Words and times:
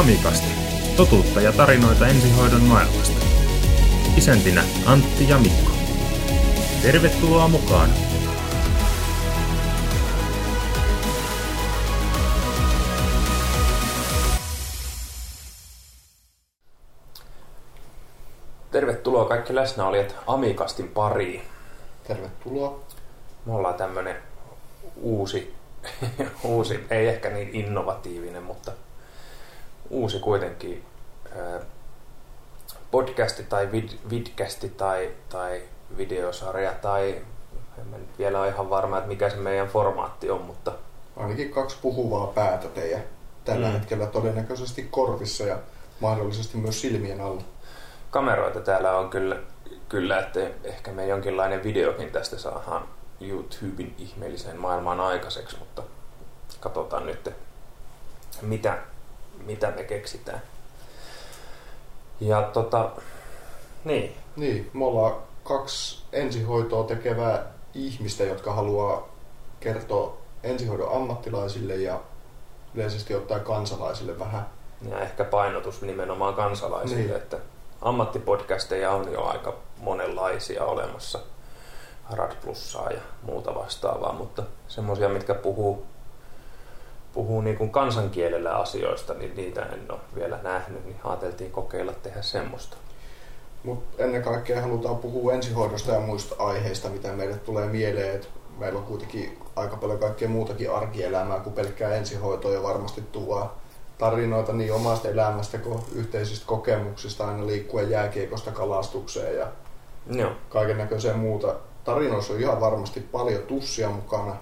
Amikasti. 0.00 0.46
Totuutta 0.96 1.40
ja 1.40 1.52
tarinoita 1.52 2.08
ensihoidon 2.08 2.62
maailmasta. 2.62 3.26
Isäntinä 4.16 4.64
Antti 4.86 5.28
ja 5.28 5.38
Mikko. 5.38 5.70
Tervetuloa 6.82 7.48
mukaan! 7.48 7.90
Tervetuloa 18.70 19.24
kaikki 19.24 19.54
läsnäolijat 19.54 20.16
Amikastin 20.26 20.88
pariin. 20.88 21.42
Tervetuloa. 22.08 22.80
Me 23.46 23.54
ollaan 23.54 23.74
tämmönen 23.74 24.16
uusi, 24.96 25.54
uusi, 26.44 26.86
ei 26.90 27.08
ehkä 27.08 27.30
niin 27.30 27.50
innovatiivinen, 27.52 28.42
mutta 28.42 28.72
uusi 29.90 30.18
kuitenkin 30.18 30.84
ää, 31.38 31.60
podcasti 32.90 33.42
tai 33.42 33.72
vid, 33.72 33.88
vidcasti 34.10 34.68
tai, 34.68 35.10
tai 35.28 35.62
videosarja 35.96 36.72
tai 36.72 37.22
en 37.78 37.86
mä 37.86 37.98
nyt 37.98 38.18
vielä 38.18 38.40
ole 38.40 38.48
ihan 38.48 38.70
varma, 38.70 38.98
että 38.98 39.08
mikä 39.08 39.30
se 39.30 39.36
meidän 39.36 39.68
formaatti 39.68 40.30
on, 40.30 40.40
mutta 40.40 40.72
Ainakin 41.16 41.50
kaksi 41.50 41.76
puhuvaa 41.82 42.26
päätä 42.26 42.68
teidän 42.68 43.02
tällä 43.44 43.66
Mm. 43.66 43.72
mm. 43.72 43.78
hetkellä 43.78 44.06
todennäköisesti 44.06 44.88
korvissa 44.90 45.44
ja 45.44 45.58
mahdollisesti 46.00 46.56
myös 46.56 46.80
silmien 46.80 47.20
alla. 47.20 47.42
kameroita 48.10 48.60
täällä 48.60 48.98
on 48.98 49.10
kyllä, 49.10 49.36
kyllä 49.88 50.18
että 50.18 50.40
ehkä 50.64 50.92
me 50.92 51.06
jonkinlainen 51.06 51.62
videokin 51.62 52.10
tästä 52.10 52.38
saadaan 52.38 52.88
YouTuben 53.20 53.94
ihmeelliseen 53.98 54.60
maailmaan 54.60 55.00
aikaiseksi, 55.00 55.58
mutta 55.58 55.82
katsotaan 56.60 57.06
nyt, 57.06 57.30
mitä, 58.42 58.78
mitä 59.46 59.70
me 59.70 59.82
keksitään. 59.84 60.42
Ja 62.20 62.42
tota, 62.42 62.90
niin, 63.84 64.16
Niin, 64.36 64.70
me 64.72 64.84
ollaan 64.84 65.14
kaksi 65.44 66.02
ensihoitoa 66.12 66.84
tekevää 66.84 67.46
ihmistä, 67.74 68.24
jotka 68.24 68.52
haluaa 68.52 69.08
kertoa 69.60 70.16
ensihoidon 70.42 70.96
ammattilaisille 70.96 71.76
ja 71.76 72.00
yleisesti 72.74 73.14
ottaen 73.14 73.40
kansalaisille 73.44 74.18
vähän. 74.18 74.46
ja 74.90 75.00
ehkä 75.00 75.24
painotus 75.24 75.82
nimenomaan 75.82 76.34
kansalaisille, 76.34 77.02
Niin. 77.02 77.16
että 77.16 77.36
ammattipodcasteja 77.82 78.90
on 78.90 79.12
jo 79.12 79.24
aika 79.24 79.54
monenlaisia 79.80 80.64
olemassa. 80.64 81.18
Rad 82.10 82.32
Plussaa 82.44 82.90
ja 82.90 83.00
muuta 83.22 83.54
vastaavaa, 83.54 84.12
mutta 84.12 84.42
semmoisia, 84.68 85.08
mitkä 85.08 85.34
puhuu, 85.34 85.86
puhuu 87.30 87.42
niin 87.42 87.56
kuin 87.56 87.70
kansankielellä 87.70 88.56
asioista, 88.56 89.14
niin 89.14 89.36
niitä 89.36 89.62
en 89.62 89.92
ole 89.92 90.00
vielä 90.14 90.38
nähnyt, 90.42 90.84
niin 90.84 90.96
ajateltiin 91.04 91.50
kokeilla 91.50 91.92
tehdä 91.92 92.22
semmoista. 92.22 92.76
Mutta 93.64 94.04
ennen 94.04 94.22
kaikkea 94.22 94.62
halutaan 94.62 94.96
puhua 94.96 95.32
ensihoidosta 95.32 95.92
ja 95.92 96.00
muista 96.00 96.34
aiheista, 96.38 96.88
mitä 96.88 97.12
meille 97.12 97.36
tulee 97.36 97.66
mieleen. 97.66 98.16
Et 98.16 98.28
meillä 98.58 98.78
on 98.78 98.84
kuitenkin 98.84 99.38
aika 99.56 99.76
paljon 99.76 99.98
kaikkea 99.98 100.28
muutakin 100.28 100.72
arkielämää 100.74 101.40
kuin 101.40 101.52
pelkkää 101.52 101.94
ensihoitoa 101.94 102.52
ja 102.52 102.62
varmasti 102.62 103.02
tuo 103.12 103.50
tarinoita 103.98 104.52
niin 104.52 104.72
omasta 104.72 105.08
elämästä 105.08 105.58
kuin 105.58 105.80
yhteisistä 105.94 106.46
kokemuksista 106.46 107.28
aina 107.28 107.46
liikkuen 107.46 107.90
jääkiekosta 107.90 108.50
kalastukseen 108.50 109.36
ja 109.36 109.46
Joo, 110.06 110.32
kaiken 110.48 110.78
näköiseen 110.78 111.18
muuta. 111.18 111.54
Tarinoissa 111.84 112.32
on 112.32 112.40
ihan 112.40 112.60
varmasti 112.60 113.00
paljon 113.00 113.42
tussia 113.42 113.90
mukana 113.90 114.36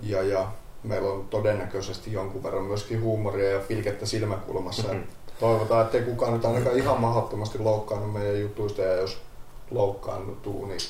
ja, 0.00 0.22
ja 0.22 0.46
meillä 0.88 1.08
on 1.08 1.28
todennäköisesti 1.30 2.12
jonkun 2.12 2.42
verran 2.42 2.62
myöskin 2.62 3.02
huumoria 3.02 3.50
ja 3.50 3.58
pilkettä 3.58 4.06
silmäkulmassa. 4.06 4.88
Mhm. 4.88 5.02
Toivotaan, 5.40 5.84
ettei 5.84 6.02
kukaan 6.02 6.32
nyt 6.32 6.44
ainakaan 6.44 6.76
ihan 6.76 7.00
mahdottomasti 7.00 7.58
loukkaannut 7.58 8.12
meidän 8.12 8.40
jutuista 8.40 8.82
ja 8.82 8.92
jos 8.92 9.18
loukkaantuu, 9.70 10.66
niin 10.66 10.80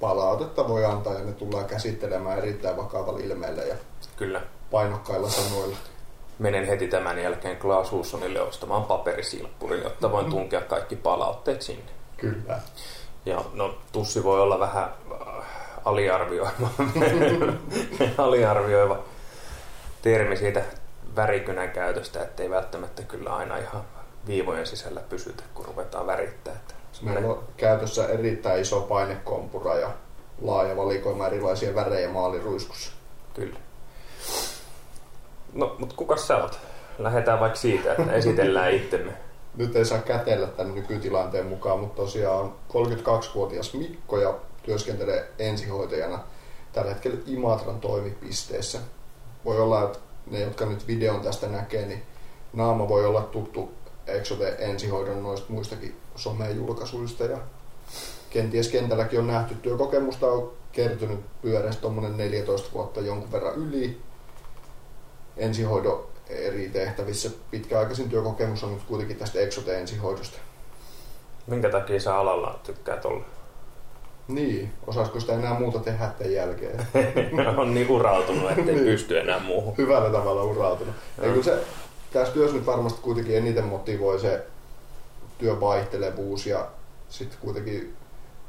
palautetta 0.00 0.68
voi 0.68 0.84
antaa 0.84 1.14
ja 1.14 1.24
ne 1.24 1.32
tullaan 1.32 1.64
käsittelemään 1.64 2.38
erittäin 2.38 2.76
vakavalla 2.76 3.20
ilmeellä 3.20 3.62
ja 3.62 3.74
kyllä. 4.16 4.42
painokkailla 4.70 5.28
sanoilla. 5.28 5.76
Menen 6.38 6.66
heti 6.66 6.88
tämän 6.88 7.18
jälkeen 7.22 7.56
Klaas 7.56 7.92
Hussonille 7.92 8.40
ostamaan 8.40 8.84
paperisilppurin, 8.84 9.82
jotta 9.82 10.12
voin 10.12 10.30
tunkea 10.30 10.60
kaikki 10.60 10.96
palautteet 10.96 11.62
sinne. 11.62 11.90
Kyllä. 12.16 12.60
Ja 13.26 13.44
no 13.52 13.74
tussi 13.92 14.24
voi 14.24 14.40
olla 14.40 14.60
vähän 14.60 14.84
äh, 15.12 15.44
aliarvioiva, 15.84 16.68
aliarvioiva 18.18 18.98
termi 20.06 20.36
siitä 20.36 20.62
värikynän 21.16 21.70
käytöstä, 21.70 22.22
ettei 22.22 22.50
välttämättä 22.50 23.02
kyllä 23.02 23.36
aina 23.36 23.56
ihan 23.56 23.84
viivojen 24.26 24.66
sisällä 24.66 25.00
pysytä, 25.00 25.42
kun 25.54 25.64
ruvetaan 25.64 26.06
värittää. 26.06 26.54
Että 26.54 26.74
Meillä 27.02 27.30
on 27.30 27.44
käytössä 27.56 28.06
erittäin 28.06 28.60
iso 28.60 28.80
painekompura 28.80 29.74
ja 29.74 29.90
laaja 30.42 30.76
valikoima 30.76 31.26
erilaisia 31.26 31.74
värejä 31.74 32.08
maaliruiskussa. 32.08 32.92
Kyllä. 33.34 33.58
No, 35.52 35.76
mutta 35.78 35.94
kuka 35.96 36.16
sä 36.16 36.36
oot? 36.36 36.58
Lähdetään 36.98 37.40
vaikka 37.40 37.58
siitä, 37.58 37.92
että 37.92 38.12
esitellään 38.12 38.72
itsemme. 38.80 39.12
Nyt 39.56 39.76
ei 39.76 39.84
saa 39.84 39.98
kätellä 39.98 40.46
tämän 40.46 40.74
nykytilanteen 40.74 41.46
mukaan, 41.46 41.80
mutta 41.80 42.02
tosiaan 42.02 42.52
32-vuotias 42.68 43.74
Mikko 43.74 44.20
ja 44.20 44.34
työskentelee 44.62 45.30
ensihoitajana 45.38 46.18
tällä 46.72 46.90
hetkellä 46.90 47.18
Imatran 47.26 47.80
toimipisteessä. 47.80 48.78
Voi 49.46 49.60
olla, 49.60 49.82
että 49.82 49.98
ne, 50.30 50.40
jotka 50.40 50.66
nyt 50.66 50.86
videon 50.86 51.20
tästä 51.20 51.48
näkee, 51.48 51.86
niin 51.86 52.02
naama 52.52 52.88
voi 52.88 53.06
olla 53.06 53.22
tuttu 53.22 53.70
Exote 54.06 54.56
ensihoidon 54.58 55.22
noista 55.22 55.52
muistakin 55.52 55.96
somejulkaisuista 56.16 57.24
ja 57.24 57.38
kenties 58.30 58.68
kentälläkin 58.68 59.18
on 59.18 59.26
nähty. 59.26 59.54
Työkokemusta 59.54 60.26
on 60.26 60.52
kertynyt 60.72 61.20
pyöreästi 61.42 61.82
tuommoinen 61.82 62.16
14 62.16 62.72
vuotta 62.74 63.00
jonkun 63.00 63.32
verran 63.32 63.54
yli. 63.54 64.00
Ensihoidon 65.36 66.06
eri 66.28 66.68
tehtävissä 66.68 67.30
pitkäaikaisin 67.50 68.10
työkokemus 68.10 68.64
on 68.64 68.74
nyt 68.74 68.82
kuitenkin 68.82 69.16
tästä 69.16 69.38
Exote 69.38 69.78
ensihoidosta. 69.78 70.38
Minkä 71.46 71.70
takia 71.70 72.00
sä 72.00 72.18
alalla 72.18 72.60
tykkäät 72.64 73.04
olla? 73.04 73.35
Niin, 74.28 74.72
osaisiko 74.86 75.20
sitä 75.20 75.32
enää 75.32 75.58
muuta 75.58 75.78
tehdä 75.78 76.10
tämän 76.18 76.32
jälkeen? 76.32 76.86
on 77.56 77.74
niin 77.74 77.90
urautunut, 77.90 78.50
ettei 78.50 78.64
Niin. 78.64 78.84
pysty 78.84 79.18
enää 79.18 79.38
muuhun. 79.38 79.74
Hyvällä 79.78 80.10
tavalla 80.10 80.44
urautunut. 80.44 80.94
Ei, 81.22 81.32
kun 81.32 81.44
se, 81.44 81.58
tässä 82.12 82.34
työssä 82.34 82.56
nyt 82.56 82.66
varmasti 82.66 83.00
kuitenkin 83.02 83.36
eniten 83.36 83.64
motivoi 83.64 84.18
se 84.20 84.46
työn 85.38 85.60
vaihtelevuus 85.60 86.46
ja 86.46 86.66
sitten 87.08 87.38
kuitenkin 87.40 87.96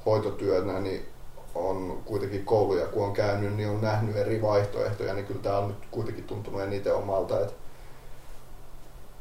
hoitotyönä 0.06 0.80
niin 0.80 1.06
on 1.56 2.02
kuitenkin 2.06 2.46
kouluja, 2.46 2.86
kun 2.86 3.04
on 3.06 3.14
käynyt, 3.14 3.56
niin 3.56 3.70
on 3.70 3.82
nähnyt 3.82 4.16
eri 4.16 4.42
vaihtoehtoja, 4.42 5.14
niin 5.14 5.26
kyllä 5.26 5.42
tämä 5.42 5.58
on 5.58 5.68
nyt 5.68 5.78
kuitenkin 5.92 6.24
tuntunut 6.24 6.62
eniten 6.62 6.96
omalta, 6.96 7.40
että 7.42 7.54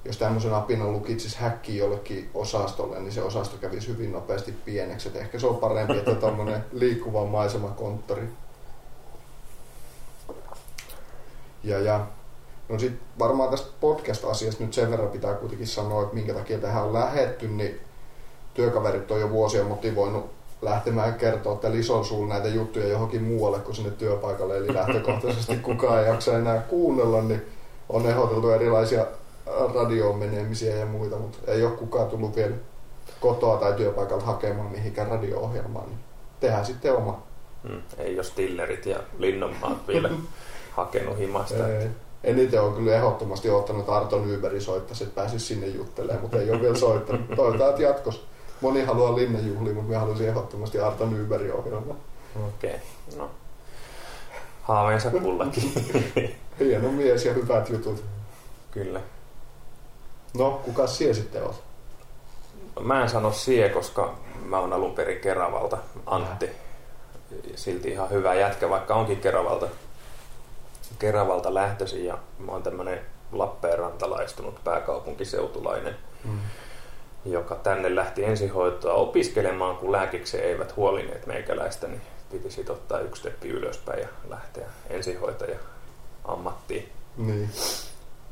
jos 0.06 0.16
tämmöisen 0.16 0.54
apinan 0.54 0.92
lukitsisi 0.92 1.36
häkkiin 1.40 1.78
jollekin 1.78 2.30
osastolle, 2.34 3.00
niin 3.00 3.12
se 3.12 3.22
osasto 3.22 3.56
kävisi 3.56 3.88
hyvin 3.88 4.12
nopeasti 4.12 4.52
pieneksi. 4.64 5.08
Et 5.08 5.16
ehkä 5.16 5.38
se 5.38 5.46
on 5.46 5.56
parempi, 5.56 5.98
että 5.98 6.14
tuommoinen 6.14 6.64
liikkuva 6.72 7.24
maisemakonttori. 7.24 8.28
Ja, 11.64 11.78
ja 11.78 12.06
no 12.68 12.78
sit 12.78 12.92
varmaan 13.18 13.50
tästä 13.50 13.68
podcast-asiasta 13.80 14.64
nyt 14.64 14.74
sen 14.74 14.90
verran 14.90 15.08
pitää 15.08 15.34
kuitenkin 15.34 15.66
sanoa, 15.66 16.02
että 16.02 16.14
minkä 16.14 16.34
takia 16.34 16.58
tähän 16.58 16.84
on 16.84 16.92
lähetty, 16.92 17.48
niin 17.48 17.80
työkaverit 18.54 19.10
on 19.10 19.20
jo 19.20 19.30
vuosia 19.30 19.64
motivoinut 19.64 20.36
lähtemään 20.62 21.14
kertoa 21.14 21.56
tällä 21.56 21.78
ison 21.78 22.04
suulla 22.04 22.34
näitä 22.34 22.48
juttuja 22.48 22.88
johonkin 22.88 23.22
muualle 23.22 23.58
kuin 23.58 23.74
sinne 23.74 23.90
työpaikalle. 23.90 24.56
Eli 24.56 24.74
lähtökohtaisesti 24.74 25.56
kukaan 25.56 26.00
ei 26.00 26.06
jaksa 26.06 26.38
enää 26.38 26.58
kuunnella, 26.58 27.22
niin 27.22 27.42
on 27.88 28.06
ehdoteltu 28.06 28.50
erilaisia 28.50 29.06
radioon 29.74 30.18
menemisiä 30.18 30.76
ja 30.76 30.86
muita, 30.86 31.16
mutta 31.16 31.52
ei 31.52 31.64
ole 31.64 31.76
kukaan 31.76 32.08
tullut 32.08 32.36
vielä 32.36 32.54
kotoa 33.20 33.56
tai 33.56 33.72
työpaikalta 33.72 34.26
hakemaan 34.26 34.70
mihinkään 34.72 35.08
radio-ohjelmaan. 35.08 35.86
Niin 35.86 35.98
tehdään 36.40 36.66
sitten 36.66 36.96
oma. 36.96 37.22
Mm, 37.62 37.82
ei 37.98 38.14
ole 38.14 38.24
Stillerit 38.24 38.86
ja 38.86 38.98
Linnanmaat 39.18 39.88
vielä 39.88 40.10
hakenut 40.76 41.18
himasta. 41.18 41.68
Ei. 41.68 41.88
Eniten 42.24 42.62
on 42.62 42.74
kyllä 42.74 42.94
ehdottomasti 42.94 43.50
ottanut, 43.50 43.80
että 43.80 43.96
Arto 43.96 44.24
Nyberi 44.24 44.60
soittaisi, 44.60 45.04
että 45.04 45.14
pääsisi 45.14 45.46
sinne 45.46 45.66
juttelemaan, 45.66 46.20
mutta 46.20 46.38
ei 46.40 46.50
ole 46.50 46.60
vielä 46.60 46.74
soittanut. 46.74 47.20
Toivotaan, 47.36 47.70
että 47.70 47.82
jatkossa. 47.82 48.20
Moni 48.60 48.84
haluaa 48.84 49.16
linnanjuhlia, 49.16 49.74
mutta 49.74 49.90
me 49.90 49.96
haluaisin 49.96 50.28
ehdottomasti 50.28 50.80
Arto 50.80 51.06
Nyberi 51.06 51.52
ohjelmaa. 51.52 51.96
Okei, 52.46 52.70
okay. 52.70 53.18
no. 53.18 53.30
Haaveensa 54.62 55.10
kullakin. 55.10 55.72
Hieno 56.60 56.92
mies 56.92 57.24
ja 57.24 57.32
hyvät 57.32 57.68
jutut. 57.68 58.04
Kyllä. 58.70 59.00
No, 60.38 60.50
kuka 60.50 60.86
sie 60.86 61.14
sitten 61.14 61.42
olet? 61.42 61.56
Mä 62.80 63.02
en 63.02 63.08
sano 63.08 63.32
sie, 63.32 63.68
koska 63.68 64.14
mä 64.44 64.58
oon 64.58 64.72
alun 64.72 64.94
perin 64.94 65.20
Keravalta, 65.20 65.78
Antti. 66.06 66.50
Silti 67.54 67.88
ihan 67.88 68.10
hyvä 68.10 68.34
jätkä, 68.34 68.70
vaikka 68.70 68.94
onkin 68.94 69.20
Keravalta, 69.20 69.66
Keravalta 70.98 71.54
lähtöisin 71.54 72.04
ja 72.04 72.18
mä 72.38 72.52
oon 72.52 72.62
tämmönen 72.62 73.00
Lappeenrantalaistunut 73.32 74.64
pääkaupunkiseutulainen, 74.64 75.96
mm. 76.24 76.38
joka 77.24 77.54
tänne 77.54 77.94
lähti 77.94 78.24
ensihoitoa 78.24 78.94
opiskelemaan, 78.94 79.76
kun 79.76 79.92
lääkiksi 79.92 80.38
eivät 80.38 80.76
huolineet 80.76 81.26
meikäläistä, 81.26 81.86
niin 81.86 82.02
piti 82.32 82.50
sitten 82.50 82.74
ottaa 82.74 83.00
yksi 83.00 83.20
steppi 83.20 83.48
ylöspäin 83.48 84.00
ja 84.00 84.08
lähteä 84.28 84.66
ensihoitaja 84.90 85.58
ammattiin. 86.24 86.92
Niin 87.16 87.50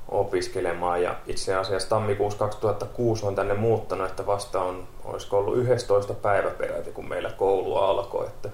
opiskelemaan 0.08 1.02
ja 1.02 1.14
itse 1.26 1.54
asiassa 1.54 1.88
tammikuussa 1.88 2.38
2006 2.38 3.26
on 3.26 3.34
tänne 3.34 3.54
muuttanut, 3.54 4.10
että 4.10 4.26
vasta 4.26 4.60
on, 4.62 4.88
olisiko 5.04 5.38
ollut 5.38 5.56
11 5.56 6.14
päivä 6.14 6.50
peräti, 6.50 6.92
kun 6.92 7.08
meillä 7.08 7.30
koulu 7.30 7.76
alkoi, 7.76 8.26
että 8.26 8.48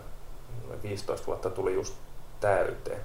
15 0.83 1.27
vuotta 1.27 1.51
tuli 1.51 1.75
just 1.75 1.95
täyteen. 2.41 3.01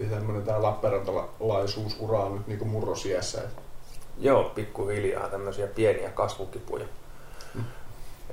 Eli 0.00 0.08
tämmöinen 0.08 0.42
tämä 0.42 0.62
Lappeenrantalaisuusura 0.62 2.18
on 2.18 2.34
nyt 2.34 2.46
niin 2.46 2.68
murrosiässä. 2.68 3.42
Joo, 4.18 4.44
pikkuhiljaa 4.44 5.28
tämmöisiä 5.28 5.66
pieniä 5.66 6.10
kasvukipuja 6.10 6.86
hmm. 7.54 7.64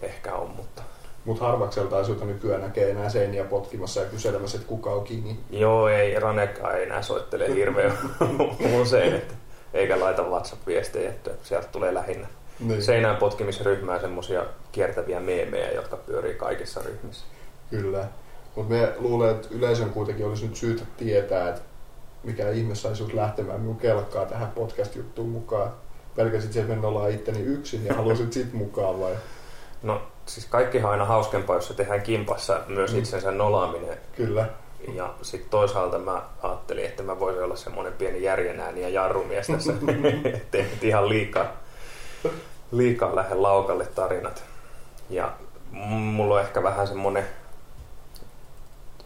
ehkä 0.01 0.35
on, 0.35 0.49
mutta... 0.49 0.81
Mutta 1.25 1.45
harvakselta 1.45 1.97
ei 1.97 2.05
sinulta 2.05 2.25
nykyään 2.25 2.61
näkee 2.61 2.91
enää 2.91 3.09
seiniä 3.09 3.43
potkimassa 3.43 3.99
ja 3.99 4.05
kyselemässä, 4.05 4.57
että 4.57 4.67
kuka 4.67 4.89
on 4.89 5.03
kiinni. 5.03 5.39
Joo, 5.49 5.87
ei, 5.87 6.19
Ranekka 6.19 6.73
ei 6.73 6.83
enää 6.83 7.01
soittele 7.01 7.55
hirveän 7.55 7.97
usein, 8.81 9.15
että 9.15 9.33
eikä 9.73 9.99
laita 9.99 10.23
WhatsApp-viestejä, 10.23 11.09
että 11.09 11.31
sieltä 11.43 11.67
tulee 11.67 11.93
lähinnä 11.93 12.27
niin. 12.59 12.83
seinään 12.83 13.17
potkimisryhmää 13.17 13.99
semmoisia 13.99 14.45
kiertäviä 14.71 15.19
meemejä, 15.19 15.71
jotka 15.71 15.97
pyörii 15.97 16.33
kaikissa 16.33 16.81
ryhmissä. 16.81 17.25
Kyllä. 17.69 18.07
Mutta 18.55 18.73
me 18.73 18.93
luulen, 18.97 19.31
että 19.31 19.47
yleisön 19.51 19.89
kuitenkin 19.89 20.25
olisi 20.25 20.47
nyt 20.47 20.55
syytä 20.55 20.83
tietää, 20.97 21.49
että 21.49 21.61
mikä 22.23 22.49
ihme 22.49 22.75
saisi 22.75 22.97
sinut 22.97 23.13
lähtemään 23.13 23.59
minun 23.59 23.77
kelkkaa 23.77 24.25
tähän 24.25 24.51
podcast-juttuun 24.51 25.29
mukaan. 25.29 25.71
Pelkäsit 26.15 26.57
että 26.57 26.75
me 26.75 26.87
ollaan 26.87 27.11
itteni 27.11 27.39
yksin 27.39 27.85
ja 27.85 27.93
haluaisit 27.93 28.33
sit 28.33 28.53
mukaan 28.53 28.99
vai? 28.99 29.13
No 29.83 30.01
siis 30.25 30.45
kaikkihan 30.45 30.85
on 30.85 30.91
aina 30.91 31.05
hauskempaa, 31.05 31.55
jos 31.55 31.67
se 31.67 31.73
tehdään 31.73 32.01
kimpassa 32.01 32.61
myös 32.67 32.93
mm. 32.93 32.99
itsensä 32.99 33.31
nolaaminen. 33.31 33.97
Kyllä. 34.15 34.49
Ja 34.93 35.13
sitten 35.21 35.49
toisaalta 35.49 35.99
mä 35.99 36.21
ajattelin, 36.43 36.85
että 36.85 37.03
mä 37.03 37.19
voisin 37.19 37.43
olla 37.43 37.55
semmoinen 37.55 37.93
pieni 37.93 38.23
järjenääni 38.23 38.81
ja 38.81 38.89
jarrumies 38.89 39.47
tässä, 39.47 39.73
ettei 40.33 40.63
nyt 40.63 40.83
ihan 40.83 41.09
liikaa, 41.09 41.45
liikaa 42.71 43.15
lähde 43.15 43.35
laukalle 43.35 43.85
tarinat. 43.85 44.43
Ja 45.09 45.31
mulla 45.71 46.35
on 46.35 46.41
ehkä 46.41 46.63
vähän 46.63 46.87
semmoinen 46.87 47.25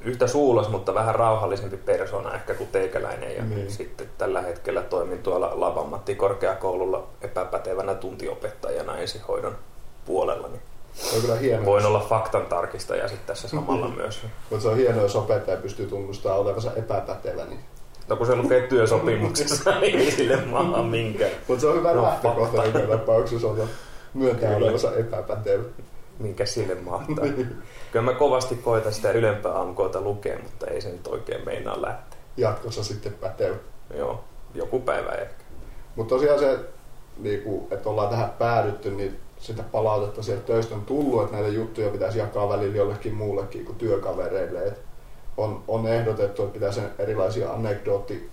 yhtä 0.01 0.27
suulas, 0.27 0.69
mutta 0.69 0.93
vähän 0.93 1.15
rauhallisempi 1.15 1.77
persona 1.77 2.33
ehkä 2.33 2.53
kuin 2.53 2.69
teikäläinen. 2.69 3.35
Ja 3.35 3.43
niin. 3.43 3.71
sitten 3.71 4.09
tällä 4.17 4.41
hetkellä 4.41 4.81
toimin 4.81 5.23
tuolla 5.23 5.51
Lavamatti-korkeakoululla 5.53 7.07
epäpätevänä 7.21 7.95
tuntiopettajana 7.95 8.97
ensihoidon 8.97 9.57
puolella. 10.05 10.47
Niin 10.47 10.61
on 11.15 11.21
kyllä 11.21 11.35
hienoa. 11.35 11.65
Voin 11.65 11.85
olla 11.85 11.99
faktan 11.99 12.45
tarkistaja 12.45 13.07
sitten 13.07 13.27
tässä 13.27 13.47
samalla 13.47 13.87
myös. 13.87 14.21
Mutta 14.49 14.63
se 14.63 14.69
on 14.69 14.77
hienoa, 14.77 15.01
jos 15.01 15.15
opettaja 15.15 15.57
pystyy 15.57 15.87
tunnustamaan 15.87 16.41
olevansa 16.41 16.73
epäpätevä. 16.75 17.45
Niin... 17.45 17.59
No 18.07 18.15
kun 18.15 18.27
se 18.27 18.35
lukee 18.35 18.67
työsopimuksessa, 18.67 19.71
niin 19.79 19.99
ei 19.99 20.11
sille 20.11 20.45
maahan 20.45 20.85
minkään. 20.85 21.31
Mutta 21.47 21.61
se 21.61 21.67
on 21.67 21.75
hyvä 21.75 21.93
no, 21.93 22.03
lähtökohta 22.03 22.65
joka 22.65 22.79
tapauksessa 22.79 23.47
on 23.47 23.69
myöntää 24.13 24.57
olevansa 24.57 24.95
epäpätevä. 24.95 25.63
Minkä 26.19 26.45
sille 26.45 26.75
mahtaa. 26.75 27.25
niin. 27.25 27.57
Kyllä 27.91 28.05
mä 28.05 28.13
kovasti 28.13 28.55
koitan 28.55 28.93
sitä 28.93 29.11
ylempää 29.11 29.59
AMKta 29.61 30.01
lukea, 30.01 30.39
mutta 30.43 30.67
ei 30.67 30.81
se 30.81 30.89
nyt 30.89 31.07
oikein 31.07 31.45
meinaa 31.45 31.81
lähteä. 31.81 32.19
Jatkossa 32.37 32.83
sitten 32.83 33.13
pätevä. 33.13 33.55
Joo, 33.97 34.23
joku 34.53 34.79
päivä 34.79 35.11
ehkä. 35.11 35.43
Mutta 35.95 36.15
tosiaan 36.15 36.39
se, 36.39 36.59
niin 37.17 37.43
että 37.71 37.89
ollaan 37.89 38.09
tähän 38.09 38.29
päädytty, 38.29 38.91
niin 38.91 39.19
sitä 39.45 39.63
palautetta 39.63 40.23
sieltä 40.23 40.43
töistä 40.43 40.75
on 40.75 40.85
tullut, 40.85 41.23
että 41.23 41.35
näitä 41.35 41.49
juttuja 41.49 41.89
pitäisi 41.89 42.19
jakaa 42.19 42.49
välillä 42.49 42.77
jollekin 42.77 43.15
muullekin 43.15 43.65
kuin 43.65 43.77
työkavereille. 43.77 44.63
Et 44.63 44.81
on, 45.37 45.63
on 45.67 45.87
ehdotettu, 45.87 46.43
että 46.43 46.53
pitäisi 46.53 46.81
erilaisia 46.99 47.51
anekdootti 47.51 48.29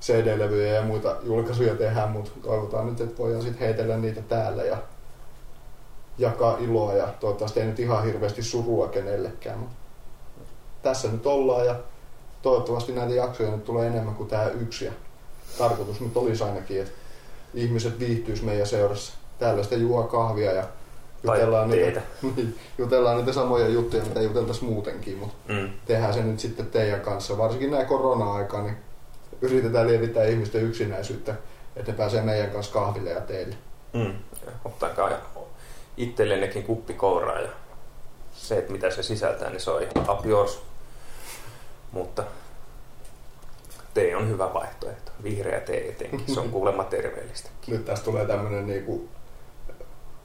CD-levyjä 0.00 0.72
ja 0.72 0.82
muita 0.82 1.16
julkaisuja 1.22 1.74
tehdä, 1.74 2.06
mutta 2.06 2.30
toivotaan 2.42 2.86
nyt, 2.86 3.00
että 3.00 3.18
voidaan 3.18 3.42
sitten 3.42 3.66
heitellä 3.66 3.96
niitä 3.96 4.22
täällä 4.22 4.62
ja 4.62 4.76
jakaa 6.18 6.56
iloa 6.58 6.92
ja 6.92 7.08
toivottavasti 7.20 7.60
ei 7.60 7.66
nyt 7.66 7.80
ihan 7.80 8.04
hirveästi 8.04 8.42
surua 8.42 8.88
kenellekään. 8.88 9.58
Mutta 9.58 9.76
tässä 10.82 11.08
nyt 11.08 11.26
ollaan 11.26 11.66
ja 11.66 11.74
toivottavasti 12.42 12.92
näitä 12.92 13.14
jaksoja 13.14 13.50
nyt 13.50 13.64
tulee 13.64 13.86
enemmän 13.86 14.14
kuin 14.14 14.28
tämä 14.28 14.48
yksi. 14.48 14.84
Ja 14.84 14.92
tarkoitus 15.58 16.00
nyt 16.00 16.16
olisi 16.16 16.44
ainakin, 16.44 16.82
että 16.82 16.94
ihmiset 17.54 17.98
viihtyisivät 17.98 18.46
meidän 18.46 18.66
seurassa 18.66 19.17
täällä 19.38 19.62
sitten 19.62 19.80
juo 19.80 20.02
kahvia 20.02 20.52
ja 20.52 20.64
jutellaan 21.22 21.70
niitä, 21.70 22.00
jutellaan 22.78 23.16
niitä 23.16 23.32
samoja 23.32 23.68
juttuja, 23.68 24.04
mitä 24.04 24.22
juteltaisiin 24.22 24.72
muutenkin, 24.72 25.18
mutta 25.18 25.52
mm. 25.52 25.70
tehdään 25.86 26.14
se 26.14 26.22
nyt 26.22 26.40
sitten 26.40 26.66
teidän 26.66 27.00
kanssa. 27.00 27.38
Varsinkin 27.38 27.70
näin 27.70 27.86
korona-aikaa, 27.86 28.62
niin 28.62 28.76
yritetään 29.42 29.86
lievittää 29.86 30.24
ihmisten 30.24 30.62
yksinäisyyttä, 30.62 31.34
että 31.76 31.92
ne 31.92 31.98
pääsee 31.98 32.22
meidän 32.22 32.50
kanssa 32.50 32.72
kahville 32.72 33.10
ja 33.10 33.20
teille. 33.20 33.54
Mm. 33.92 34.14
Ottakaa 34.64 35.10
itsellennekin 35.96 36.62
kuppi 36.62 36.94
kouraa 36.94 37.40
ja 37.40 37.48
se, 38.32 38.58
että 38.58 38.72
mitä 38.72 38.90
se 38.90 39.02
sisältää, 39.02 39.50
niin 39.50 39.60
se 39.60 39.70
on 39.70 39.82
ihan 39.82 40.18
yours. 40.24 40.62
Mutta 41.92 42.24
tee 43.94 44.16
on 44.16 44.28
hyvä 44.28 44.54
vaihtoehto. 44.54 45.12
Vihreä 45.22 45.60
tee 45.60 45.88
etenkin. 45.88 46.34
Se 46.34 46.40
on 46.40 46.50
kuulemma 46.58 46.84
terveellistä. 46.84 47.50
Nyt 47.66 47.84
tästä 47.84 48.04
tulee 48.04 48.26
tämmöinen 48.26 48.66
niinku 48.66 49.08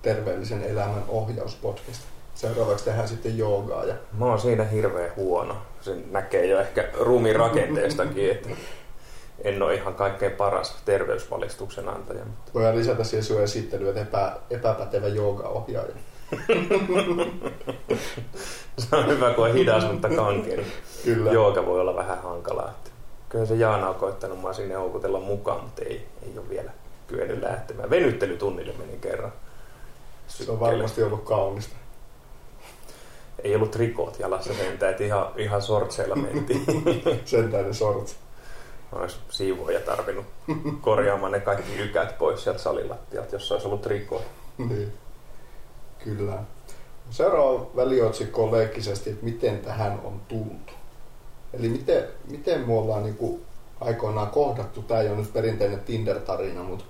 terveellisen 0.03 0.63
elämän 0.63 1.03
ohjauspodcast. 1.07 2.01
Seuraavaksi 2.35 2.85
tehdään 2.85 3.07
sitten 3.07 3.37
joogaa. 3.37 3.85
Ja... 3.85 3.95
Mä 4.17 4.25
oon 4.25 4.39
siinä 4.39 4.63
hirveän 4.63 5.11
huono. 5.15 5.57
Se 5.81 5.95
näkee 6.11 6.45
jo 6.45 6.59
ehkä 6.59 6.89
ruumiin 6.99 7.35
rakenteestakin, 7.35 8.31
että 8.31 8.49
en 9.43 9.61
ole 9.61 9.73
ihan 9.73 9.95
kaikkein 9.95 10.31
paras 10.31 10.75
terveysvalistuksen 10.85 11.89
antaja. 11.89 12.25
Mutta... 12.25 12.51
Voidaan 12.53 12.77
lisätä 12.77 13.03
siihen 13.03 13.23
sun 13.23 13.41
esittelyä, 13.41 13.89
että 13.89 14.01
epä, 14.01 14.35
epäpätevä 14.49 15.07
joogaohjaaja. 15.07 15.95
se 18.77 18.95
on 18.95 19.07
hyvä, 19.07 19.33
kun 19.33 19.45
on 19.45 19.53
hidas, 19.53 19.91
mutta 19.91 20.09
kankea. 20.09 20.63
Kyllä. 21.03 21.31
Jooga 21.31 21.65
voi 21.65 21.81
olla 21.81 21.95
vähän 21.95 22.21
hankalaa. 22.21 22.73
Kyllä 23.29 23.45
se 23.45 23.55
Jaana 23.55 23.89
on 23.89 23.95
koittanut 23.95 24.39
mua 24.39 24.53
sinne 24.53 24.75
houkutella 24.75 25.19
mukaan, 25.19 25.63
mutta 25.63 25.81
ei, 25.81 26.07
ei 26.23 26.37
ole 26.37 26.49
vielä 26.49 26.71
kyennyt 27.07 27.41
lähtemään. 27.41 27.89
Venyttelytunnille 27.89 28.73
meni 28.77 28.97
kerran. 29.01 29.31
Se 30.37 30.51
on 30.51 30.59
varmasti 30.59 31.03
ollut 31.03 31.23
kaunista. 31.23 31.75
Ei 33.43 33.55
ollut 33.55 33.75
rikot 33.75 34.19
jalassa 34.19 34.53
sentään, 34.53 34.91
että 34.91 35.03
ihan, 35.03 35.27
ihan 35.37 35.61
sortseilla 35.61 36.15
mentiin. 36.15 36.65
sentään 37.25 37.65
ne 37.65 37.73
sorts. 37.73 38.15
Olisi 38.91 39.17
siivoja 39.29 39.79
tarvinnut 39.79 40.25
korjaamaan 40.81 41.31
ne 41.31 41.39
kaikki 41.39 41.77
ykät 41.77 42.17
pois 42.17 42.43
sieltä 42.43 42.59
salilattialta, 42.59 43.35
jos 43.35 43.51
olisi 43.51 43.67
ollut 43.67 43.85
rikot. 43.85 44.23
niin. 44.57 44.93
Kyllä. 46.03 46.37
Seuraava 47.09 47.67
väliotsikko 47.75 48.43
on 48.43 48.51
leikkisesti, 48.51 49.09
että 49.09 49.25
miten 49.25 49.59
tähän 49.59 49.99
on 50.03 50.21
tultu. 50.27 50.73
Eli 51.53 51.69
miten, 51.69 52.07
miten 52.29 52.67
me 52.67 52.73
ollaan 52.73 53.03
niin 53.03 53.17
kuin 53.17 53.41
aikoinaan 53.81 54.27
kohdattu, 54.27 54.81
tämä 54.81 54.99
ei 54.99 55.09
ole 55.09 55.17
nyt 55.17 55.33
perinteinen 55.33 55.79
Tinder-tarina, 55.79 56.63
mutta... 56.63 56.85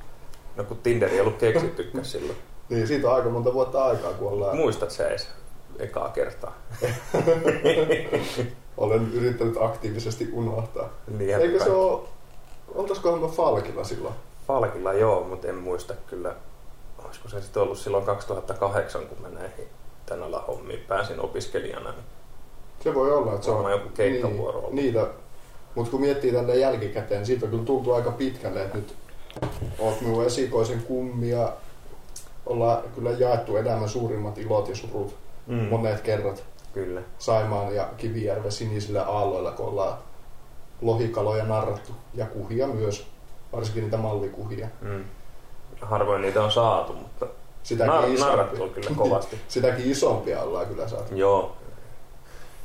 No 0.56 0.64
kun 0.64 0.78
Tinder 0.78 1.10
ei 1.10 1.22
ollut 1.22 1.38
keksittykään 1.38 2.06
silloin. 2.06 2.38
Niin, 2.70 2.88
siitä 2.88 3.08
on 3.10 3.16
aika 3.16 3.30
monta 3.30 3.54
vuotta 3.54 3.84
aikaa, 3.84 4.14
kun 4.14 4.28
ollaan... 4.32 4.58
Muistat 4.58 4.92
sä 4.92 5.08
edes 5.08 5.28
ekaa 5.80 6.10
kertaa? 6.10 6.54
Olen 8.78 9.14
yrittänyt 9.14 9.58
aktiivisesti 9.60 10.30
unohtaa. 10.34 10.90
Niin, 11.18 11.42
Eikö 11.42 11.64
se 11.64 11.72
ole... 11.72 12.02
Oltaisikohan 12.76 13.22
mä 13.22 13.28
Falkilla 13.28 13.84
silloin? 13.84 14.14
Falkilla 14.48 14.94
joo, 14.94 15.24
mutta 15.24 15.48
en 15.48 15.56
muista 15.56 15.94
kyllä. 16.08 16.36
Olisiko 17.06 17.30
se 17.30 17.42
sitten 17.42 17.64
ollut 17.64 17.78
silloin 17.78 18.06
2008, 18.06 19.06
kun 19.06 19.18
mä 19.22 19.30
näihin 19.30 19.68
tän 20.06 20.24
alan 20.24 20.46
hommiin 20.46 20.86
pääsin 20.88 21.20
opiskelijana. 21.20 21.92
Niin 21.92 22.04
se 22.84 22.94
voi 22.94 23.12
olla, 23.12 23.34
että 23.34 23.46
se 23.46 23.52
on 23.52 23.72
joku 23.72 23.90
keikkavuoro 23.90 24.62
niin, 24.62 24.76
Niitä, 24.76 25.08
mutta 25.76 25.92
kun 25.92 26.02
miettii 26.02 26.32
tänne 26.32 26.56
jälkikäteen, 26.56 27.26
siitä 27.26 27.46
on 27.46 27.50
kyllä 27.52 27.64
tultu 27.64 27.94
aika 27.94 28.12
pitkälle, 28.12 28.64
että 28.64 28.78
nyt 28.78 28.96
oot 29.80 30.02
minun 30.02 30.26
esikoisen 30.26 30.84
kummia 30.84 31.50
ollaan 32.46 32.84
kyllä 32.96 33.12
jaettu 33.12 33.58
elämän 33.58 33.90
suurimmat 33.90 34.38
ilot 34.38 34.70
ja 34.70 34.76
surut 34.76 35.16
mm. 35.48 35.56
monet 35.56 36.02
kerrat. 36.02 36.44
Kyllä. 36.74 37.02
Saimaan 37.18 37.76
ja 37.76 37.90
Kivijärven 37.98 38.52
sinisillä 38.52 39.04
aalloilla, 39.04 39.52
kun 39.52 39.66
ollaan 39.66 39.98
lohikaloja 40.82 41.46
narrattu 41.46 41.92
ja 42.14 42.26
kuhia 42.26 42.68
myös, 42.68 43.08
varsinkin 43.54 43.84
niitä 43.84 43.98
mallikuhia. 43.98 44.68
Mm. 44.82 45.04
Harvoin 45.82 46.22
niitä 46.22 46.44
on 46.44 46.52
saatu, 46.52 46.94
mutta 46.94 47.28
Sitäkin 47.64 47.94
Nar- 47.94 48.20
narrattu 48.20 48.64
on 48.64 48.70
kyllä 48.70 48.90
kovasti. 48.96 49.40
Sitäkin 49.48 49.92
isompia 49.92 50.42
ollaan 50.42 50.66
kyllä 50.66 50.88
saatu. 50.88 51.16
Joo. 51.16 51.56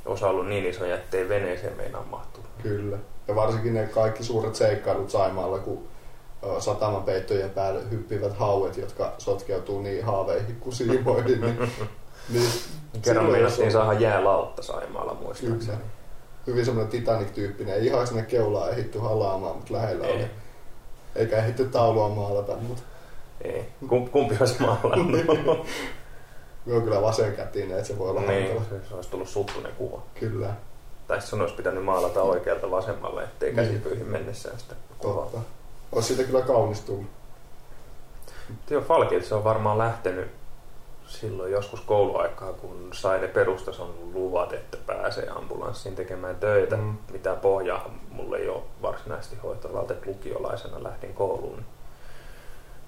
Osa 0.06 0.28
ollut 0.28 0.49
niin 0.49 0.66
isoja, 0.66 0.94
ettei 0.94 1.28
veneeseen 1.28 1.76
meinaa 1.76 2.04
mahtuu. 2.11 2.44
Kyllä. 2.62 2.97
Ja 3.28 3.35
varsinkin 3.35 3.75
ne 3.75 3.87
kaikki 3.87 4.25
suuret 4.25 4.54
seikkailut 4.54 5.11
Saimaalla, 5.11 5.58
kun 5.58 5.88
satamapeittojen 6.59 7.50
päälle 7.50 7.80
hyppivät 7.90 8.38
hauet, 8.38 8.76
jotka 8.76 9.12
sotkeutuu 9.18 9.83
niin 9.83 10.04
haaveihin 10.04 10.57
kuin 10.61 10.73
siimoihin. 10.75 11.40
Niin, 11.40 11.59
niin 12.33 12.50
Kerran 13.02 13.30
meinattiin 13.30 13.73
saada 13.73 13.92
jäälautta 13.92 14.62
Saimaalla 14.62 15.12
Kyllä. 15.14 15.25
muistaakseni. 15.26 15.78
hyvin 16.47 16.64
semmoinen 16.64 16.90
Titanic-tyyppinen. 16.90 17.75
Ei 17.75 17.87
ihan 17.87 18.07
sinne 18.07 18.23
keulaa 18.23 18.68
ehitty 18.71 18.99
halaamaan, 18.99 19.57
mutta 19.57 19.75
lähellä 19.75 20.07
Ei. 20.07 20.14
oli. 20.16 20.26
Eikä 21.16 21.37
ehitty 21.37 21.64
taulua 21.64 22.09
maalata, 22.09 22.57
mutta 22.57 22.83
Ei. 23.45 23.68
Kum- 23.87 24.09
Kumpi 24.11 24.37
olisi 24.40 24.62
maalannut? 24.62 25.21
on 26.76 26.83
kyllä 26.83 27.02
vasenkätinen, 27.02 27.76
että 27.76 27.88
se 27.88 27.99
voi 27.99 28.11
olla 28.11 28.21
niin, 28.21 28.47
hankala. 28.59 28.80
se 28.88 28.95
olisi 28.95 29.11
tullut 29.11 29.28
suttunen 29.28 29.73
kuva. 29.73 30.02
Kyllä, 30.21 30.54
Tai 31.09 31.23
sun 31.23 31.40
olisi 31.40 31.54
pitänyt 31.54 31.85
maalata 31.85 32.23
oikealta 32.23 32.71
vasemmalle, 32.71 33.23
ettei 33.23 33.49
Niin. 33.52 33.57
käsipyyhin 33.66 34.07
mennessään 34.07 34.59
sitä 34.59 34.75
kuvaa. 34.99 35.14
totta. 35.25 35.38
Olisi 35.92 36.09
siitä 36.09 36.30
kyllä 36.30 36.42
kaunis 36.42 36.80
tullut. 36.80 37.07
Joo, 38.71 38.83
Falkilta 38.83 39.26
se 39.26 39.35
on 39.35 39.45
varmaan 39.45 39.78
lähtenyt 39.78 40.30
silloin 41.09 41.52
joskus 41.52 41.80
kouluaikaa, 41.80 42.52
kun 42.52 42.88
sai 42.92 43.21
ne 43.21 43.28
perustason 43.28 43.95
luvat, 44.14 44.52
että 44.52 44.76
pääsee 44.87 45.28
ambulanssiin 45.28 45.95
tekemään 45.95 46.37
töitä. 46.37 46.76
Mm. 46.76 46.83
Mm. 46.83 46.97
Mitä 47.12 47.35
pohjaa 47.35 47.90
mulle 48.11 48.38
ei 48.38 48.49
ole 48.49 48.62
varsinaisesti 48.83 49.37
hoitoalalta, 49.37 49.92
että 49.92 50.11
lukiolaisena 50.11 50.83
lähdin 50.83 51.14
kouluun. 51.14 51.64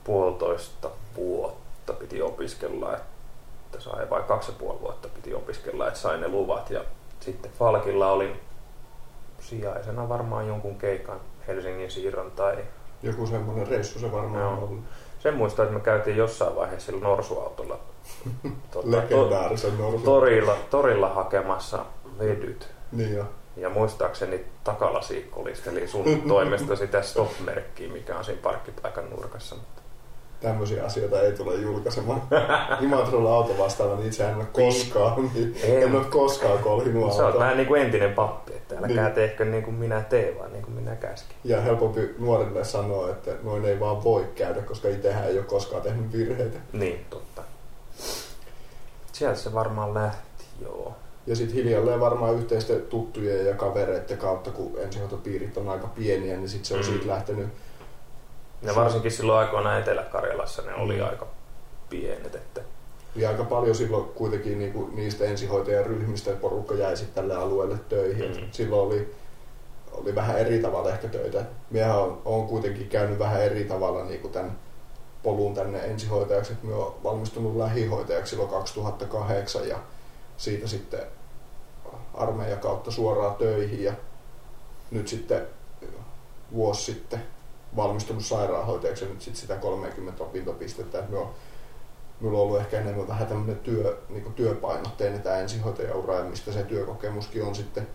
Puolitoista 0.05 0.91
vuotta 1.17 1.93
piti 1.93 2.23
opiskella, 2.23 2.97
että 2.97 3.81
sai, 3.81 4.11
vai 4.11 4.23
kaksi 4.23 4.51
ja 4.51 4.57
puoli 4.59 4.81
vuotta 4.81 5.09
piti 5.09 5.35
opiskella, 5.35 5.89
että 5.89 6.01
sai 6.01 6.19
ne 6.19 6.29
luvat. 6.29 6.71
Ja 6.71 6.85
sitten 7.21 7.51
Falkilla 7.51 8.13
olin 8.13 8.41
sijaisena 9.41 10.09
varmaan 10.09 10.49
jonkun 10.49 10.79
keikan 10.79 11.21
Helsingin 11.47 11.91
siirron 11.91 12.31
tai 12.31 12.65
Joku 13.03 13.27
semmoinen 13.27 13.67
reissu 13.69 13.99
se 13.99 14.13
varmaan 14.13 14.43
Joo. 14.43 14.53
on 14.53 14.59
ollut. 14.59 14.81
sen 15.19 15.35
muistaa, 15.35 15.63
että 15.65 15.75
me 15.75 15.81
käytiin 15.81 16.17
jossain 16.17 16.57
vaiheessa 16.57 16.87
sillä 16.93 17.05
norsuautolla 17.05 17.79
tuota, 18.73 18.91
Legendaarisen 18.91 19.79
norsun. 19.79 20.03
torilla, 20.03 20.57
torilla 20.71 21.09
hakemassa 21.09 21.85
vedyt. 22.19 22.69
Niin 22.93 23.15
jo. 23.15 23.25
Ja 23.57 23.69
muistaakseni 23.71 24.45
takalasi 24.65 25.29
kolisteli 25.31 25.89
sun 25.89 26.23
toimesta 26.29 26.77
sitä 26.77 27.03
stop-merkkiä, 27.03 27.93
mikä 27.93 28.19
on 28.19 28.25
siinä 28.25 28.41
parkkipaikan 28.43 29.11
nurkassa. 29.11 29.55
Mutta 29.55 29.80
Tämmöisiä 30.41 30.85
asioita 30.85 31.21
ei 31.21 31.33
tule 31.33 31.55
julkaisemaan. 31.55 32.23
Imatralla 32.81 33.35
auto 33.35 33.59
vastaava, 33.59 33.95
niin 33.97 34.07
itse 34.07 34.25
en 34.25 34.35
ole 34.37 34.45
koskaan, 34.53 35.31
niin 35.35 35.57
En. 35.63 35.83
en 35.83 35.97
ole 35.97 36.05
koskaan 36.05 36.59
kolhinut 36.59 37.13
Sä 37.13 37.17
oot 37.17 37.27
autoa. 37.27 37.41
vähän 37.41 37.57
niin 37.57 37.67
kuin 37.67 37.83
entinen 37.83 38.13
pappi, 38.15 38.53
että 38.53 38.75
älkää 38.77 39.05
Niin. 39.05 39.15
tehkö 39.15 39.45
niin 39.45 39.63
kuin 39.63 39.75
minä 39.77 40.01
teen, 40.01 40.39
vaan 40.39 40.53
niin 40.53 40.63
kuin 40.65 40.75
minä 40.75 40.97
käskin. 40.97 41.37
Ja 41.45 41.61
helpompi 41.61 42.15
nuorille 42.19 42.65
sanoa, 42.65 43.11
että 43.11 43.31
noin 43.43 43.65
ei 43.65 43.81
vaan 43.81 44.05
voi 44.05 44.25
käydä, 44.35 44.61
koska 44.63 44.89
itsehän 44.89 45.25
ei 45.29 45.39
ole 45.39 45.45
koskaan 45.47 45.83
tehnyt 45.83 46.13
virheitä. 46.13 46.59
Niin, 46.73 47.07
totta. 47.11 47.43
Sieltä 49.13 49.39
se 49.39 49.55
varmaan 49.55 49.95
lähti, 49.95 50.45
joo. 50.63 50.95
Ja 51.27 51.37
sitten 51.37 51.57
hiljalleen 51.57 52.01
varmaan 52.01 52.35
yhteisten 52.35 52.83
tuttujen 52.83 53.47
ja 53.47 53.55
kavereiden 53.55 54.19
kautta, 54.19 54.51
kun 54.51 54.73
ensihoitopiirit 54.79 55.57
on 55.57 55.69
aika 55.69 55.87
pieniä, 55.87 56.37
niin 56.37 56.49
sitten 56.49 56.67
se 56.67 56.75
on 56.75 56.81
Mm. 56.81 56.85
siitä 56.87 57.07
lähtenyt. 57.09 57.49
Ja 58.63 58.75
varsinkin 58.75 59.11
silloin 59.11 59.39
aikoina 59.39 59.79
Etelä-Karjalassa 59.79 60.63
ne 60.63 60.75
oli 60.75 60.97
Mm. 60.97 61.05
aika 61.05 61.27
pienet, 61.91 62.35
että 62.35 62.61
Ja 63.17 63.29
aika 63.29 63.45
paljon 63.45 63.75
silloin 63.77 64.05
kuitenkin 64.05 64.59
niinku 64.59 64.91
niistä 64.95 65.25
ensihoitajan 65.25 65.87
ryhmistä 65.87 66.31
porukka 66.31 66.75
jäi 66.75 66.97
sitten 66.97 67.15
tälle 67.15 67.43
alueelle 67.43 67.79
töihin. 67.89 68.37
Mm. 68.41 68.49
Silloin 68.51 68.87
oli, 68.87 69.15
oli 69.93 70.15
vähän 70.15 70.39
eri 70.39 70.59
tavalla 70.59 70.91
ehkä 70.91 71.09
töitä. 71.09 71.45
Miehän 71.71 71.99
on, 71.99 72.23
on 72.25 72.47
kuitenkin 72.47 72.89
käynyt 72.89 73.19
vähän 73.19 73.43
eri 73.43 73.65
tavalla 73.65 74.05
niinku 74.05 74.29
tämän 74.29 74.59
polun 75.23 75.55
tänne 75.55 75.79
ensihoitajaksi. 75.79 76.53
Minä 76.63 76.77
olen 76.77 76.93
valmistunut 77.05 77.57
lähihoitajaksi 77.57 78.31
silloin 78.31 78.51
2008 78.51 79.69
ja 79.69 79.79
siitä 80.37 80.67
sitten 80.67 81.01
armeijan 82.15 82.59
kautta 82.61 82.91
suoraan 82.91 83.35
töihin 83.35 83.85
ja 83.85 83.93
nyt 84.91 85.09
sitten 85.09 85.47
vuosi 86.53 86.85
sitten 86.93 87.23
valmistunut 87.77 88.25
sairaanhoitajaksi 88.25 89.05
ja 89.05 89.11
nyt 89.11 89.23
sitten 89.23 89.41
sitä 89.41 89.57
30 89.57 90.25
opintopistettä. 90.25 90.99
Et 90.99 91.09
minä 91.09 91.21
olen 91.21 91.31
Minulla 92.21 92.39
on 92.39 92.45
ollut 92.45 92.61
ehkä 92.61 92.81
enemmän 92.81 93.09
vähän 93.09 93.27
tämmöinen 93.27 93.59
työ, 93.59 93.99
niin 94.09 94.35
työpainotteinen 94.35 95.23
tämä 95.23 95.37
ensihoitajaura, 95.37 96.15
ja 96.15 96.25
mistä 96.25 96.53
se 96.53 96.63
työkokemuskin 96.63 97.45
on 97.45 97.55
sitten 97.55 97.87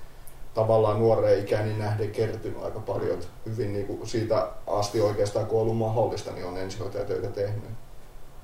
tavallaan 0.54 1.00
nuoreen 1.00 1.40
ikäni 1.40 1.74
nähden 1.74 2.12
kertynyt 2.12 2.64
aika 2.64 2.80
paljon. 2.80 3.20
Et 3.20 3.28
Hyvin 3.46 3.74
niin 3.74 3.88
kuin 3.88 4.08
siitä 4.08 4.48
asti 4.68 5.02
oikeastaan, 5.02 5.46
kun 5.46 5.58
on 5.58 5.62
ollut 5.62 5.78
mahdollista, 5.78 6.32
niin 6.32 6.46
on 6.46 6.58
ensihoitajatöitä 6.58 7.28
tehnyt. 7.28 7.70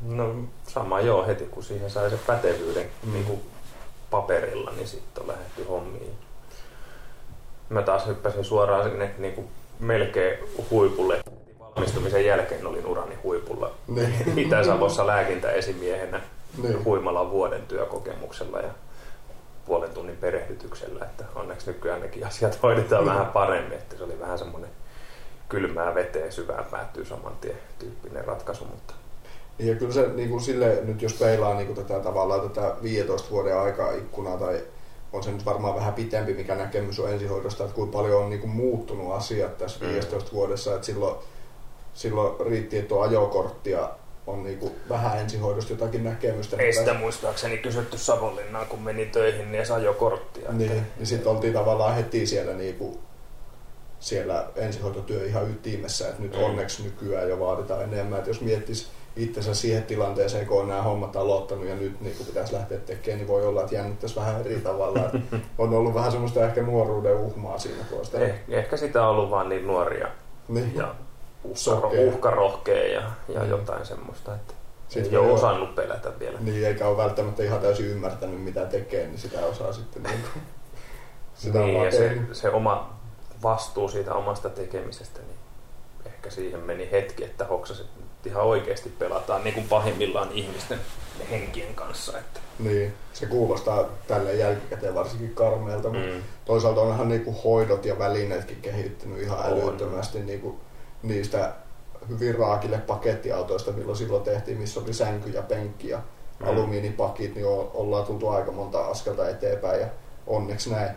No 0.02 0.36
sama 0.68 1.00
joo, 1.00 1.28
heti 1.28 1.46
kun 1.46 1.64
siihen 1.64 1.90
sai 1.90 2.10
se 2.10 2.18
pätevyyden 2.28 2.90
mm. 3.04 3.14
niin 3.14 3.26
kuin 3.26 3.42
paperilla, 4.10 4.72
niin 4.72 4.88
sitten 4.88 5.24
on 5.24 5.28
lähdetty 5.28 5.64
hommiin. 5.64 6.14
Mä 7.70 7.82
taas 7.82 8.08
hyppäsin 8.08 8.46
suoraan 8.46 8.90
sinne 8.90 9.16
niin 9.18 9.34
kuin 9.34 9.48
melkein 9.82 10.38
huipulle. 10.72 11.22
Valmistumisen 11.76 12.26
jälkeen 12.26 12.68
olin 12.68 12.86
urani 12.86 13.16
huipulla 13.24 13.72
Niin. 13.88 14.34
Itä-Savossa 14.38 15.08
lääkintäesimiehenä 15.08 16.22
Niin. 16.64 16.86
huimalan 16.86 17.32
vuoden 17.32 17.62
työkokemuksella 17.68 18.60
ja 18.60 18.70
puolen 19.66 19.90
tunnin 19.90 20.18
perehdytyksellä, 20.18 21.06
että 21.06 21.24
onneksi 21.36 21.68
nykyään 21.72 22.02
nekin 22.02 22.28
asiat 22.28 22.60
hoidetaan 22.64 23.04
Mm. 23.04 23.10
vähän 23.10 23.26
paremmin, 23.26 23.74
että 23.78 23.98
se 23.98 24.04
oli 24.04 24.20
vähän 24.20 24.38
semmoinen 24.38 24.70
kylmää 25.50 25.96
veteen 25.96 26.32
syvään 26.32 26.66
päättyy 26.72 27.06
saman 27.06 27.34
tien 27.42 27.58
tyyppinen 27.80 28.26
ratkaisu, 28.26 28.66
mutta 28.66 28.94
Ja 29.60 29.76
kyllä 29.76 29.94
se 29.94 30.08
niin 30.08 30.30
kuin 30.30 30.42
sille, 30.42 30.78
nyt 30.84 31.02
jos 31.02 31.14
peilaa 31.14 31.54
niin 31.54 31.68
kuin 31.68 31.86
tätä 31.86 32.00
tavallaan 32.00 32.50
tätä 32.50 32.76
15 32.84 33.30
vuoden 33.32 33.58
aikaa 33.60 33.92
ikkunaa 33.92 34.38
tai 34.38 34.62
on 35.14 35.24
se 35.24 35.32
nyt 35.32 35.46
varmaan 35.46 35.76
vähän 35.76 35.94
pitempi, 35.94 36.34
mikä 36.34 36.56
näkemys 36.56 37.00
on 37.00 37.12
ensihoidosta, 37.12 37.64
että 37.64 37.76
kuinka 37.76 37.98
paljon 37.98 38.24
on 38.24 38.30
niin 38.30 38.40
kuin 38.40 38.52
muuttunut 38.52 39.14
asiat 39.14 39.58
tässä 39.58 39.86
Mm. 39.86 39.92
15 39.92 40.32
vuodessa, 40.34 40.74
että 40.76 40.86
silloin, 40.86 41.16
silloin 41.94 42.46
riitti, 42.48 42.78
että 42.78 42.96
on 42.96 43.04
ajokortti 43.04 43.72
ja 43.72 43.92
on 44.28 44.44
niin 44.44 44.58
kuin 44.60 44.72
vähän 44.90 45.18
ensihoidosta 45.20 45.74
jotakin 45.74 46.04
näkemystä. 46.04 46.58
ei 46.58 46.74
sitä 46.74 46.94
muistaakseni 46.94 47.58
kysytty 47.58 47.98
Savonlinnaan, 47.98 48.68
kun 48.68 48.82
meni 48.82 49.06
töihin, 49.06 49.52
niin 49.52 49.66
sai 49.66 49.84
jo 49.84 49.94
korttia. 49.94 50.52
Niin, 50.52 50.72
että- 50.72 50.84
niin 50.98 51.08
sitten 51.08 51.32
oltiin 51.32 51.54
tavallaan 51.54 51.96
heti 51.96 52.26
siellä, 52.26 52.54
niinku, 52.54 53.00
siellä 54.00 54.48
ensihoitotyö 54.56 55.26
ihan 55.26 55.50
ytimessä, 55.52 56.08
että 56.10 56.22
nyt 56.22 56.36
Mm. 56.38 56.44
onneksi 56.44 56.84
nykyään 56.84 57.30
jo 57.30 57.40
vaaditaan 57.40 57.84
enemmän. 57.84 58.18
Että 58.18 58.30
jos 58.30 58.42
miettisi 58.42 58.88
itsensä 59.16 59.54
siihen 59.54 59.84
tilanteeseen, 59.84 60.46
kun 60.48 60.62
on 60.62 60.68
nämä 60.68 60.82
hommat 60.82 61.16
aloittanut 61.16 61.66
ja 61.66 61.76
nyt 61.76 62.02
niin 62.02 62.16
pitäisi 62.26 62.54
lähteä 62.54 62.78
tekemään, 62.78 63.18
niin 63.20 63.28
voi 63.28 63.46
olla, 63.46 63.62
että 63.62 63.76
jännittäisi 63.76 64.16
vähän 64.16 64.42
eri 64.42 64.60
tavalla. 64.62 65.00
On 65.58 65.74
ollut 65.74 65.94
vähän 65.94 66.12
semmoista 66.12 66.46
ehkä 66.46 66.62
nuoruuden 66.62 67.16
uhmaa 67.18 67.58
siinä 67.58 67.84
puolesta. 67.90 68.20
Eh, 68.20 68.40
ehkä 68.50 68.78
sitä 68.78 69.04
on 69.04 69.10
ollut 69.10 69.30
vaan 69.30 69.50
niin 69.50 69.68
nuoria 69.68 70.08
Niin. 70.48 70.76
ja 70.76 70.96
uhkaro, 71.44 71.56
Sokea. 71.56 72.08
uhkarohkea 72.08 72.84
ja, 72.94 73.02
ja 73.28 73.44
Mm. 73.44 73.50
jotain 73.50 73.86
semmoista, 73.86 74.36
että 74.36 74.54
Sitten 74.88 75.12
ei 75.14 75.18
ole 75.20 75.32
osannut 75.32 75.76
pelätä 75.76 76.12
vielä. 76.20 76.38
Niin, 76.42 76.68
eikä 76.68 76.88
ole 76.88 76.98
välttämättä 76.98 77.44
ihan 77.44 77.60
täysin 77.60 77.86
ymmärtänyt, 77.86 78.42
mitä 78.44 78.66
tekee, 78.66 79.08
niin 79.08 79.18
sitä 79.18 79.46
osaa 79.46 79.74
sitten 79.74 80.04
niin 80.04 80.22
kuin, 80.22 80.44
sitä 81.34 81.60
niin, 81.60 81.84
ja 81.84 81.92
se, 81.92 82.18
se 82.32 82.50
oma 82.50 82.94
vastuu 83.44 83.88
siitä 83.90 84.14
omasta 84.14 84.50
tekemisestä, 84.50 85.20
niin 85.20 85.38
ehkä 86.06 86.30
siihen 86.30 86.60
meni 86.60 86.92
hetki, 86.92 87.24
että 87.24 87.46
hoksasit 87.46 87.88
ihan 88.26 88.44
oikeasti 88.44 88.90
pelataan 89.00 89.44
niin 89.44 89.54
kuin 89.54 89.68
pahimmillaan 89.68 90.30
ihmisten 90.32 90.80
henkien 91.30 91.76
kanssa. 91.76 92.18
Että, 92.18 92.40
Niin, 92.60 92.94
se 93.14 93.26
kuulostaa 93.26 93.86
tälle 94.08 94.34
jälkikäteen 94.34 94.96
varsinkin 94.96 95.36
karmeelta, 95.36 95.90
mutta 95.90 96.08
mm. 96.14 96.22
toisaalta 96.46 96.82
onhan 96.82 97.10
niinku 97.10 97.36
hoidot 97.44 97.86
ja 97.86 98.00
välineetkin 98.00 98.62
kehittynyt 98.62 99.22
ihan 99.22 99.40
On. 99.40 99.46
älyttömästi 99.46 100.20
niinku 100.20 100.60
niistä 101.04 101.54
hyvin 102.10 102.36
raakille 102.36 102.78
pakettiautoista, 102.78 103.72
milloin 103.72 103.98
silloin 103.98 104.24
tehtiin, 104.24 104.58
missä 104.58 104.80
oli 104.80 104.94
sänky 104.94 105.30
ja 105.30 105.42
penkki 105.42 105.90
ja 105.90 106.00
Mm. 106.40 106.48
alumiinipakit, 106.48 107.36
niin 107.36 107.46
ollaan 107.74 108.06
tultu 108.06 108.28
aika 108.30 108.52
monta 108.52 108.86
askelta 108.86 109.30
eteenpäin 109.30 109.82
ja 109.82 109.88
onneksi 110.28 110.72
näin. 110.72 110.92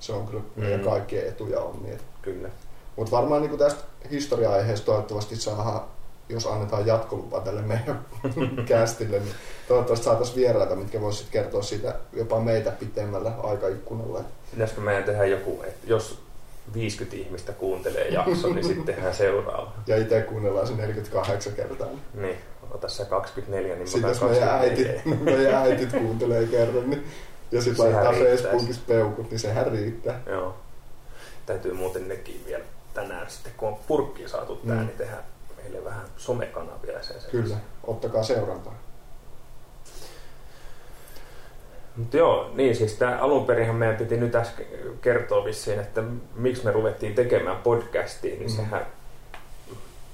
Se 0.00 0.12
on 0.12 0.26
kyllä 0.26 0.42
meidän 0.56 0.80
Mm. 0.80 0.86
kaikkien 0.86 1.28
etuja 1.28 1.60
on. 1.60 1.82
Niin. 1.82 1.98
Kyllä. 2.22 2.48
Mutta 2.96 3.10
varmaan 3.16 3.42
niin 3.42 3.58
tästä 3.58 3.80
historia-aiheesta 4.10 4.86
toivottavasti 4.86 5.36
saadaan, 5.36 5.80
jos 6.28 6.46
annetaan 6.46 6.86
jatkolupa 6.86 7.40
tälle 7.40 7.62
meidän 7.62 8.00
kästille, 8.68 9.18
niin 9.18 9.34
toivottavasti 9.68 10.04
saataisiin 10.04 10.36
vieraita, 10.36 10.76
mitkä 10.76 11.00
voisivat 11.00 11.30
kertoa 11.32 11.62
siitä 11.62 11.94
jopa 12.12 12.40
meitä 12.40 12.70
pitemmällä 12.70 13.32
aikaikkunalla. 13.42 14.20
Pitäisikö 14.50 14.80
meidän 14.80 15.04
tehdä 15.04 15.24
joku, 15.24 15.62
että 15.66 15.86
jos 15.86 16.18
50 16.74 17.16
ihmistä 17.16 17.52
kuuntelee 17.52 18.08
jakson, 18.08 18.54
niin 18.54 18.64
sitten 18.64 18.84
tehdään 18.84 19.14
seuraava. 19.14 19.72
Ja 19.86 19.96
itse 19.96 20.22
kuunnellaan 20.22 20.66
se 20.66 20.74
48 20.74 21.52
kertaa. 21.52 21.88
Niin, 22.14 22.36
ota 22.70 22.88
se 22.88 23.04
24, 23.04 23.74
niin 23.76 23.88
Sitten 23.88 24.08
jos 24.08 24.20
meidän 24.22 24.48
24. 24.48 24.92
äitit, 24.92 25.20
meidän 25.36 25.54
äitit 25.54 25.92
kuuntelee 25.92 26.46
kerran, 26.46 26.90
niin, 26.90 27.06
ja 27.52 27.62
sitten 27.62 27.84
laittaa. 27.94 28.12
Facebookissa 28.12 28.82
peukut, 28.86 29.30
niin 29.30 29.38
sehän 29.38 29.66
riittää. 29.72 30.20
Joo. 30.26 30.54
Täytyy 31.46 31.72
muuten 31.72 32.08
nekin 32.08 32.42
vielä 32.46 32.64
tänään 32.94 33.30
sitten, 33.30 33.52
kun 33.56 33.68
on 33.68 33.76
purkki 33.88 34.28
saatu 34.28 34.56
tää, 34.56 34.76
Mm. 34.76 34.86
niin 34.86 35.08
tehdä 35.72 35.90
somekanavia 36.16 36.92
ja 36.92 37.02
sen 37.02 37.16
Kyllä, 37.30 37.56
ottakaa 37.84 38.22
seurantaa. 38.22 38.74
Mutta 41.96 42.16
joo, 42.16 42.50
niin 42.54 42.76
siis 42.76 42.92
tää, 42.94 43.18
alun 43.18 43.46
perinhan 43.46 43.76
meidän 43.76 43.96
piti 43.96 44.16
nyt 44.16 44.34
äsken 44.34 44.66
kertoa 45.00 45.44
vissiin, 45.44 45.80
että 45.80 46.02
miksi 46.34 46.64
me 46.64 46.72
ruvettiin 46.72 47.14
tekemään 47.14 47.56
podcastia, 47.56 48.34
niin 48.34 48.50
mm. 48.50 48.56
sehän, 48.56 48.86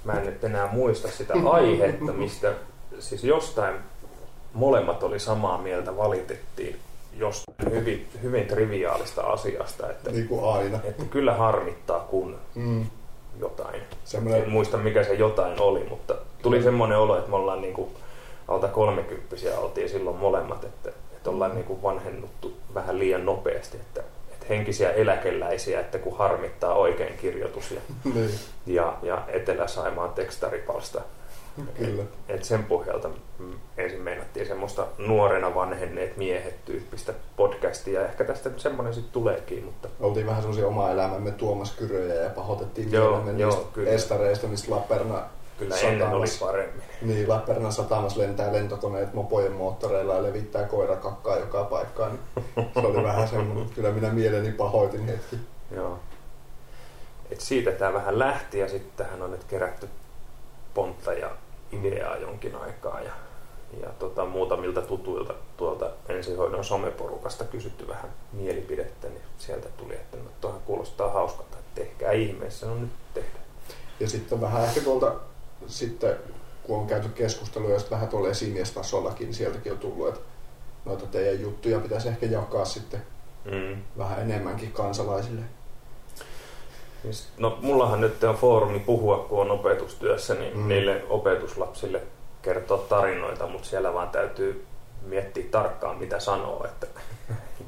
mä 0.05 0.13
en 0.13 0.27
nyt 0.27 0.45
enää 0.45 0.69
muista 0.73 1.09
sitä 1.09 1.35
aihetta, 1.51 2.13
mistä 2.13 2.53
siis 2.99 3.25
jostain 3.25 3.75
molemmat 4.53 5.03
oli 5.03 5.19
samaa 5.19 5.59
mieltä, 5.59 5.97
valitettiin 5.97 6.81
jostain 7.17 7.73
hyvin, 7.73 8.09
hyvin 8.23 8.47
triviaalista 8.47 9.23
asiasta. 9.23 9.91
Että, 9.91 10.11
niin 10.11 10.29
kuin 10.29 10.55
aina. 10.55 10.81
Että 10.85 11.05
kyllä 11.05 11.35
harmittaa, 11.35 12.01
kun 12.01 12.39
mm. 12.55 12.87
Jotain. 13.41 13.83
Semmoinen... 14.05 14.43
En 14.43 14.51
muista, 14.51 14.77
mikä 14.77 15.05
se 15.05 15.15
jotain 15.15 15.61
oli, 15.61 15.87
mutta 15.91 16.15
tuli 16.43 16.63
semmoinen 16.63 16.99
olo, 16.99 17.19
että 17.19 17.31
me 17.31 17.37
ollaan 17.37 17.61
niin 17.61 17.75
kuin 17.75 17.91
alta 18.49 18.69
kolmekymppisiä 18.69 19.59
oltiin 19.59 19.89
silloin 19.89 20.17
molemmat, 20.17 20.65
että, 20.65 20.89
että 21.17 21.31
ollaan 21.31 21.55
niin 21.55 21.65
kuin 21.65 21.83
vanhennuttu 21.83 22.57
vähän 22.75 22.99
liian 22.99 23.27
nopeasti, 23.27 23.77
että, 23.77 24.03
että 24.33 24.47
henkisiä 24.49 24.91
eläkeläisiä, 24.91 25.81
että 25.81 25.99
kun 25.99 26.19
harmittaa 26.19 26.75
oikein 26.75 27.19
kirjoitus 27.19 27.71
ja, 27.71 27.81
niin. 28.15 28.31
ja, 28.67 28.97
ja 29.03 29.23
Etelä-Saimaan 29.29 30.11
tekstaripalsta 30.11 31.01
Kyllä. 31.75 32.03
Et, 32.03 32.09
et 32.29 32.45
sen 32.45 32.65
pohjalta 32.65 33.11
ensin 33.77 34.01
meinattiin 34.01 34.47
semmoista 34.47 34.87
nuorena 34.99 35.55
vanhenneet 35.55 36.17
miehet 36.17 36.65
tyyppistä 36.65 37.15
podcastia. 37.37 38.07
Ehkä 38.07 38.25
tästä 38.25 38.51
semmoinen 38.57 38.95
sitten 38.95 39.13
tuleekin. 39.13 39.65
Mutta... 39.65 39.89
Oltiin 40.01 40.27
vähän 40.27 40.43
semmoisia 40.43 40.67
oma 40.67 40.91
elämämme 40.91 41.31
Tuomas 41.31 41.73
Kyröjä 41.73 42.15
ja 42.15 42.31
pahoitettiin 42.31 42.93
joo, 42.93 43.11
joo, 43.11 43.33
niistä 43.33 43.63
kyllä. 43.73 43.91
estareista, 43.91 44.47
mistä 44.47 44.71
Lappeenrannan 44.71 45.25
Kyllä 45.59 45.77
ennen 45.77 46.09
oli 46.09 46.27
paremmin. 46.41 46.83
Niin, 47.03 47.29
Lappeenrannan 47.29 47.73
satamassa 47.73 48.21
lentää 48.21 48.53
lentokoneet 48.53 49.15
mopojen 49.15 49.53
moottoreilla 49.53 50.15
ja 50.15 50.23
levittää 50.23 50.65
koirakakkaa 50.65 51.39
joka 51.39 51.65
paikkaan. 51.65 52.19
Niin 52.57 52.69
se 52.75 52.87
oli 52.87 53.03
vähän 53.03 53.29
semmoinen, 53.29 53.71
kyllä 53.75 53.91
minä 53.91 54.11
mieleni 54.11 54.53
pahoitin 54.53 55.07
hetki. 55.07 55.37
Joo. 55.71 55.99
Et 57.31 57.41
siitä 57.41 57.73
tämä 57.73 57.93
vähän 57.93 58.19
lähti 58.19 58.59
ja 58.59 58.69
sitten 58.69 59.07
tähän 59.07 59.23
on 59.23 59.31
nyt 59.31 59.45
kerätty 59.45 59.89
pontta 60.75 61.13
ja 61.13 61.31
ideaa 61.75 62.17
jonkin 62.17 62.57
aikaa 62.57 63.01
ja, 63.01 63.13
ja 63.83 63.89
tota, 63.99 64.25
muutamilta 64.25 64.83
tutuilta 64.83 65.35
tuolta 65.57 65.91
ensihoidon 66.09 66.65
someporukasta 66.65 67.45
kysytty 67.45 67.89
vähän 67.89 68.11
mielipidettä, 68.33 69.09
niin 69.09 69.23
sieltä 69.39 69.69
tuli, 69.77 69.95
että 69.95 70.17
no, 70.17 70.23
tuohan 70.41 70.61
kuulostaa 70.61 71.11
hauskalta, 71.11 71.59
että 71.59 71.81
tehkää 71.81 72.13
ihmeessä, 72.13 72.67
no 72.67 72.75
nyt 72.75 72.91
tehdään. 73.15 73.45
Ja 74.01 74.09
sitten 74.09 74.41
vähän 74.41 74.65
ehkä 74.65 74.81
tuolta 74.81 75.15
sitten, 75.67 76.17
kun 76.63 76.79
on 76.79 76.87
käyty 76.87 77.09
keskustelua, 77.09 77.71
ja 77.71 77.81
vähän 77.91 78.09
tuolla 78.09 78.29
esimiestasollakin, 78.29 79.27
niin 79.27 79.35
sieltäkin 79.35 79.73
on 79.73 79.79
tullut, 79.79 80.09
että 80.09 80.21
noita 80.85 81.07
teidän 81.07 81.41
juttuja 81.41 81.81
pitäisi 81.81 82.09
ehkä 82.09 82.27
jakaa 82.27 82.65
sitten 82.65 83.03
mm. 83.45 83.83
vähän 83.99 84.21
enemmänkin 84.21 84.73
kansalaisille. 84.73 85.43
Siis, 87.05 87.29
no 87.39 87.59
mullahan 87.63 88.01
nyt 88.01 88.25
on 88.25 88.37
foorumi 88.37 88.81
puhua, 88.81 89.19
kun 89.29 89.41
on 89.41 89.51
opetustyössä, 89.51 90.35
niin 90.35 90.59
mm. 90.59 90.69
niille 90.69 91.03
opetuslapsille 91.09 92.03
kertoa 92.43 92.79
tarinoita, 92.79 93.47
mutta 93.47 93.69
siellä 93.69 93.95
vaan 93.95 94.09
täytyy 94.09 94.67
miettiä 95.03 95.45
tarkkaan, 95.51 95.99
mitä 95.99 96.21
sanoo, 96.21 96.65
että 96.65 96.87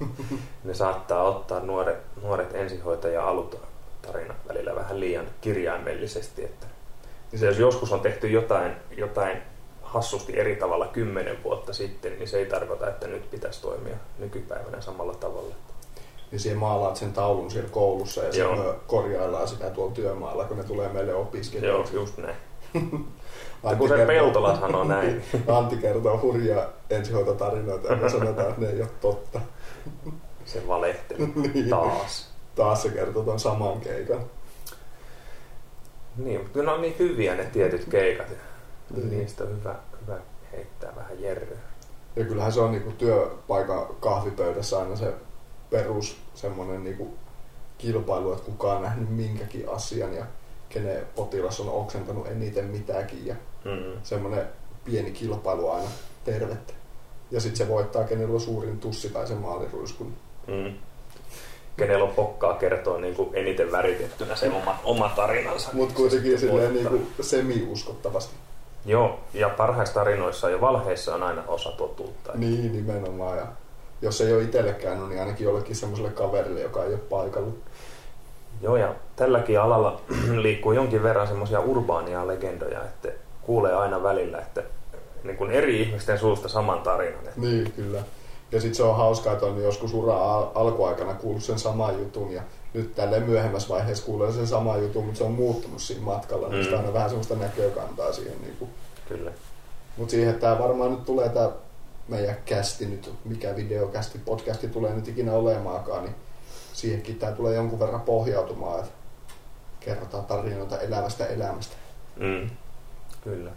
ne 0.64 0.74
saattaa 0.74 1.22
ottaa 1.22 1.60
nuoret, 1.60 1.98
nuoret 2.22 2.54
ensihoitaja 2.54 3.28
alutarinat 3.28 4.36
välillä 4.48 4.74
vähän 4.74 5.00
liian 5.00 5.26
kirjaimellisesti, 5.40 6.44
että 6.44 6.66
niin 7.32 7.44
jos 7.44 7.58
joskus 7.58 7.92
on 7.92 8.00
tehty 8.00 8.28
jotain, 8.28 8.72
jotain 8.96 9.42
hassusti 9.82 10.38
eri 10.38 10.56
tavalla 10.56 10.86
kymmenen 10.86 11.44
vuotta 11.44 11.72
sitten, 11.72 12.18
niin 12.18 12.28
se 12.28 12.38
ei 12.38 12.46
tarkoita, 12.46 12.88
että 12.88 13.06
nyt 13.06 13.30
pitäisi 13.30 13.62
toimia 13.62 13.96
nykypäivänä 14.18 14.80
samalla 14.80 15.14
tavalla 15.14 15.54
niin 16.30 16.40
siihen 16.40 16.58
maalaat 16.58 16.96
sen 16.96 17.12
taulun 17.12 17.50
siellä 17.50 17.68
koulussa 17.70 18.24
ja 18.24 18.32
sitten 18.32 18.58
korjaillaan 18.86 19.48
sitä 19.48 19.70
tuolla 19.70 19.94
työmaalla, 19.94 20.44
kun 20.44 20.56
ne 20.56 20.64
tulee 20.64 20.88
meille 20.88 21.14
opiskelijoiksi. 21.14 21.94
Joo, 21.94 22.02
just 22.02 22.18
näin. 22.18 22.36
kun 23.78 23.88
se 23.88 24.06
Peltola 24.06 24.60
sanoo 24.60 24.84
näin. 24.84 25.22
Antti 25.58 25.76
kertoo 25.76 26.20
hurjaa 26.22 26.66
ensihoitotarinoita 26.90 27.88
ja 27.88 27.96
me 27.96 28.10
sanotaan, 28.10 28.48
että 28.48 28.60
ne 28.60 28.68
ei 28.68 28.80
ole 28.80 28.90
totta. 29.00 29.40
Se 30.44 30.68
valehteli 30.68 31.32
niin. 31.54 31.68
taas. 31.70 32.28
Taas 32.54 32.82
se 32.82 32.88
kertoo 32.88 33.22
tuon 33.22 33.40
saman 33.40 33.80
keikan. 33.80 34.20
Niin, 36.16 36.40
mutta 36.40 36.62
ne 36.62 36.70
on 36.70 36.82
niin 36.82 36.96
hyviä 36.98 37.34
ne 37.34 37.44
tietyt 37.44 37.84
keikat. 37.84 38.26
Niin. 38.96 39.10
Niistä 39.10 39.44
on 39.44 39.50
hyvä, 39.50 39.74
hyvä 40.02 40.18
heittää 40.52 40.92
vähän 40.96 41.22
jerryä. 41.22 41.58
Ja 42.16 42.24
kyllähän 42.24 42.52
se 42.52 42.60
on 42.60 42.72
niinku 42.72 42.92
työpaikan 42.92 43.86
kahvipöydässä 44.00 44.78
aina 44.78 44.96
se 44.96 45.14
perus 45.70 46.16
semmoinen 46.34 46.84
niinku 46.84 47.14
kilpailu, 47.78 48.32
että 48.32 48.44
kuka 48.44 48.72
on 48.72 48.82
nähnyt 48.82 49.10
minkäkin 49.10 49.68
asian 49.68 50.14
ja 50.14 50.24
kenen 50.68 51.06
potilas 51.14 51.60
on 51.60 51.68
oksentanut 51.68 52.26
eniten 52.26 52.64
mitäkin 52.64 53.26
ja 53.26 53.34
mm-hmm. 53.64 54.00
semmoinen 54.02 54.46
pieni 54.84 55.10
kilpailu 55.10 55.70
aina 55.70 55.88
tervettä. 56.24 56.72
Ja 57.30 57.40
sitten 57.40 57.66
se 57.66 57.68
voittaa, 57.68 58.04
kenellä 58.04 58.34
on 58.34 58.40
suurin 58.40 58.78
tussi 58.78 59.08
tai 59.08 59.26
se 59.26 59.34
maaliruiskun. 59.34 60.12
Mm. 60.46 60.74
Kenellä 61.76 62.04
on 62.04 62.14
pokkaa 62.14 62.54
kertoa 62.54 63.00
niin 63.00 63.14
kuin 63.14 63.30
eniten 63.32 63.72
väritettynä 63.72 64.36
se 64.36 64.48
oma, 64.48 64.78
oma 64.84 65.08
tarinansa. 65.08 65.68
Mutta 65.72 65.94
kuitenkin 65.94 66.38
silleen 66.38 66.74
niin 66.74 66.88
kuin 66.88 67.08
semi-uskottavasti. 67.20 68.34
Joo, 68.84 69.20
ja 69.34 69.48
parhaissa 69.48 69.94
tarinoissa 69.94 70.50
ja 70.50 70.60
valheissa 70.60 71.14
on 71.14 71.22
aina 71.22 71.42
osa 71.48 71.70
totuutta. 71.70 72.32
Niin, 72.34 72.72
nimenomaan. 72.72 73.38
Ja 73.38 73.46
jos 74.02 74.20
ei 74.20 74.34
ole 74.34 74.42
itsellekään, 74.42 75.08
niin 75.08 75.20
ainakin 75.20 75.44
jollekin 75.44 75.76
semmoiselle 75.76 76.10
kaverille, 76.10 76.60
joka 76.60 76.84
ei 76.84 76.90
ole 76.90 76.98
paikalla. 76.98 77.52
Joo, 78.62 78.76
ja 78.76 78.94
tälläkin 79.16 79.60
alalla 79.60 80.00
liikkuu 80.42 80.72
jonkin 80.72 81.02
verran 81.02 81.26
semmoisia 81.26 81.60
urbaania 81.60 82.26
legendoja, 82.26 82.84
että 82.84 83.08
kuulee 83.42 83.74
aina 83.74 84.02
välillä, 84.02 84.38
että 84.38 84.62
niin 85.24 85.36
kuin 85.36 85.50
eri 85.50 85.82
ihmisten 85.82 86.18
suusta 86.18 86.48
saman 86.48 86.80
tarinan. 86.80 87.28
Että... 87.28 87.40
Niin, 87.40 87.72
kyllä. 87.72 88.02
Ja 88.52 88.60
sitten 88.60 88.74
se 88.74 88.82
on 88.82 88.96
hauskaa, 88.96 89.32
että 89.32 89.46
on 89.46 89.62
joskus 89.62 89.94
ura 89.94 90.16
al- 90.16 90.46
alkuaikana 90.54 91.14
kuullut 91.14 91.42
sen 91.42 91.58
saman 91.58 91.98
jutun 91.98 92.32
ja 92.32 92.42
nyt 92.74 92.94
tälle 92.94 93.20
myöhemmässä 93.20 93.68
vaiheessa 93.68 94.06
kuulee 94.06 94.32
sen 94.32 94.46
saman 94.46 94.82
jutun, 94.82 95.04
mutta 95.04 95.18
se 95.18 95.24
on 95.24 95.32
muuttunut 95.32 95.82
siinä 95.82 96.02
matkalla, 96.02 96.48
niin 96.48 96.64
mm. 96.64 96.66
niin 96.66 96.78
aina 96.78 96.92
vähän 96.92 97.08
semmoista 97.08 97.34
näkökantaa 97.34 98.12
siihen. 98.12 98.42
Niin 98.42 98.56
kuin. 98.58 98.70
Kyllä. 99.08 99.32
Mutta 99.96 100.10
siihen, 100.10 100.30
että 100.30 100.40
tämä 100.40 100.58
varmaan 100.58 100.90
nyt 100.90 101.04
tulee 101.04 101.28
tämä 101.28 101.50
meidän 102.08 102.36
kästi 102.44 102.86
nyt, 102.86 103.12
mikä 103.24 103.56
videokästi, 103.56 104.18
podcasti 104.18 104.68
tulee 104.68 104.94
nyt 104.94 105.08
ikinä 105.08 105.32
olemaakaan, 105.32 106.04
niin 106.04 106.14
siihenkin 106.72 107.18
tämä 107.18 107.32
tulee 107.32 107.54
jonkun 107.54 107.80
verran 107.80 108.00
pohjautumaan, 108.00 108.80
että 108.80 108.92
kerrotaan 109.80 110.24
tarinoita 110.24 110.80
elävästä 110.80 111.26
elämästä. 111.26 111.76
Mm, 112.16 112.50
kyllä. 113.24 113.50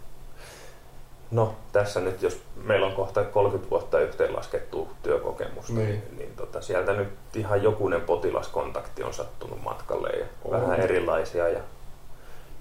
No 1.30 1.54
tässä 1.72 2.00
nyt, 2.00 2.22
jos 2.22 2.42
meillä 2.56 2.86
on 2.86 2.92
kohta 2.92 3.24
30 3.24 3.70
vuotta 3.70 4.00
yhteenlaskettu 4.00 4.88
työkokemusta, 5.02 5.72
niin, 5.72 5.88
niin, 5.88 6.18
niin 6.18 6.34
tota, 6.36 6.62
sieltä 6.62 6.92
nyt 6.92 7.08
ihan 7.34 7.62
jokunen 7.62 8.00
potilaskontakti 8.00 9.02
on 9.02 9.14
sattunut 9.14 9.62
matkalle 9.62 10.08
ja 10.08 10.26
on. 10.44 10.60
vähän 10.60 10.80
erilaisia 10.80 11.48
ja 11.48 11.60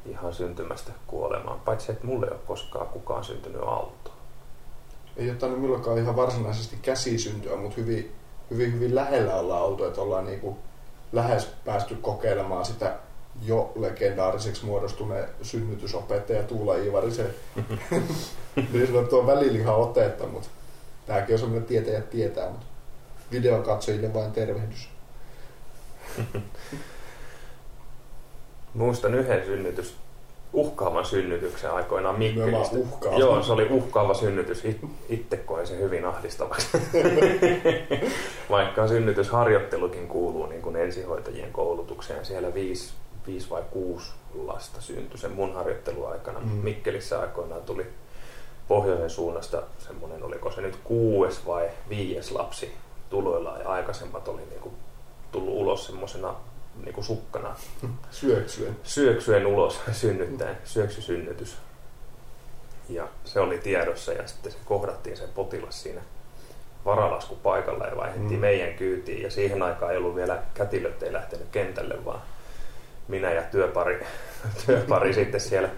ihan 0.05 0.33
syntymästä 0.33 0.91
kuolemaan. 1.07 1.59
Paitsi, 1.59 1.91
että 1.91 2.07
mulle 2.07 2.25
ei 2.25 2.31
ole 2.31 2.39
koskaan 2.47 2.87
kukaan 2.87 3.23
syntynyt 3.23 3.61
autoon 3.61 4.18
ei 5.17 5.29
ole 5.29 5.37
tainnut 5.37 5.61
milloinkaan 5.61 5.97
ihan 5.97 6.15
varsinaisesti 6.15 6.77
käsisyntyä, 6.81 7.55
mutta 7.55 7.81
hyvin, 7.81 8.15
hyvin, 8.51 8.73
hyvin 8.73 8.95
lähellä 8.95 9.35
ollaan 9.35 9.63
oltu, 9.63 9.83
että 9.83 10.01
ollaan 10.01 10.25
niin 10.25 10.39
kuin 10.39 10.55
lähes 11.11 11.47
päästy 11.65 11.95
kokeilemaan 11.95 12.65
sitä 12.65 12.97
jo 13.41 13.71
legendaariseksi 13.75 14.65
muodostuneen 14.65 15.29
synnytysopettaja 15.41 16.43
Tuula 16.43 16.75
Ivarisen 16.75 17.35
niin 18.73 18.87
sanottua 18.87 19.27
välilihan 19.27 19.75
otetta, 19.75 20.27
mutta 20.27 20.49
tämäkin 21.05 21.35
on 21.35 21.39
semmoinen 21.39 21.67
tietäjä 21.67 22.01
tietää, 22.01 22.49
mutta 22.49 22.65
videon 23.31 23.63
katsojille 23.63 24.13
vain 24.13 24.31
tervehdys. 24.31 24.89
Muistan 28.73 29.13
yhden 29.13 29.45
synnytys 29.45 29.95
uhkaavan 30.53 31.05
synnytyksen 31.05 31.71
aikoinaan 31.71 32.19
Mikkelistä. 32.19 32.77
Uhkaava. 32.77 33.17
Joo, 33.17 33.43
se 33.43 33.51
oli 33.51 33.67
uhkaava 33.69 34.13
synnytys. 34.13 34.63
Itse 35.09 35.37
koin 35.37 35.67
sen 35.67 35.79
hyvin 35.79 36.05
ahdistavaksi. 36.05 36.67
Vaikka 38.49 38.87
synnytysharjoittelukin 38.87 40.07
kuuluu 40.07 40.45
niin 40.45 40.61
kuin 40.61 40.75
ensihoitajien 40.75 41.51
koulutukseen. 41.51 42.25
Siellä 42.25 42.53
viisi, 42.53 42.93
viisi 43.27 43.49
vai 43.49 43.63
kuusi 43.71 44.11
lasta 44.45 44.81
syntyi 44.81 45.17
sen 45.17 45.31
mun 45.31 45.53
harjoitteluaikana. 45.53 46.39
Mm. 46.39 46.45
Mikkelissä 46.47 47.19
aikoinaan 47.19 47.61
tuli 47.61 47.85
pohjoisen 48.67 49.09
suunnasta 49.09 49.61
semmoinen, 49.77 50.23
oliko 50.23 50.51
se 50.51 50.61
nyt 50.61 50.79
kuues 50.83 51.47
vai 51.47 51.69
viies 51.89 52.31
lapsi 52.31 52.73
tuloilla 53.09 53.57
ja 53.57 53.69
aikaisemmat 53.69 54.27
oli 54.27 54.41
niin 54.49 54.61
kuin 54.61 54.73
tullut 55.31 55.53
ulos 55.53 55.85
semmoisena 55.85 56.35
niin 56.83 56.93
kuin 56.93 57.05
sukkana. 57.05 57.55
Syöksyen. 58.11 58.77
Syöksyen 58.83 59.45
ulos 59.45 59.81
synnyttäen, 59.91 60.57
syöksysynnytys. 60.63 61.57
Ja 62.89 63.07
se 63.23 63.39
oli 63.39 63.57
tiedossa 63.57 64.13
ja 64.13 64.27
sitten 64.27 64.51
se 64.51 64.57
kohdattiin 64.65 65.17
se 65.17 65.27
potilas 65.35 65.83
siinä 65.83 66.01
varalaskupaikalla 66.85 67.85
ja 67.85 67.97
vaihdettiin 67.97 68.39
mm. 68.39 68.41
meidän 68.41 68.73
kyytiin. 68.73 69.21
Ja 69.21 69.31
siihen 69.31 69.63
aikaan 69.63 69.91
ei 69.91 69.97
ollut 69.97 70.15
vielä 70.15 70.43
kätilöt 70.53 71.03
ei 71.03 71.13
lähtenyt 71.13 71.47
kentälle, 71.51 72.05
vaan 72.05 72.21
minä 73.07 73.31
ja 73.31 73.41
työpari, 73.41 74.05
työpari 74.65 75.13
sitten 75.13 75.41
siellä 75.41 75.69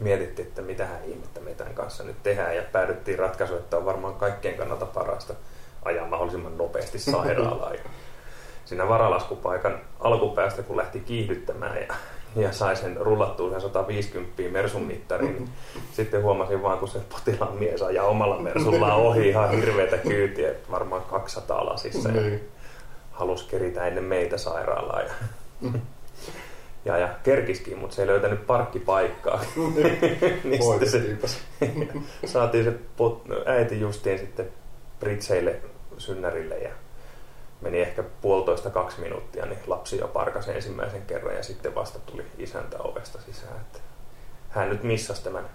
mietittiin, 0.00 0.48
että 0.48 0.62
mitähän 0.62 1.04
ihmettä 1.04 1.40
me 1.40 1.54
tämän 1.54 1.74
kanssa 1.74 2.04
nyt 2.04 2.22
tehdään 2.22 2.56
ja 2.56 2.62
päädyttiin 2.72 3.18
ratkaisuun, 3.18 3.60
että 3.60 3.76
on 3.76 3.84
varmaan 3.84 4.14
kaikkien 4.14 4.54
kannalta 4.54 4.86
parasta 4.86 5.34
ajaa 5.84 6.06
mahdollisimman 6.06 6.58
nopeasti 6.58 6.98
sairaalaan. 6.98 7.76
Siinä 8.72 8.88
varalaskupaikan 8.88 9.80
alkupäästä, 10.00 10.62
kun 10.62 10.76
lähti 10.76 11.00
kiihdyttämään 11.00 11.76
ja, 11.76 11.94
ja 12.36 12.52
sai 12.52 12.76
sen 12.76 12.96
rullattua 12.96 13.50
sen 13.50 13.60
150 13.60 14.42
Mersun 14.50 14.82
mittariin, 14.82 15.34
niin 15.34 15.48
sitten 15.92 16.22
huomasin 16.22 16.62
vaan, 16.62 16.78
kun 16.78 16.88
se 16.88 16.98
potilaan 16.98 17.56
mies 17.56 17.82
ajaa 17.82 18.06
omalla 18.06 18.38
Mersullaan 18.38 18.96
ohi 18.96 19.28
ihan 19.28 19.50
hirveätä 19.50 19.96
kyytiä, 19.96 20.52
varmaan 20.70 21.02
200 21.02 21.66
lasissa 21.66 22.08
ja 22.08 22.20
niin. 22.20 22.40
halusi 23.10 23.48
keritä 23.48 23.86
ennen 23.86 24.04
meitä 24.04 24.38
sairaalaa. 24.38 25.02
Ja, 25.02 25.12
ja, 26.84 26.98
ja 26.98 27.08
kerkiskin, 27.22 27.78
mutta 27.78 27.96
se 27.96 28.02
ei 28.02 28.08
löytänyt 28.08 28.46
parkkipaikkaa. 28.46 29.40
niin 30.44 30.88
se, 30.90 31.18
saatiin 32.24 32.64
se 32.64 32.72
pot, 32.96 33.22
äiti 33.46 33.80
justiin 33.80 34.18
sitten 34.18 34.48
Britseille 35.00 35.56
synnärille 35.98 36.58
ja 36.58 36.70
meni 37.62 37.80
ehkä 37.80 38.02
puolitoista 38.02 38.70
kaksi 38.70 39.00
minuuttia, 39.00 39.46
niin 39.46 39.58
lapsi 39.66 39.98
jo 39.98 40.08
parkasi 40.08 40.50
ensimmäisen 40.50 41.02
kerran 41.02 41.36
ja 41.36 41.42
sitten 41.42 41.74
vasta 41.74 41.98
tuli 41.98 42.24
isäntä 42.38 42.78
ovesta 42.78 43.18
sisään. 43.26 43.56
Että 43.56 43.78
hän 44.48 44.68
nyt 44.68 44.82
missasi 44.82 45.24
tämän 45.24 45.48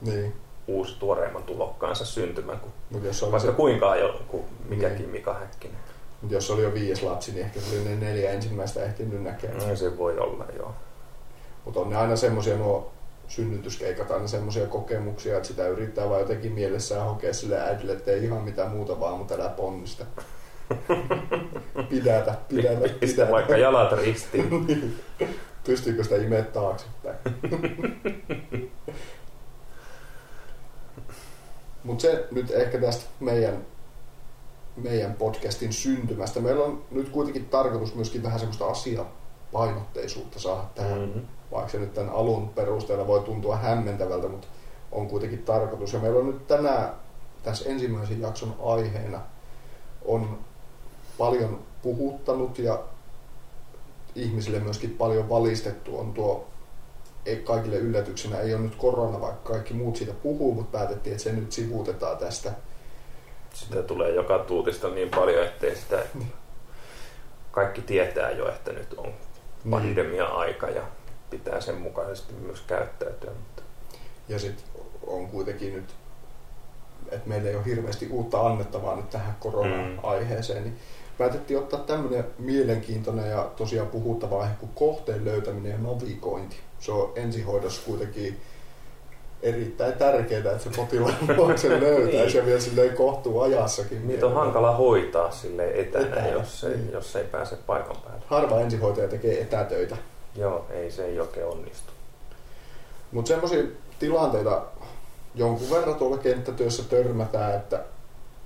niin. 0.00 0.34
uusi 0.66 0.96
tuoreimman 0.98 1.42
tulokkaansa 1.42 2.04
syntymän, 2.04 2.60
kun 2.60 2.72
Mut 2.90 3.04
jos 3.04 3.22
vaikka 3.22 3.38
se... 3.50 3.52
kuinka 3.52 3.96
jo 3.96 4.20
kuin 4.28 4.44
mikäkin 4.68 4.98
niin. 4.98 5.10
Mika 5.10 5.34
Häkkinen. 5.34 5.76
Mutta 6.20 6.34
jos 6.34 6.50
oli 6.50 6.62
jo 6.62 6.74
viides 6.74 7.02
lapsi, 7.02 7.32
niin 7.32 7.46
ehkä 7.46 7.60
se 7.60 7.76
oli 7.76 7.84
ne 7.84 7.96
neljä 7.96 8.30
ensimmäistä 8.30 8.84
ehtinyt 8.84 9.22
näkemään. 9.22 9.68
No, 9.68 9.76
se 9.76 9.98
voi 9.98 10.18
olla, 10.18 10.46
joo. 10.56 10.74
Mutta 11.64 11.80
on 11.80 11.90
ne 11.90 11.96
aina 11.96 12.16
semmoisia 12.16 12.56
nuo 12.56 12.92
synnytyskeikat 13.28 14.10
aina 14.10 14.26
semmoisia 14.26 14.66
kokemuksia, 14.66 15.36
että 15.36 15.48
sitä 15.48 15.68
yrittää 15.68 16.08
vaan 16.08 16.20
jotenkin 16.20 16.52
mielessään 16.52 17.06
hokea 17.06 17.34
sille 17.34 17.60
äidille, 17.60 17.92
että 17.92 18.10
ei 18.10 18.24
ihan 18.24 18.42
mitään 18.42 18.70
muuta 18.70 19.00
vaan, 19.00 19.18
mutta 19.18 19.34
älä 19.34 19.48
ponnista. 19.48 20.04
pidätä, 21.90 22.34
pidätä, 22.48 22.88
pidätä. 23.00 23.30
vaikka 23.30 23.56
jalat 23.56 23.92
ristiin. 23.92 24.50
Niin. 24.66 25.00
Pystyykö 25.64 26.04
sitä 26.04 26.16
imeä 26.16 26.42
taaksepäin? 26.42 27.16
Mutta 31.84 32.02
se 32.02 32.28
nyt 32.30 32.50
ehkä 32.50 32.78
tästä 32.78 33.04
meidän, 33.20 33.66
meidän 34.76 35.14
podcastin 35.14 35.72
syntymästä. 35.72 36.40
Meillä 36.40 36.64
on 36.64 36.84
nyt 36.90 37.08
kuitenkin 37.08 37.46
tarkoitus 37.46 37.94
myöskin 37.94 38.22
vähän 38.22 38.38
semmoista 38.38 38.66
asiapainotteisuutta 38.66 40.40
saada 40.40 40.64
tähän. 40.74 40.98
Mm-hmm 40.98 41.22
vaikka 41.54 41.72
se 41.72 41.78
nyt 41.78 41.94
tämän 41.94 42.12
alun 42.12 42.48
perusteella 42.48 43.06
voi 43.06 43.20
tuntua 43.20 43.56
hämmentävältä, 43.56 44.28
mutta 44.28 44.46
on 44.92 45.08
kuitenkin 45.08 45.42
tarkoitus. 45.42 45.92
Ja 45.92 45.98
meillä 45.98 46.18
on 46.18 46.26
nyt 46.26 46.46
tänään 46.46 46.94
tässä 47.42 47.70
ensimmäisen 47.70 48.20
jakson 48.20 48.56
aiheena 48.62 49.20
on 50.04 50.38
paljon 51.18 51.62
puhuttanut 51.82 52.58
ja 52.58 52.82
ihmisille 54.14 54.58
myöskin 54.58 54.90
paljon 54.90 55.28
valistettu 55.28 55.98
on 55.98 56.12
tuo 56.12 56.46
ei 57.26 57.36
kaikille 57.36 57.76
yllätyksenä 57.76 58.38
ei 58.38 58.54
ole 58.54 58.62
nyt 58.62 58.74
korona, 58.74 59.20
vaikka 59.20 59.52
kaikki 59.52 59.74
muut 59.74 59.96
siitä 59.96 60.12
puhuu, 60.12 60.54
mutta 60.54 60.78
päätettiin, 60.78 61.12
että 61.12 61.24
se 61.24 61.32
nyt 61.32 61.52
sivuutetaan 61.52 62.16
tästä. 62.16 62.52
Sitä 63.54 63.82
tulee 63.82 64.10
joka 64.14 64.38
tuutista 64.38 64.88
niin 64.88 65.10
paljon, 65.10 65.44
ettei 65.44 65.76
sitä 65.76 66.02
kaikki 67.50 67.80
tietää 67.80 68.30
jo, 68.30 68.48
että 68.48 68.72
nyt 68.72 68.94
on 68.94 69.04
niin. 69.04 69.70
pandemia-aika 69.70 70.68
ja 70.68 70.82
pitää 71.30 71.60
sen 71.60 71.78
mukaisesti 71.78 72.34
myös 72.34 72.60
käyttäytyä. 72.60 73.30
Mutta. 73.30 73.62
Ja 74.28 74.38
sitten 74.38 74.64
on 75.06 75.28
kuitenkin 75.28 75.74
nyt, 75.74 75.94
että 77.10 77.28
meillä 77.28 77.50
ei 77.50 77.56
ole 77.56 77.64
hirveästi 77.64 78.08
uutta 78.10 78.46
annettavaa 78.46 78.96
nyt 78.96 79.10
tähän 79.10 79.36
korona-aiheeseen, 79.40 80.64
niin 80.64 80.78
päätettiin 81.18 81.58
ottaa 81.58 81.80
tämmöinen 81.80 82.24
mielenkiintoinen 82.38 83.30
ja 83.30 83.50
tosiaan 83.56 83.88
puhuttava 83.88 84.42
aihe 84.42 84.54
kuin 84.60 84.72
kohteen 84.74 85.24
löytäminen 85.24 85.72
ja 85.72 85.78
navigointi. 85.78 86.56
Se 86.80 86.92
on 86.92 87.12
ensihoidossa 87.16 87.82
kuitenkin 87.86 88.40
erittäin 89.42 89.92
tärkeää, 89.92 90.38
että 90.38 90.58
se 90.58 90.70
potilaan 90.76 91.14
luokse 91.36 91.80
löytäisi 91.80 92.26
niin. 92.26 92.36
ja 92.36 92.46
vielä 92.46 92.60
silleen 92.60 92.96
kohtuu 92.96 93.40
ajassakin. 93.40 94.08
Niitä 94.08 94.26
on 94.26 94.34
hankala 94.34 94.76
hoitaa 94.76 95.30
sille 95.30 95.70
etänä, 95.74 96.06
etänä, 96.06 96.28
jos, 96.28 96.64
ei, 96.64 96.76
niin. 96.76 96.92
jos 96.92 97.16
ei 97.16 97.24
pääse 97.24 97.56
paikan 97.66 97.96
päälle. 98.04 98.22
Harva 98.26 98.60
ensihoitaja 98.60 99.08
tekee 99.08 99.40
etätöitä. 99.40 99.96
Joo, 100.36 100.66
ei 100.70 100.90
se 100.90 101.04
ei 101.04 101.20
oikein 101.20 101.46
onnistu. 101.46 101.92
Mutta 103.12 103.28
semmoisia 103.28 103.62
tilanteita 103.98 104.62
jonkun 105.34 105.70
verran 105.70 105.94
tuolla 105.94 106.18
kenttätyössä 106.18 106.82
törmätään, 106.82 107.54
että 107.54 107.84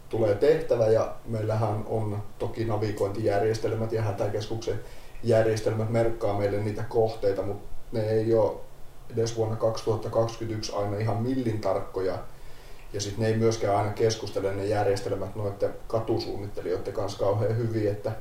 tulee 0.09 0.35
tehtävä 0.35 0.87
ja 0.87 1.15
meillähän 1.27 1.85
on 1.87 2.23
toki 2.39 2.65
navigointijärjestelmät 2.65 3.93
ja 3.93 4.03
hätäkeskuksen 4.03 4.81
järjestelmät 5.23 5.91
merkkaa 5.91 6.39
meille 6.39 6.59
niitä 6.59 6.83
kohteita, 6.83 7.43
mutta 7.43 7.69
ne 7.93 8.01
ei 8.01 8.35
ole 8.35 8.53
edes 9.13 9.37
vuonna 9.37 9.57
2021 9.57 10.73
aina 10.77 10.99
ihan 10.99 11.23
millin 11.23 11.61
tarkkoja. 11.61 12.19
Ja 12.93 13.01
sitten 13.01 13.23
ne 13.23 13.29
ei 13.29 13.37
myöskään 13.37 13.77
aina 13.77 13.93
keskustele 13.93 14.55
ne 14.55 14.65
järjestelmät 14.67 15.37
noiden 15.37 15.75
katusuunnittelijoiden 15.87 16.93
kanssa 16.93 17.19
kauhean 17.19 17.57
hyvin, 17.57 17.89
että 17.89 18.13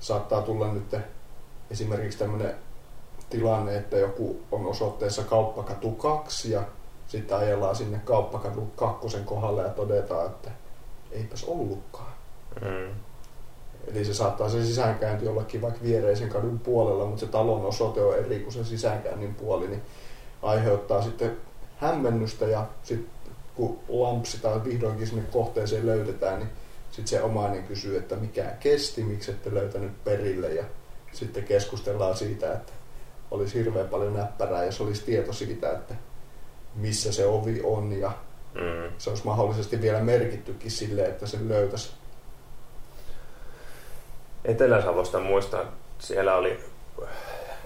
saattaa 0.00 0.42
tulla 0.42 0.72
nyt 0.72 0.96
esimerkiksi 1.70 2.18
tämmöinen 2.18 2.54
tilanne, 3.30 3.76
että 3.76 3.96
joku 3.96 4.40
on 4.52 4.66
osoitteessa 4.66 5.22
kauppakatu 5.22 5.90
2 5.90 6.52
ja 6.52 6.62
sitten 7.08 7.36
ajellaan 7.36 7.76
sinne 7.76 8.00
kauppakatu 8.04 8.60
kakkosen 8.76 9.24
kohdalle 9.24 9.62
ja 9.62 9.68
todetaan, 9.68 10.26
että 10.26 10.50
eipäs 11.10 11.44
ollutkaan. 11.44 12.12
Mm. 12.60 12.94
Eli 13.86 14.04
se 14.04 14.14
saattaa 14.14 14.48
se 14.48 14.64
sisäänkäynti 14.64 15.24
jollakin 15.24 15.62
vaikka 15.62 15.82
viereisen 15.82 16.28
kadun 16.28 16.58
puolella, 16.58 17.06
mutta 17.06 17.20
se 17.20 17.26
talon 17.26 17.64
osoite 17.66 18.00
on 18.00 18.18
eri 18.18 18.40
kuin 18.40 18.52
se 18.52 18.64
sisäänkäynnin 18.64 19.34
puoli, 19.34 19.68
niin 19.68 19.82
aiheuttaa 20.42 21.02
sitten 21.02 21.36
hämmennystä 21.76 22.44
ja 22.44 22.66
sitten 22.82 23.10
kun 23.54 23.78
lampsi 23.88 24.40
tai 24.40 24.64
vihdoinkin 24.64 25.06
sinne 25.06 25.22
kohteeseen 25.32 25.86
löydetään, 25.86 26.38
niin 26.38 26.50
sitten 26.90 27.08
se 27.08 27.22
omainen 27.22 27.62
kysyy, 27.62 27.96
että 27.96 28.16
mikä 28.16 28.44
kesti, 28.60 29.04
miksi 29.04 29.30
ette 29.30 29.54
löytänyt 29.54 30.04
perille 30.04 30.54
ja 30.54 30.64
sitten 31.12 31.44
keskustellaan 31.44 32.16
siitä, 32.16 32.52
että 32.52 32.72
olisi 33.30 33.58
hirveän 33.58 33.88
paljon 33.88 34.14
näppärää, 34.14 34.64
jos 34.64 34.80
olisi 34.80 35.04
tieto 35.04 35.32
siitä, 35.32 35.72
että 35.72 35.94
missä 36.74 37.12
se 37.12 37.26
ovi 37.26 37.60
on 37.64 37.92
ja 37.92 38.12
mm. 38.60 38.92
se 38.98 39.10
olisi 39.10 39.24
mahdollisesti 39.24 39.80
vielä 39.80 40.00
merkittykin 40.00 40.70
sille, 40.70 41.02
että 41.02 41.26
sen 41.26 41.48
löytäisi. 41.48 41.90
Etelä-Savosta 44.44 45.18
muistan, 45.20 45.68
siellä 45.98 46.36
oli, 46.36 46.60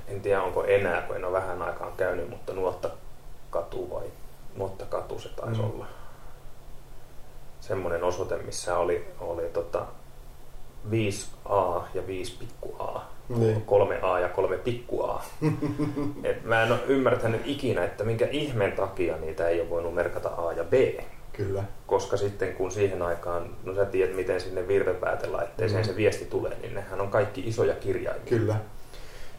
en 0.08 0.20
tiedä 0.20 0.42
onko 0.42 0.64
enää, 0.64 1.02
kun 1.02 1.16
en 1.16 1.24
ole 1.24 1.32
vähän 1.32 1.62
aikaan 1.62 1.92
käynyt, 1.96 2.28
mutta 2.28 2.52
Nuotta 2.52 2.90
katu 3.50 3.90
vai 3.90 4.06
Nuotta 4.56 4.84
katu 4.84 5.18
se 5.18 5.28
taisi 5.28 5.60
mm. 5.60 5.70
olla. 5.70 5.86
Semmoinen 7.60 8.04
osoite, 8.04 8.36
missä 8.36 8.78
oli, 8.78 9.06
oli 9.20 9.42
tota 9.42 9.86
5A 10.90 11.82
ja 11.94 12.06
5 12.06 12.36
pikku 12.38 12.76
A 12.78 13.00
niin. 13.38 13.62
kolme 13.62 13.98
A 14.02 14.20
ja 14.20 14.28
kolme 14.28 14.58
pikku 14.58 15.02
A. 15.02 15.24
Et 16.24 16.44
mä 16.44 16.62
en 16.62 16.72
ole 16.72 16.80
ymmärtänyt 16.88 17.40
ikinä, 17.44 17.84
että 17.84 18.04
minkä 18.04 18.28
ihmeen 18.30 18.72
takia 18.72 19.16
niitä 19.16 19.48
ei 19.48 19.60
ole 19.60 19.70
voinut 19.70 19.94
merkata 19.94 20.28
A 20.28 20.52
ja 20.52 20.64
B. 20.64 20.72
Kyllä. 21.32 21.64
Koska 21.86 22.16
sitten 22.16 22.54
kun 22.54 22.70
siihen 22.70 23.02
aikaan, 23.02 23.50
no 23.64 23.74
sä 23.74 23.84
tiedät 23.84 24.16
miten 24.16 24.40
sinne 24.40 24.68
virvepäätelaitteeseen 24.68 25.82
mm. 25.82 25.86
se 25.86 25.96
viesti 25.96 26.24
tulee, 26.24 26.56
niin 26.62 26.74
nehän 26.74 27.00
on 27.00 27.08
kaikki 27.08 27.42
isoja 27.46 27.74
kirjaimia. 27.74 28.24
Kyllä. 28.28 28.56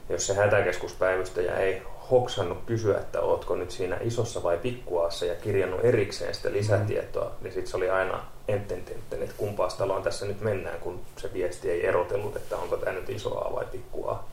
Jos 0.09 0.27
se 0.27 0.33
hätäkeskuspäivystäjä 0.33 1.55
ei 1.55 1.81
hoksannut 2.11 2.57
kysyä, 2.65 2.97
että 2.97 3.21
ootko 3.21 3.55
nyt 3.55 3.71
siinä 3.71 3.97
isossa 4.01 4.43
vai 4.43 4.57
pikkuaassa 4.57 5.25
ja 5.25 5.35
kirjannut 5.35 5.85
erikseen 5.85 6.35
sitä 6.35 6.51
lisätietoa, 6.51 7.25
mm. 7.25 7.43
niin 7.43 7.53
sitten 7.53 7.71
se 7.71 7.77
oli 7.77 7.89
aina 7.89 8.23
ententetten, 8.47 9.23
että 9.23 9.35
kumpaa 9.37 9.67
taloon 9.67 10.03
tässä 10.03 10.25
nyt 10.25 10.41
mennään, 10.41 10.79
kun 10.79 10.99
se 11.17 11.33
viesti 11.33 11.71
ei 11.71 11.87
erotellut, 11.87 12.35
että 12.35 12.57
onko 12.57 12.77
tämä 12.77 12.91
nyt 12.91 13.09
iso 13.09 13.47
A 13.47 13.55
vai 13.55 13.65
pikku 13.71 14.07
A, 14.07 14.23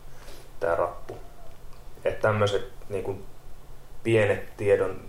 tämä 0.61 0.76
rappu. 0.76 1.14
Että 2.04 2.22
tämmöiset 2.22 2.68
niin 2.88 3.04
kuin, 3.04 3.24
pienet 4.02 4.57
tiedon 4.57 5.00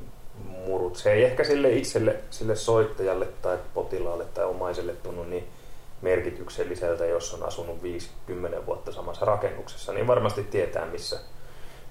murut, 0.44 0.96
se 0.96 1.12
ei 1.12 1.24
ehkä 1.24 1.44
sille 1.44 1.72
itselle, 1.72 2.16
sille 2.30 2.56
soittajalle 2.56 3.28
tai 3.42 3.58
potilaalle 3.74 4.26
tai 4.26 4.46
omaiselle 4.46 4.94
tunnu 4.94 5.24
niin 5.24 5.48
merkitykselliseltä, 6.02 7.06
jos 7.06 7.34
on 7.34 7.44
asunut 7.44 7.84
50 7.84 8.66
vuotta 8.66 8.92
samassa 8.92 9.26
rakennuksessa, 9.26 9.94
niin 9.94 10.08
varmasti 10.08 10.44
tietää, 10.44 10.86
missä, 10.86 11.20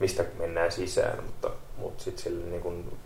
mistä 0.00 0.24
mennään 0.38 0.72
sisään, 0.72 1.24
mutta, 1.24 1.50
mutta 1.76 2.04
sitten 2.04 2.22
sille 2.22 2.44
niin 2.44 2.62
kuin 2.62 2.98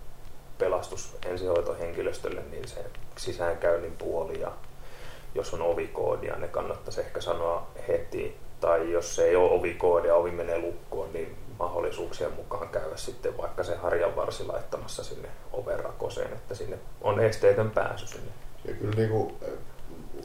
pelastus 0.59 1.17
ensihoitohenkilöstölle, 1.27 2.43
niin 2.51 2.69
se 2.69 2.85
sisäänkäynnin 3.17 3.97
puoli 3.97 4.41
ja 4.41 4.53
jos 5.35 5.55
on 5.55 5.63
ovikoodia, 5.63 6.37
ne 6.37 6.49
kannattaisi 6.49 7.01
ehkä 7.01 7.21
sanoa 7.21 7.67
heti. 7.89 8.37
Tai 8.61 8.93
jos 8.93 9.17
se 9.17 9.25
ei 9.25 9.37
ole 9.37 9.51
ovikoodia, 9.51 10.15
ovi 10.15 10.31
menee 10.31 10.59
lukkoon, 10.59 11.13
niin 11.13 11.37
mahdollisuuksien 11.59 12.33
mukaan 12.33 12.69
käydä 12.69 12.97
sitten 12.97 13.37
vaikka 13.37 13.63
se 13.63 13.77
harjan 13.77 14.17
varsi 14.17 14.45
laittamassa 14.45 15.05
sinne 15.05 15.29
ovenrakoseen, 15.53 16.33
että 16.33 16.55
sinne 16.55 16.79
on 17.01 17.21
esteetön 17.21 17.71
pääsy 17.71 18.07
sinne. 18.07 18.33
Ja 18.65 18.75
kyllä 18.75 18.95
niin 18.97 19.11
kuin, 19.11 19.35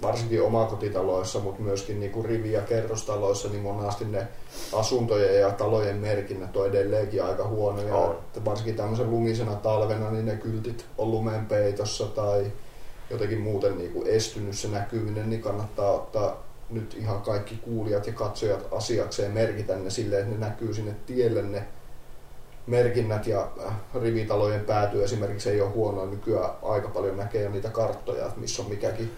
varsinkin 0.02 0.42
omakotitaloissa, 0.42 1.40
mutta 1.40 1.62
myöskin 1.62 2.00
niin 2.00 2.12
kuin 2.12 2.26
rivi- 2.26 2.52
ja 2.52 2.62
kerrostaloissa, 2.62 3.50
niin 3.50 3.62
monasti 3.62 4.06
ne 4.06 4.28
asuntojen 4.74 5.42
ja 5.42 5.52
talojen 5.52 5.96
merkinnät 5.96 6.58
on 6.58 6.68
edelleenkin 6.68 7.24
aika 7.24 7.48
huonoja. 7.48 7.96
On. 7.96 8.12
Että 8.12 8.46
varsinkin 8.46 8.76
tämmöisen 8.76 9.12
lumisena 9.12 9.56
talvena, 9.56 10.12
niin 10.12 10.26
ne 10.26 10.36
kyltit 10.36 10.86
on 10.98 11.12
lumen 11.12 11.46
peitossa 11.46 12.06
tai 12.06 12.52
jotenkin 13.10 13.42
muuten 13.42 13.78
niin 13.78 13.92
kuin 13.92 14.08
estynyt 14.08 14.58
se 14.58 14.68
näkyminen, 14.68 15.30
niin 15.30 15.42
kannattaa 15.42 15.92
ottaa 15.92 16.44
nyt 16.70 16.96
ihan 17.00 17.22
kaikki 17.22 17.56
kuulijat 17.56 18.08
ja 18.08 18.14
katsojat 18.14 18.68
asiakseen 18.72 19.32
merkitä 19.32 19.76
ne 19.76 19.90
silleen, 19.90 20.22
että 20.22 20.34
ne 20.34 20.46
näkyy 20.46 20.74
sinne 20.74 20.96
tielle 21.06 21.42
ne 21.42 21.64
merkinnät 22.68 23.28
ja 23.28 23.48
äh, 23.68 23.74
rivitalojen 24.02 24.66
pääty 24.66 25.04
esimerkiksi 25.04 25.50
ei 25.50 25.62
ole 25.62 25.70
huonoa. 25.70 26.06
Nykyään 26.06 26.50
aika 26.62 26.88
paljon 26.88 27.18
näkee 27.18 27.44
jo 27.44 27.50
niitä 27.50 27.70
karttoja, 27.70 28.26
että 28.26 28.40
missä 28.40 28.64
on 28.64 28.70
mikäkin 28.70 29.12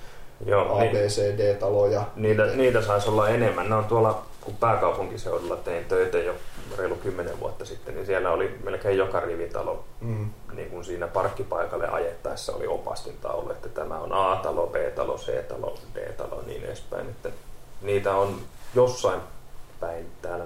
Joo, 0.46 0.76
A, 0.78 0.80
niin, 0.80 0.94
D-taloja. 1.38 2.04
niitä, 2.16 2.46
niitä 2.46 2.82
saisi 2.82 3.10
olla 3.10 3.30
enemmän. 3.30 3.70
Ne 3.70 3.76
on 3.76 3.86
tuolla, 3.86 4.22
kun 4.42 4.56
pääkaupunkiseudulla 4.56 5.56
tein 5.56 5.86
töitä 5.86 6.18
jo 6.18 6.34
reilu 6.78 6.96
kymmenen 6.96 7.40
vuotta 7.40 7.66
sitten, 7.66 7.96
niin 7.96 8.06
siellä 8.06 8.32
oli 8.32 8.58
melkein 8.64 8.98
joka 8.98 9.20
rivitalo 9.20 9.84
Mm. 10.02 10.30
niin 10.54 10.70
kuin 10.70 10.86
siinä 10.86 11.08
parkkipaikalle 11.08 11.88
ajettaessa 11.88 12.56
oli 12.56 12.68
opastintaulu, 12.68 13.52
että 13.52 13.70
tämä 13.70 14.00
on 14.00 14.14
A-talo, 14.14 14.68
B-talo, 14.68 15.18
C-talo, 15.18 15.78
D-talo 15.96 16.42
niin 16.46 16.64
edespäin. 16.64 17.10
Että 17.10 17.30
niitä 17.82 18.16
on 18.16 18.36
jossain 18.76 19.20
päin 19.80 20.06
täällä, 20.22 20.46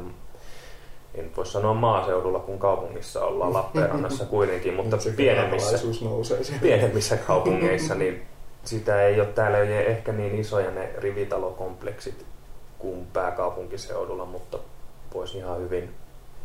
en 1.15 1.31
voi 1.37 1.45
sanoa 1.45 1.73
maaseudulla, 1.73 2.39
kun 2.39 2.59
kaupungissa 2.59 3.25
ollaan 3.25 3.53
Lappeenrannassa 3.53 4.25
kuitenkin, 4.35 4.73
mutta 4.73 4.97
pienemmissä, 5.15 5.77
nousee 6.03 6.39
pienemmissä 6.61 7.17
kaupungeissa, 7.17 7.95
niin 7.95 8.21
sitä 8.63 9.01
ei 9.01 9.19
ole 9.19 9.27
täällä 9.27 9.57
ei 9.57 9.63
ole 9.63 9.85
ehkä 9.85 10.11
niin 10.11 10.39
isoja 10.39 10.71
ne 10.71 10.89
rivitalokompleksit 10.97 12.25
kuin 12.79 13.07
pääkaupunkiseudulla, 13.13 14.25
mutta 14.25 14.59
voisi 15.13 15.37
ihan 15.37 15.59
hyvin, 15.59 15.93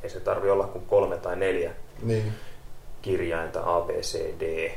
ei 0.03 0.11
se 0.11 0.21
tarvi 0.21 0.51
olla 0.51 0.67
kuin 0.67 0.87
kolme 0.87 1.17
tai 1.17 1.37
neljä 1.37 1.71
Niin, 2.03 2.33
kirjainta 3.03 3.77
A, 3.77 3.81
B, 3.81 3.91
C, 3.91 4.19
D, 4.41 4.71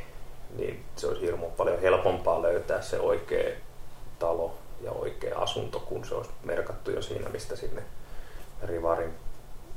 niin 0.58 0.84
se 0.96 1.08
olisi 1.08 1.22
hirmu 1.22 1.50
paljon 1.50 1.82
helpompaa 1.82 2.42
löytää 2.42 2.82
se 2.82 3.00
oikea 3.00 3.56
talo 4.20 4.58
ja 4.82 4.92
oikea 4.92 5.38
asunto, 5.38 5.80
kun 5.80 6.06
se 6.06 6.16
olisi 6.16 6.32
merkattu 6.44 6.92
jo 6.92 7.02
siinä, 7.02 7.30
mistä 7.30 7.56
sinne 7.56 7.82
Rivarin 8.64 9.12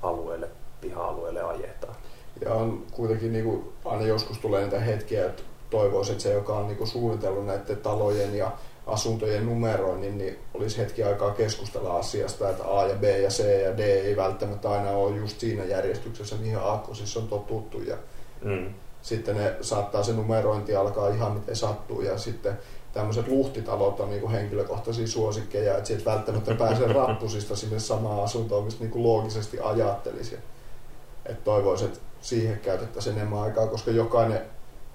alueelle, 0.03 0.49
piha-alueelle 0.81 1.43
ajetaan. 1.43 1.95
ja 2.41 2.55
on 2.55 2.87
kuitenkin 2.93 3.33
niin 3.33 3.45
kuin, 3.45 3.73
aina 3.85 4.07
joskus 4.07 4.39
tulee 4.39 4.63
niitä 4.63 4.81
hetkiä, 4.81 5.27
että 5.27 5.43
toivoisin, 5.75 6.13
että 6.13 6.23
se, 6.23 6.33
joka 6.33 6.57
on 6.57 6.67
niin 6.67 6.77
kuin 6.77 6.89
suunnitellut 6.89 7.47
näiden 7.47 7.77
talojen 7.77 8.35
ja 8.35 8.51
asuntojen 8.87 9.47
numeroinnin, 9.47 10.19
niin 10.19 10.39
olisi 10.55 10.79
hetki 10.79 11.03
aikaa 11.05 11.31
keskustella 11.31 11.97
asiasta, 11.99 12.51
että 12.51 12.65
A 12.65 12.87
ja 12.87 12.95
B 12.97 13.03
ja 13.03 13.29
C 13.29 13.63
ja 13.63 13.77
D 13.77 13.81
ei 13.81 14.17
välttämättä 14.17 14.71
aina 14.71 14.91
ole 14.91 15.17
just 15.17 15.41
siinä 15.41 15.65
järjestyksessä, 15.65 16.37
mihin 16.37 16.59
aakkosissa 16.59 17.21
on 17.21 17.29
totuttu. 17.29 17.83
Ja 17.83 17.97
Mm. 18.45 18.75
sitten 19.03 19.37
ne 19.37 19.55
saattaa 19.61 20.03
se 20.03 20.13
numerointi 20.13 20.77
alkaa 20.77 21.09
ihan 21.09 21.33
miten 21.33 21.57
sattuu 21.57 22.01
ja 22.03 22.19
sitten 22.19 22.59
tämmöiset 22.93 23.29
luhtitalot 23.29 24.01
on 24.01 24.11
niinku 24.11 24.31
henkilökohtaisia 24.31 25.07
suosikkeja, 25.07 25.77
että 25.77 25.87
sieltä 25.87 26.05
välttämättä 26.05 26.55
pääsee 26.55 26.93
rappusista 27.07 27.57
sinne 27.57 27.79
samaan 27.79 28.25
asuntoon, 28.25 28.65
mistä 28.65 28.81
niinku 28.81 29.03
loogisesti 29.03 29.61
ajattelisi. 29.61 30.39
Että 31.27 31.45
toivoisin, 31.45 31.87
että 31.87 32.01
siihen 32.21 32.61
käytettäisiin 32.61 33.17
enemmän 33.17 33.43
aikaa, 33.43 33.67
koska 33.67 33.91
jokainen 33.91 34.41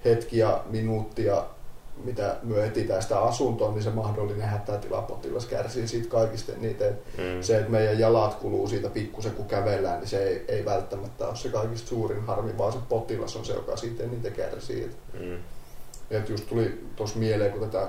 hetki 0.05 0.37
ja 0.37 0.63
minuutti 0.69 1.25
ja 1.25 1.45
mitä 2.03 2.35
myö 2.43 2.65
etsitään 2.65 3.01
sitä 3.01 3.19
asuntoa, 3.19 3.71
niin 3.71 3.83
se 3.83 3.89
mahdollinen 3.89 4.47
hätätilapotilas 4.47 5.45
kärsii 5.45 5.87
siitä 5.87 6.09
kaikista 6.09 6.51
eniten. 6.51 6.97
Mm. 7.17 7.41
Se, 7.41 7.57
että 7.57 7.71
meidän 7.71 7.99
jalat 7.99 8.35
kuluu 8.35 8.67
siitä 8.67 8.89
pikkusen 8.89 9.31
kun 9.31 9.45
kävellään, 9.45 9.99
niin 9.99 10.07
se 10.07 10.23
ei, 10.23 10.45
ei 10.47 10.65
välttämättä 10.65 11.27
ole 11.27 11.35
se 11.35 11.49
kaikista 11.49 11.89
suurin 11.89 12.25
harmi, 12.25 12.57
vaan 12.57 12.73
se 12.73 12.79
potilas 12.89 13.35
on 13.35 13.45
se, 13.45 13.53
joka 13.53 13.77
siitä 13.77 14.03
eniten 14.03 14.33
kärsii. 14.33 14.91
Mm. 15.19 15.37
et 16.11 16.29
just 16.29 16.47
tuli 16.47 16.83
tuossa 16.95 17.19
mieleen, 17.19 17.51
kun 17.51 17.69
tätä 17.69 17.87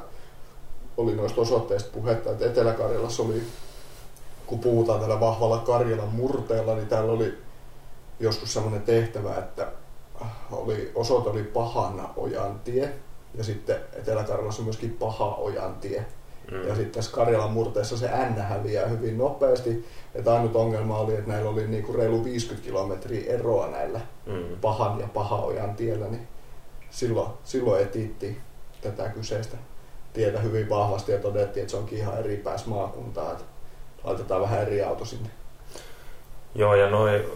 oli 0.97 1.15
noista 1.15 1.41
osoitteista 1.41 1.91
puhetta, 1.93 2.31
että 2.31 2.47
Etelä-Karjalassa 2.47 3.23
oli, 3.23 3.43
kun 4.47 4.59
puhutaan 4.59 5.01
tällä 5.01 5.21
vahvalla 5.21 5.59
Karjalan 5.59 6.09
murteella, 6.09 6.75
niin 6.75 6.89
täällä 6.89 7.13
oli 7.13 7.39
joskus 8.21 8.53
semmoinen 8.53 8.83
tehtävä, 8.83 9.37
että 9.39 9.73
oli, 10.53 10.93
osoite 10.95 11.31
oli 11.31 11.43
Pahana 11.43 12.09
Ojantie, 12.17 12.95
ja 13.35 13.45
sitten 13.45 13.77
Etelä-Karjalassa 13.93 14.63
myöskin 14.63 14.97
Paha 14.99 15.35
Ojantie. 15.35 16.07
Mm. 16.51 16.69
Ja 16.69 16.75
sitten 16.75 16.93
tässä 16.93 17.13
Karjalan 17.13 17.51
murteessa 17.51 17.97
se 17.97 18.07
N 18.07 18.35
häviää 18.43 18.87
hyvin 18.87 19.19
nopeasti. 19.19 19.87
Että 20.15 20.35
ainut 20.35 20.57
ongelma 20.57 20.99
oli, 20.99 21.15
että 21.15 21.31
näillä 21.31 21.51
oli 21.51 21.67
niinku 21.67 21.93
reilu 21.93 22.25
50 22.25 22.67
kilometriä 22.67 23.33
eroa 23.33 23.67
näillä 23.67 24.01
Mm. 24.27 24.57
pahan 24.61 25.01
ja 25.01 25.09
pahaojan 25.15 25.75
tiellä, 25.77 26.07
niin 26.09 26.29
silloin, 26.91 27.31
silloin 27.45 27.83
etittiin 27.83 28.41
tätä 28.81 29.09
kyseistä 29.09 29.57
tietä 30.13 30.41
hyvin 30.41 30.69
vahvasti 30.69 31.13
ja 31.13 31.19
todettiin, 31.19 31.63
että 31.63 31.71
se 31.71 31.77
onkin 31.77 31.99
ihan 31.99 32.19
eri 32.19 32.37
pääs 32.37 32.67
maakuntaa, 32.67 33.33
että 33.33 33.45
laitetaan 34.05 34.41
vähän 34.41 34.63
eri 34.63 34.83
auto 34.83 35.05
sinne. 35.05 35.31
Joo, 36.55 36.75
ja 36.75 36.91
noi, 36.91 37.31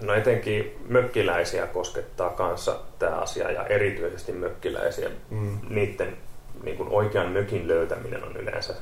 no 0.00 0.14
etenkin 0.14 0.78
mökkiläisiä 0.88 1.66
koskettaa 1.66 2.30
kanssa 2.30 2.80
tämä 2.98 3.16
asia, 3.16 3.50
ja 3.50 3.66
erityisesti 3.66 4.32
mökkiläisiä. 4.32 5.10
Mm. 5.30 5.58
Niiden 5.68 6.16
niin 6.62 6.76
kuin 6.76 6.88
oikean 6.88 7.32
mökin 7.32 7.68
löytäminen 7.68 8.24
on 8.24 8.36
yleensä 8.36 8.74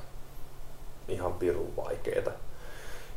ihan 1.09 1.33
pirun 1.33 1.77
vaikeeta. 1.77 2.31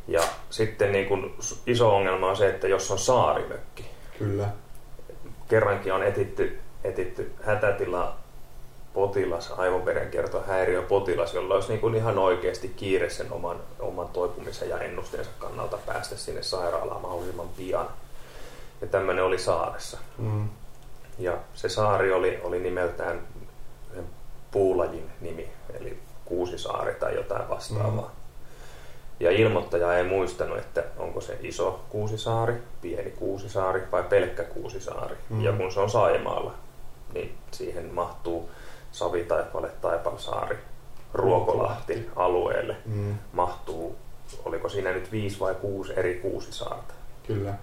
Ja 0.07 0.21
sitten 0.49 0.91
niin 0.91 1.07
kuin 1.07 1.35
iso 1.67 1.95
ongelma 1.95 2.29
on 2.29 2.37
se, 2.37 2.49
että 2.49 2.67
jos 2.67 2.91
on 2.91 2.99
saarimökki, 2.99 3.85
Kyllä. 4.19 4.49
kerrankin 5.47 5.93
on 5.93 6.03
etitty, 6.03 6.59
etitty 6.83 7.31
hätätila 7.43 8.17
potilas, 8.97 9.53
aivoverenkierto 9.57 10.43
häiriö 10.47 10.81
potilas, 10.81 11.33
jolla 11.33 11.53
olisi 11.53 11.69
niin 11.69 11.79
kuin 11.79 11.95
ihan 11.95 12.17
oikeasti 12.17 12.67
kiire 12.67 13.09
sen 13.09 13.31
oman, 13.31 13.57
oman 13.79 14.07
toipumisen 14.07 14.69
ja 14.69 14.79
ennusteensa 14.79 15.31
kannalta 15.39 15.77
päästä 15.85 16.17
sinne 16.17 16.43
sairaalaan 16.43 17.01
mahdollisimman 17.01 17.49
pian. 17.57 17.87
Ja 18.81 18.87
tämmöinen 18.87 19.23
oli 19.23 19.39
saaressa. 19.39 19.97
Mm. 20.17 20.49
Ja 21.19 21.37
se 21.53 21.69
saari 21.69 22.13
oli, 22.13 22.39
oli 22.43 22.59
nimeltään 22.59 23.21
puulajin 24.51 25.09
nimi, 25.21 25.49
eli 25.79 25.99
Kuusisaari 26.25 26.93
tai 26.93 27.15
jotain 27.15 27.49
vastaavaa. 27.49 28.11
Mm. 28.15 28.21
Ja 29.19 29.31
ilmoittaja 29.31 29.97
ei 29.97 30.03
muistanut, 30.03 30.57
että 30.57 30.83
onko 30.97 31.21
se 31.21 31.37
iso 31.41 31.79
Kuusisaari, 31.89 32.53
pieni 32.81 33.11
Kuusisaari 33.11 33.81
vai 33.91 34.03
pelkkä 34.03 34.43
Kuusisaari. 34.43 35.15
Mm. 35.29 35.41
Ja 35.41 35.51
kun 35.51 35.71
se 35.71 35.79
on 35.79 35.89
Saimaalla, 35.89 36.53
niin 37.13 37.37
siihen 37.51 37.93
mahtuu 37.93 38.49
Savitaipale, 38.97 39.69
Taipalsaari, 39.81 40.57
Ruokolahti 41.13 42.09
alueelle. 42.15 42.75
Mm. 42.85 43.17
Mahtuu, 43.31 43.95
oliko 44.45 44.69
siinä 44.69 44.91
nyt 44.91 45.11
viisi 45.11 45.39
vai 45.39 45.55
kuusi 45.55 45.93
eri 45.95 46.15
Kuusisaarta. 46.15 46.93
Kyllä. 47.27 47.53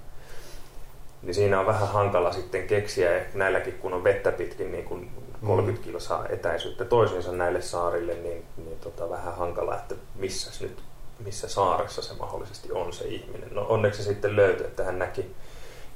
Niin 1.22 1.34
siinä 1.34 1.60
on 1.60 1.66
vähän 1.66 1.88
hankala 1.88 2.32
sitten 2.32 2.66
keksiä, 2.66 3.24
näilläkin 3.34 3.72
kun 3.72 3.94
on 3.94 4.04
vettä 4.04 4.32
pitkin 4.32 4.72
niin 4.72 4.84
kun 4.84 5.10
30 5.46 5.84
kilsaa 5.84 6.26
etäisyyttä 6.28 6.84
toisiinsa 6.84 7.32
näille 7.32 7.62
saarille, 7.62 8.14
niin, 8.14 8.44
niin 8.56 8.78
tota, 8.78 9.10
vähän 9.10 9.36
hankala, 9.36 9.76
että 9.76 9.94
missä 10.14 10.64
nyt, 10.64 10.82
missä 11.24 11.48
saaressa 11.48 12.02
se 12.02 12.14
mahdollisesti 12.14 12.72
on 12.72 12.92
se 12.92 13.04
ihminen. 13.04 13.54
No 13.54 13.66
onneksi 13.68 14.02
se 14.02 14.08
sitten 14.08 14.36
löytyi, 14.36 14.66
että 14.66 14.84
hän 14.84 14.98
näki 14.98 15.34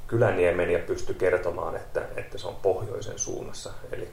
Kyläniemen 0.08 0.70
ja 0.70 0.78
pystyi 0.78 1.14
kertomaan, 1.14 1.76
että, 1.76 2.02
että 2.16 2.38
se 2.38 2.48
on 2.48 2.56
pohjoisen 2.56 3.18
suunnassa. 3.18 3.70
Eli 3.92 4.08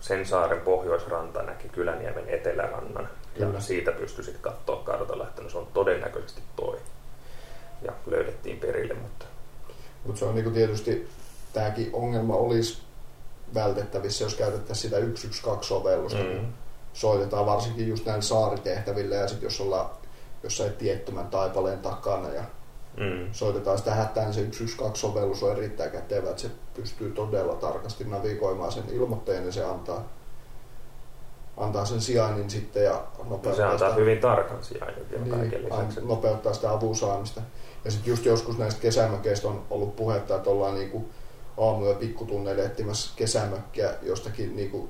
sen 0.00 0.26
saaren 0.26 0.60
pohjoisranta 0.60 1.42
näki 1.42 1.68
Kyläniemen 1.68 2.28
etelärannan. 2.28 3.08
Kyllä. 3.34 3.54
Ja 3.54 3.60
siitä 3.60 3.92
pystyi 3.92 4.24
sitten 4.24 4.42
katsoa 4.42 4.76
kartalla, 4.76 5.24
että 5.24 5.42
no 5.42 5.48
se 5.48 5.58
on 5.58 5.68
todennäköisesti 5.74 6.42
toi. 6.56 6.78
Ja 7.82 7.92
löydettiin 8.06 8.60
perille, 8.60 8.94
mutta 8.94 9.24
Mutta 10.04 10.18
se 10.18 10.24
on 10.24 10.34
niinku 10.34 10.50
tietysti, 10.50 11.08
tämäkin 11.52 11.90
ongelma 11.92 12.34
olisi 12.34 12.82
vältettävissä, 13.54 14.24
jos 14.24 14.34
käytettäisiin 14.34 14.90
sitä 14.90 15.28
112-sovellusta. 15.48 16.22
Mm. 16.22 16.40
Mm. 16.40 16.52
Soitetaan 16.92 17.46
varsinkin 17.46 17.88
just 17.88 18.06
näillä 18.06 18.22
saaritehtävillä 18.22 19.14
ja 19.14 19.28
sitten 19.28 19.46
jos 19.46 19.60
ollaan 19.60 19.90
jossain 20.42 20.72
tiettömän 20.72 21.26
taipaleen 21.26 21.78
takana 21.78 22.28
ja 22.28 22.44
Mm. 22.98 23.28
soitetaan 23.32 23.78
sitä 23.78 23.94
hätää, 23.94 24.24
niin 24.24 24.34
se 24.34 24.64
112-sovellus 24.64 25.42
on 25.42 25.52
erittäin 25.52 25.90
kätevä, 25.90 26.30
että 26.30 26.42
se 26.42 26.50
pystyy 26.74 27.10
todella 27.10 27.54
tarkasti 27.54 28.04
navigoimaan 28.04 28.72
sen 28.72 28.84
ilmoittajan 28.92 29.46
ja 29.46 29.52
se 29.52 29.64
antaa, 29.64 30.04
antaa 31.56 31.84
sen 31.84 32.00
sijainnin 32.00 32.50
sitten 32.50 32.84
ja 32.84 32.92
No 33.18 33.24
nopeuttaa 33.24 33.54
se 33.54 33.64
antaa 33.64 33.88
sitä, 33.88 34.00
hyvin 34.00 34.18
tarkan 34.18 34.62
sijainnin 34.64 35.10
vielä 35.10 35.36
kaiken 35.36 35.60
niin, 35.62 35.72
lisäksi. 35.72 36.00
nopeuttaa 36.00 36.52
sitä 36.52 36.72
avun 36.72 36.96
saamista. 36.96 37.40
Ja 37.84 37.90
sitten 37.90 38.10
just 38.10 38.24
joskus 38.24 38.58
näistä 38.58 38.80
kesämökeistä 38.80 39.48
on 39.48 39.62
ollut 39.70 39.96
puhetta, 39.96 40.36
että 40.36 40.50
ollaan 40.50 40.74
niinku 40.74 41.04
aamu- 41.58 41.86
ja 41.86 41.94
pikkutunneille 41.94 42.64
etsimässä 42.64 43.10
kesämökkiä 43.16 43.94
jostakin 44.02 44.56
niinku 44.56 44.88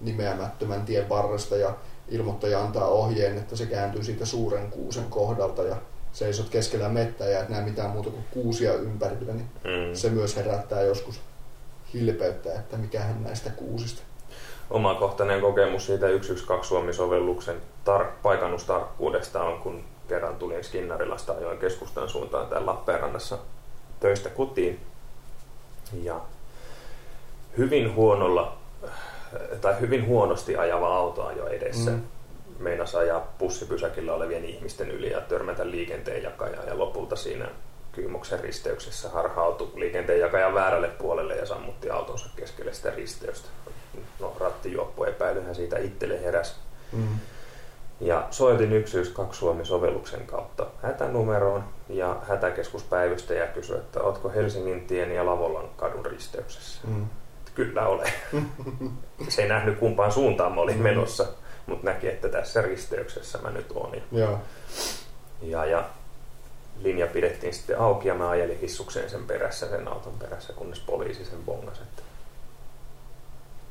nimeämättömän 0.00 0.84
tien 0.84 1.08
varresta 1.08 1.56
ja 1.56 1.74
ilmoittaja 2.08 2.60
antaa 2.60 2.86
ohjeen, 2.88 3.38
että 3.38 3.56
se 3.56 3.66
kääntyy 3.66 4.04
siitä 4.04 4.26
suuren 4.26 4.70
kuusen 4.70 5.04
kohdalta 5.04 5.62
ja 5.62 5.76
seisot 6.12 6.48
keskellä 6.48 6.88
mettää 6.88 7.28
ja 7.28 7.40
et 7.40 7.48
näe 7.48 7.62
mitään 7.62 7.90
muuta 7.90 8.10
kuin 8.10 8.24
kuusia 8.30 8.74
ympärillä, 8.74 9.32
niin 9.32 9.48
Mm. 9.64 9.94
se 9.94 10.10
myös 10.10 10.36
herättää 10.36 10.82
joskus 10.82 11.20
hilpeyttä, 11.94 12.52
että 12.54 12.76
mikähän 12.76 13.22
näistä 13.24 13.50
kuusista. 13.50 14.02
Omakohtainen 14.70 15.40
kokemus 15.40 15.86
siitä 15.86 16.06
112 16.06 16.62
Suomi-sovelluksen 16.68 17.56
tar- 17.88 18.06
paikannustarkkuudesta 18.22 19.42
on, 19.42 19.58
kun 19.60 19.84
kerran 20.08 20.36
tulin 20.36 20.64
Skinnarilasta 20.64 21.32
ajoin 21.32 21.58
keskustan 21.58 22.08
suuntaan 22.08 22.46
täällä 22.46 22.66
Lappeenrannassa 22.66 23.38
töistä 24.00 24.28
kotiin. 24.30 24.80
Ja 26.02 26.20
hyvin 27.58 27.94
huonolla 27.94 28.56
tai 29.60 29.80
hyvin 29.80 30.06
huonosti 30.06 30.56
ajava 30.56 30.96
auto 30.96 31.26
ajoi 31.26 31.56
edessä. 31.56 31.90
Mm. 31.90 32.02
Meinas 32.58 32.94
ajaa 32.94 33.34
pussipysäkillä 33.38 34.14
olevien 34.14 34.44
ihmisten 34.44 34.90
yli 34.90 35.10
ja 35.10 35.20
törmätä 35.20 35.70
liikenteenjakajaa 35.70 36.64
ja 36.64 36.78
lopulta 36.78 37.16
siinä 37.16 37.48
Kyymoksen 37.92 38.40
risteyksessä 38.40 39.08
harhautui 39.08 39.70
liikenteenjakajan 39.74 40.54
väärälle 40.54 40.88
puolelle 40.88 41.36
ja 41.36 41.46
sammutti 41.46 41.90
autonsa 41.90 42.28
keskelle 42.36 42.72
sitä 42.72 42.90
risteystä. 42.90 43.48
No, 44.20 44.36
rattijuoppo 44.40 45.06
epäilyhän 45.06 45.54
siitä 45.54 45.78
itselle 45.78 46.24
heräsi. 46.24 46.54
Mm. 46.92 47.18
Ja 48.00 48.28
soitin 48.30 48.70
112 48.86 49.38
Suomi-sovelluksen 49.38 50.26
kautta 50.26 50.66
hätänumeroon 50.82 51.64
ja 51.88 52.16
hätäkeskuspäivystäjä 52.28 53.46
kysyi, 53.46 53.76
että 53.76 54.00
ootko 54.00 54.28
Helsingin 54.28 54.86
tien 54.86 55.14
ja 55.14 55.26
Lavolan 55.26 55.68
kadun 55.76 56.06
risteyksessä. 56.06 56.80
Mm. 56.88 57.06
Kyllä 57.54 57.86
olen. 57.86 58.12
Se 59.28 59.42
ei 59.42 59.48
nähnyt 59.48 59.78
kumpaan 59.78 60.12
suuntaan 60.12 60.54
mä 60.54 60.60
olin 60.60 60.76
Mm. 60.76 61.26
Mutta 61.68 61.86
näki, 61.86 62.08
että 62.08 62.28
tässä 62.28 62.62
risteyksessä 62.62 63.38
mä 63.38 63.50
nyt 63.50 63.72
oon. 63.74 63.94
Ja, 63.94 64.02
Joo. 64.12 64.38
ja, 65.42 65.64
ja 65.64 65.88
linja 66.80 67.06
pidettiin 67.06 67.54
sitten 67.54 67.78
auki 67.78 68.08
ja 68.08 68.14
mä 68.14 68.28
ajelin 68.28 68.60
hissukseen 68.60 69.10
sen 69.10 69.24
perässä, 69.24 69.68
sen 69.68 69.88
auton 69.88 70.18
perässä, 70.18 70.52
kunnes 70.52 70.80
poliisi 70.80 71.24
sen 71.24 71.44
bongasi. 71.46 71.82
Että, 71.82 72.02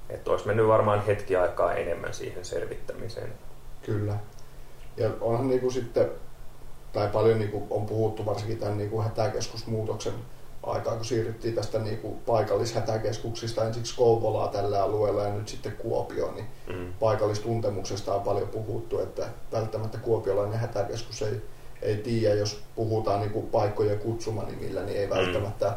että 0.09 0.31
olisi 0.31 0.47
mennyt 0.47 0.67
varmaan 0.67 1.05
hetki 1.05 1.35
aikaa 1.35 1.73
enemmän 1.73 2.13
siihen 2.13 2.45
selvittämiseen. 2.45 3.33
Kyllä. 3.85 4.17
Ja 4.97 5.09
onhan 5.21 5.47
niinku 5.47 5.71
sitten, 5.71 6.11
tai 6.93 7.07
paljon 7.07 7.39
niinku 7.39 7.67
on 7.69 7.85
puhuttu 7.85 8.25
varsinkin 8.25 8.59
tämän 8.59 8.77
niinku 8.77 9.01
hätäkeskusmuutoksen 9.01 10.13
aikaa, 10.67 10.95
kun 10.95 11.05
siirryttiin 11.05 11.55
tästä 11.55 11.79
niinku 11.79 12.15
paikallishätäkeskuksista 12.25 13.65
ensiksi 13.65 13.95
Kouvolaa 13.97 14.47
tällä 14.47 14.83
alueella 14.83 15.23
ja 15.23 15.33
nyt 15.33 15.47
sitten 15.47 15.71
Kuopioon, 15.71 16.35
niin 16.35 16.45
Mm. 16.67 16.93
paikallistuntemuksesta 16.99 18.13
on 18.13 18.21
paljon 18.21 18.47
puhuttu, 18.47 18.99
että 18.99 19.25
välttämättä 19.51 19.97
kuopiolainen 19.97 20.59
hätäkeskus 20.59 21.21
ei, 21.21 21.41
ei 21.81 21.95
tiedä, 21.97 22.35
jos 22.35 22.59
puhutaan 22.75 23.19
niinku 23.21 23.41
paikkojen 23.41 23.99
kutsumanimillä, 23.99 24.83
niin 24.83 24.97
ei 24.99 25.09
välttämättä 25.09 25.73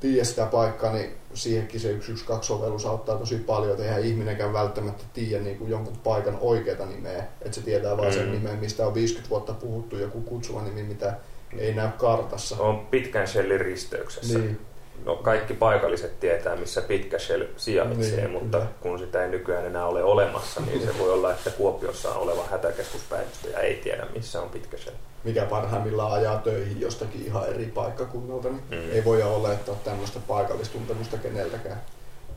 tiedä 0.00 0.24
sitä 0.24 0.46
paikkaa, 0.46 0.92
niin 0.92 1.10
siihenkin 1.34 1.80
se 1.80 1.98
112-sovellus 1.98 2.86
auttaa 2.86 3.18
tosi 3.18 3.36
paljon, 3.36 3.70
että 3.72 3.84
eihän 3.84 4.04
ihminenkään 4.04 4.52
välttämättä 4.52 5.04
tiedä 5.12 5.42
niin 5.44 5.58
kuin 5.58 5.70
jonkun 5.70 5.96
paikan 6.04 6.38
oikeata 6.40 6.86
nimeä, 6.86 7.24
että 7.42 7.54
se 7.54 7.60
tietää 7.60 7.96
vain 7.96 8.12
sen 8.12 8.26
Mm. 8.26 8.32
nimen, 8.32 8.58
mistä 8.58 8.86
on 8.86 8.94
50 8.94 9.30
vuotta 9.30 9.52
puhuttu, 9.52 9.96
joku 9.96 10.20
kutsuva 10.20 10.62
nimi, 10.62 10.82
mitä 10.82 11.14
ei 11.58 11.74
näy 11.74 11.88
kartassa. 11.98 12.56
On 12.58 12.86
pitkän 12.86 13.28
shellin 13.28 13.60
risteyksessä. 13.60 14.38
Niin, 14.38 14.60
No, 15.04 15.16
kaikki 15.16 15.54
paikalliset 15.54 16.20
tietää, 16.20 16.56
missä 16.56 16.82
pitkä 16.82 17.18
shell 17.18 17.44
sijaitsee, 17.56 18.16
Niin, 18.20 18.30
mutta 18.30 18.58
kyllä. 18.58 18.70
kun 18.80 18.98
sitä 18.98 19.22
ei 19.24 19.28
nykyään 19.30 19.66
enää 19.66 19.86
ole 19.86 20.04
olemassa, 20.04 20.60
niin 20.60 20.80
se 20.86 20.98
voi 20.98 21.10
olla, 21.12 21.30
että 21.32 21.50
Kuopiossa 21.50 22.14
oleva 22.14 22.44
hätäkeskuspäivystäjä 22.50 23.58
ei 23.58 23.74
tiedä, 23.76 24.06
missä 24.14 24.40
on 24.42 24.48
pitkä 24.50 24.76
shell. 24.76 24.96
mikä 25.24 25.44
parhaimmillaan 25.44 26.12
ajaa 26.12 26.38
töihin 26.38 26.80
jostakin 26.80 27.26
ihan 27.26 27.48
eri 27.48 27.66
paikkakunnalta, 27.66 28.48
niin 28.48 28.62
Mm. 28.70 28.92
ei 28.92 29.04
voi 29.04 29.22
olettaa 29.22 29.74
tämmöistä 29.84 30.20
paikallistuntemusta 30.28 31.16
keneltäkään. 31.18 31.82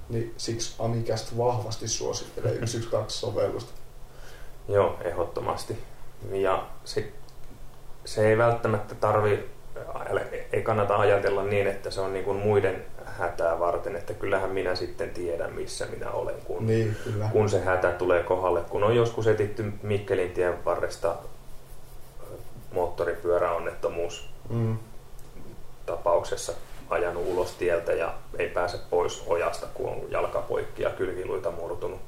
Niin 0.10 0.34
siksi 0.38 0.76
Amikast 0.80 1.38
vahvasti 1.38 1.88
suosittelee 1.88 2.58
112-sovellusta. 2.66 3.72
Joo, 4.70 4.98
ehdottomasti. 5.04 5.78
Ja 6.32 6.68
se, 6.86 7.12
se 8.08 8.28
ei 8.30 8.38
välttämättä 8.38 8.96
tarvi, 8.96 9.46
ei 10.54 10.62
kannata 10.62 10.96
ajatella 10.96 11.44
niin, 11.44 11.68
että 11.68 11.92
se 11.92 12.02
on 12.02 12.14
niin 12.14 12.26
kuin 12.26 12.38
muiden 12.38 12.86
hätää 13.06 13.60
varten, 13.60 13.96
että 13.96 14.14
kyllähän 14.14 14.50
minä 14.50 14.76
sitten 14.76 15.10
tiedän, 15.10 15.54
missä 15.54 15.86
minä 15.86 16.12
olen, 16.12 16.36
kun, 16.46 16.68
Niin, 16.68 16.96
kyllä. 17.04 17.30
kun 17.32 17.50
se 17.50 17.60
hätä 17.60 17.92
tulee 17.92 18.24
kohdalle. 18.24 18.62
Kun 18.70 18.84
on 18.84 18.96
joskus 18.96 19.28
etitty 19.28 19.64
Mikkelin 19.84 20.32
tien 20.32 20.66
varresta 20.66 21.16
moottoripyöräonnettomuus 22.74 24.30
Mm. 24.50 24.78
tapauksessa 25.86 26.54
ajanut 26.90 27.24
ulos 27.28 27.52
tieltä 27.52 27.92
ja 27.94 28.14
ei 28.40 28.50
pääse 28.50 28.78
pois 28.90 29.24
ojasta, 29.28 29.68
kun 29.74 29.90
on 29.90 30.02
jalkapoikki 30.12 30.84
ja 30.84 30.90
kylkiluita 30.90 31.52
murtunut. 31.52 32.00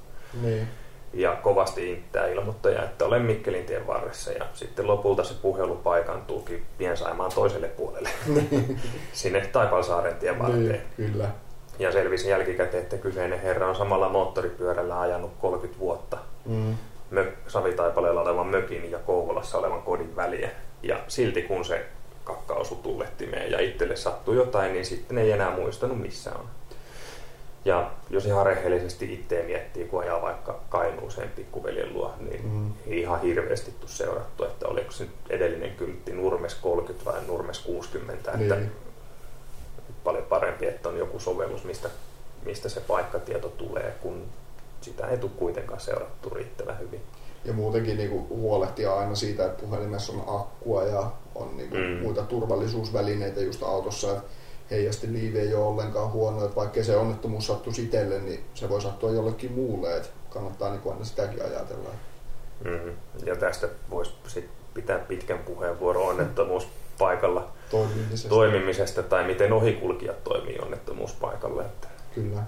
Niin. 0.41 0.67
Ja 1.13 1.35
kovasti 1.35 1.91
inttää 1.91 2.27
ilmoittaja, 2.27 2.83
että 2.83 3.05
olen 3.05 3.21
Mikkelin 3.21 3.65
tien 3.65 3.87
varressa. 3.87 4.31
Ja 4.31 4.45
sitten 4.53 4.87
lopulta 4.87 5.23
se 5.23 5.33
puhelu 5.41 5.75
paikantuukin 5.75 6.65
Piensaimaan 6.77 7.31
toiselle 7.35 7.67
puolelle, 7.67 8.09
sinne 9.13 9.41
Taipalsaaren 9.51 10.15
tien 10.15 10.39
varteen. 10.39 10.61
niin, 10.67 10.81
kyllä. 10.95 11.25
Ja 11.79 11.91
selvisi 11.91 12.29
jälkikäteen, 12.29 12.83
että 12.83 12.97
kyseinen 12.97 13.39
herra 13.41 13.67
on 13.69 13.75
samalla 13.75 14.09
moottoripyörällä 14.09 14.99
ajanut 14.99 15.31
30 15.41 15.79
vuotta 15.79 16.17
Mm. 16.45 16.77
mö- 17.13 17.31
Savitaipaleella 17.47 18.21
olevan 18.21 18.47
mökin 18.47 18.91
ja 18.91 18.99
Kouvolassa 18.99 19.57
olevan 19.57 19.81
kodin 19.81 20.15
väliä. 20.15 20.49
Ja 20.83 20.99
silti 21.07 21.41
kun 21.41 21.65
se 21.65 21.85
kakka 22.23 22.53
osui 22.53 22.77
tullettimeen 22.83 23.51
ja 23.51 23.59
itselle 23.59 23.95
sattui 23.95 24.35
jotain, 24.35 24.73
niin 24.73 24.85
sitten 24.85 25.17
ei 25.17 25.31
enää 25.31 25.51
muistanut 25.55 25.99
missä 25.99 26.31
on. 26.35 26.45
Ja 27.69 27.91
jos 28.09 28.25
ihan 28.25 28.45
rehellisesti 28.45 29.13
itse 29.13 29.43
miettii, 29.43 29.85
kun 29.87 30.01
ajaa 30.01 30.21
vaikka 30.21 30.59
Kainuuseen 30.69 31.29
pikkuveljen 31.29 31.93
luo, 31.93 32.13
niin 32.29 32.41
Mm. 32.49 32.71
ei 32.87 32.99
ihan 33.01 33.21
hirveästi 33.21 33.71
tule 33.71 33.89
seurattu, 33.91 34.43
että 34.43 34.67
oliko 34.67 34.91
se 34.91 35.03
nyt 35.03 35.13
edellinen 35.29 35.71
kyltti 35.75 36.13
Nurmes 36.13 36.55
30 36.55 37.05
vai 37.11 37.21
Nurmes 37.27 37.59
60, 37.59 38.31
että 38.31 38.55
Niin. 38.55 38.71
paljon 40.03 40.23
parempi, 40.25 40.67
että 40.67 40.89
on 40.89 40.97
joku 40.97 41.19
sovellus, 41.19 41.63
mistä, 41.63 41.89
mistä 42.45 42.69
se 42.69 42.79
paikkatieto 42.79 43.47
tulee, 43.49 43.93
kun 44.01 44.25
sitä 44.81 45.07
ei 45.07 45.17
tule 45.17 45.31
kuitenkaan 45.37 45.79
seurattu 45.79 46.29
riittävän 46.29 46.79
hyvin. 46.79 47.01
Ja 47.45 47.53
muutenkin 47.53 47.97
niinku 47.97 48.27
huolehtia 48.29 48.95
aina 48.95 49.15
siitä, 49.15 49.45
että 49.45 49.61
puhelimessa 49.65 50.13
on 50.13 50.23
akkua 50.41 50.83
ja 50.83 51.11
on 51.35 51.57
niinku 51.57 51.75
Mm. 51.75 51.81
muita 52.01 52.21
turvallisuusvälineitä 52.21 53.41
just 53.41 53.63
autossa. 53.63 54.11
Että 54.11 54.23
heijasti 54.71 55.13
liivi 55.13 55.39
ei 55.39 55.53
ole 55.53 55.63
ollenkaan 55.65 56.11
huono, 56.11 56.43
että 56.43 56.55
vaikka 56.55 56.83
se 56.83 56.95
onnettomuus 56.95 57.47
sattuisi 57.47 57.83
itselle, 57.83 58.19
niin 58.19 58.43
se 58.53 58.69
voi 58.69 58.81
sattua 58.81 59.11
jollekin 59.11 59.51
muulle. 59.51 59.97
Että 59.97 60.09
kannattaa 60.29 60.69
niinku 60.69 60.89
aina 60.89 61.05
sitäkin 61.05 61.41
ajatella. 61.45 61.89
Mm. 62.63 62.91
Ja 63.25 63.35
tästä 63.35 63.67
voisi 63.89 64.11
sit 64.27 64.49
pitää 64.73 64.99
pitkän 64.99 65.39
puheenvuoron 65.39 66.09
onnettomuuspaikalla 66.09 67.47
Toimimisesta. 67.71 68.29
toimimisesta 68.29 69.03
tai 69.03 69.27
miten 69.27 69.53
ohikulkijat 69.53 70.23
toimii 70.23 70.59
onnettomuuspaikalla. 70.59 71.61
Että 71.61 71.87
Kyllä. 72.15 72.43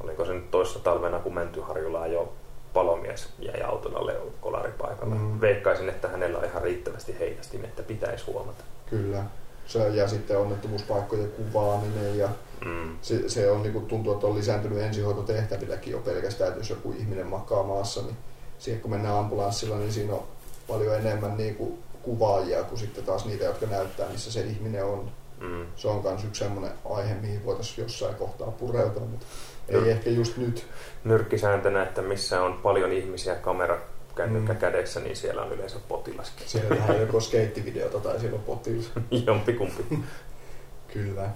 oliko 0.00 0.24
se 0.24 0.32
nyt 0.32 0.50
toissa 0.50 0.78
talvena, 0.78 1.18
kun 1.18 1.34
Mäntyharjulla 1.34 2.06
jo 2.06 2.32
palomies 2.74 3.28
jäi 3.38 3.62
auton 3.62 3.96
alle 3.96 4.16
kolaripaikalla. 4.40 5.14
Mm. 5.14 5.40
Veikkaisin, 5.40 5.88
että 5.88 6.08
hänellä 6.08 6.38
on 6.38 6.44
ihan 6.44 6.62
riittävästi 6.62 7.18
heijastin, 7.18 7.64
että 7.64 7.82
pitäisi 7.82 8.24
huomata. 8.26 8.64
Kyllä. 8.90 9.24
Se, 9.66 9.88
ja 9.88 10.08
sitten 10.08 10.38
onnettomuuspaikkojen 10.38 11.30
kuvaaminen 11.30 12.18
ja 12.18 12.28
Mm. 12.64 12.96
se, 13.02 13.28
se 13.28 13.50
on, 13.50 13.62
niin 13.62 13.72
kuin 13.72 13.86
tuntuu, 13.86 14.12
että 14.12 14.26
on 14.26 14.34
lisääntynyt 14.34 14.78
ensihoitotehtävilläkin 14.78 15.92
jo 15.92 15.98
pelkästään, 15.98 16.48
että 16.48 16.60
jos 16.60 16.70
joku 16.70 16.94
ihminen 16.98 17.26
makaa 17.26 17.62
maassa, 17.62 18.02
niin 18.02 18.16
siihen 18.58 18.80
kun 18.82 18.90
mennään 18.90 19.18
ambulanssilla, 19.18 19.76
niin 19.76 19.92
siinä 19.92 20.12
on 20.12 20.22
paljon 20.68 20.94
enemmän 20.94 21.36
niin 21.36 21.54
kuin 21.54 21.78
kuvaajia 22.02 22.62
kuin 22.64 22.78
sitten 22.78 23.04
taas 23.04 23.24
niitä, 23.26 23.44
jotka 23.44 23.66
näyttää, 23.66 24.08
missä 24.08 24.32
se 24.32 24.40
ihminen 24.40 24.84
on. 24.84 25.10
Mm. 25.40 25.66
Se 25.76 25.88
on 25.88 26.02
myös 26.02 26.24
yksi 26.24 26.44
semmoinen 26.44 26.72
aihe, 26.84 27.14
mihin 27.14 27.44
voitaisiin 27.44 27.82
jossain 27.82 28.14
kohtaa 28.14 28.50
pureutua, 28.50 29.02
mutta 29.02 29.26
ei 29.68 29.90
ehkä 29.90 30.10
just 30.10 30.36
nyt. 30.36 30.66
nyrkkisääntönä, 31.04 31.82
että 31.82 32.02
missä 32.02 32.42
on 32.42 32.58
paljon 32.62 32.92
ihmisiä 32.92 33.34
kamera 33.34 33.78
kännykkä 34.16 34.52
Mm. 34.52 34.58
kädessä, 34.58 35.00
niin 35.00 35.16
siellä 35.16 35.42
on 35.42 35.52
yleensä 35.52 35.76
potilaskin. 35.88 36.48
Siellä 36.48 36.68
tehdään 36.76 37.00
joko 37.00 37.20
skeittivideota 37.20 38.00
tai 38.00 38.20
siellä 38.20 38.36
on 38.36 38.42
potilas. 38.44 38.90
Jompikumpi. 39.26 39.84
Kyllä. 40.92 41.30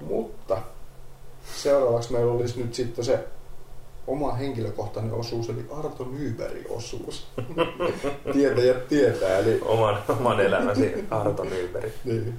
Mutta 0.00 0.62
seuraavaksi 1.54 2.12
meillä 2.12 2.32
olisi 2.32 2.60
nyt 2.62 2.74
sitten 2.74 3.04
se 3.04 3.18
oma 4.06 4.32
henkilökohtainen 4.32 5.12
osuus, 5.12 5.48
eli 5.50 5.66
Arto 5.70 6.04
Nybergin 6.04 6.66
osuus. 6.68 7.26
Tietäjät 8.32 8.88
tietää, 8.88 9.38
eli 9.38 9.58
Oman, 9.64 9.98
oman 10.08 10.40
elämäsi 10.40 11.04
Arto 11.10 11.44
Nyberg. 11.44 11.92
niin. 12.04 12.38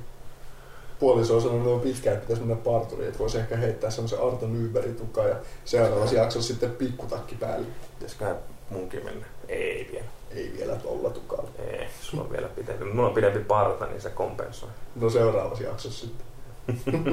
Puoliso 1.06 1.36
on 1.36 1.42
sanonut 1.42 1.76
että 1.76 1.84
pitkään, 1.84 2.14
että 2.14 2.28
pitäisi 2.28 2.42
mennä 2.48 2.64
parturiin, 2.64 3.08
että 3.08 3.20
voisi 3.20 3.38
ehkä 3.38 3.58
heittää 3.58 3.90
semmoisen 3.90 4.22
Arto 4.22 4.48
Nybergin 4.48 4.96
tukaan 4.96 5.30
ja 5.30 5.36
seuraavassa 5.66 6.16
jaksossa 6.16 6.48
sitten 6.48 6.72
pikkutakki 6.72 7.36
päälle. 7.36 7.68
Pitäisiköhän 7.94 8.36
munkin 8.70 9.06
mennä? 9.06 9.26
Ei 9.48 9.90
vielä. 9.92 10.06
Ei 10.32 10.54
vielä 10.58 10.76
tolla 10.76 11.10
tukalla. 11.10 11.50
Ei, 11.60 11.88
sulla 12.02 12.24
on 12.24 12.32
vielä 12.32 12.48
pidempi. 12.48 12.86
Mulla 12.86 13.08
on 13.08 13.14
pidempi 13.14 13.40
parta, 13.40 13.86
niin 13.86 14.02
se 14.02 14.10
kompensoi. 14.10 14.70
No 14.96 15.10
seuraavassa 15.10 15.64
jaksossa 15.64 16.08
sitten. 16.08 16.26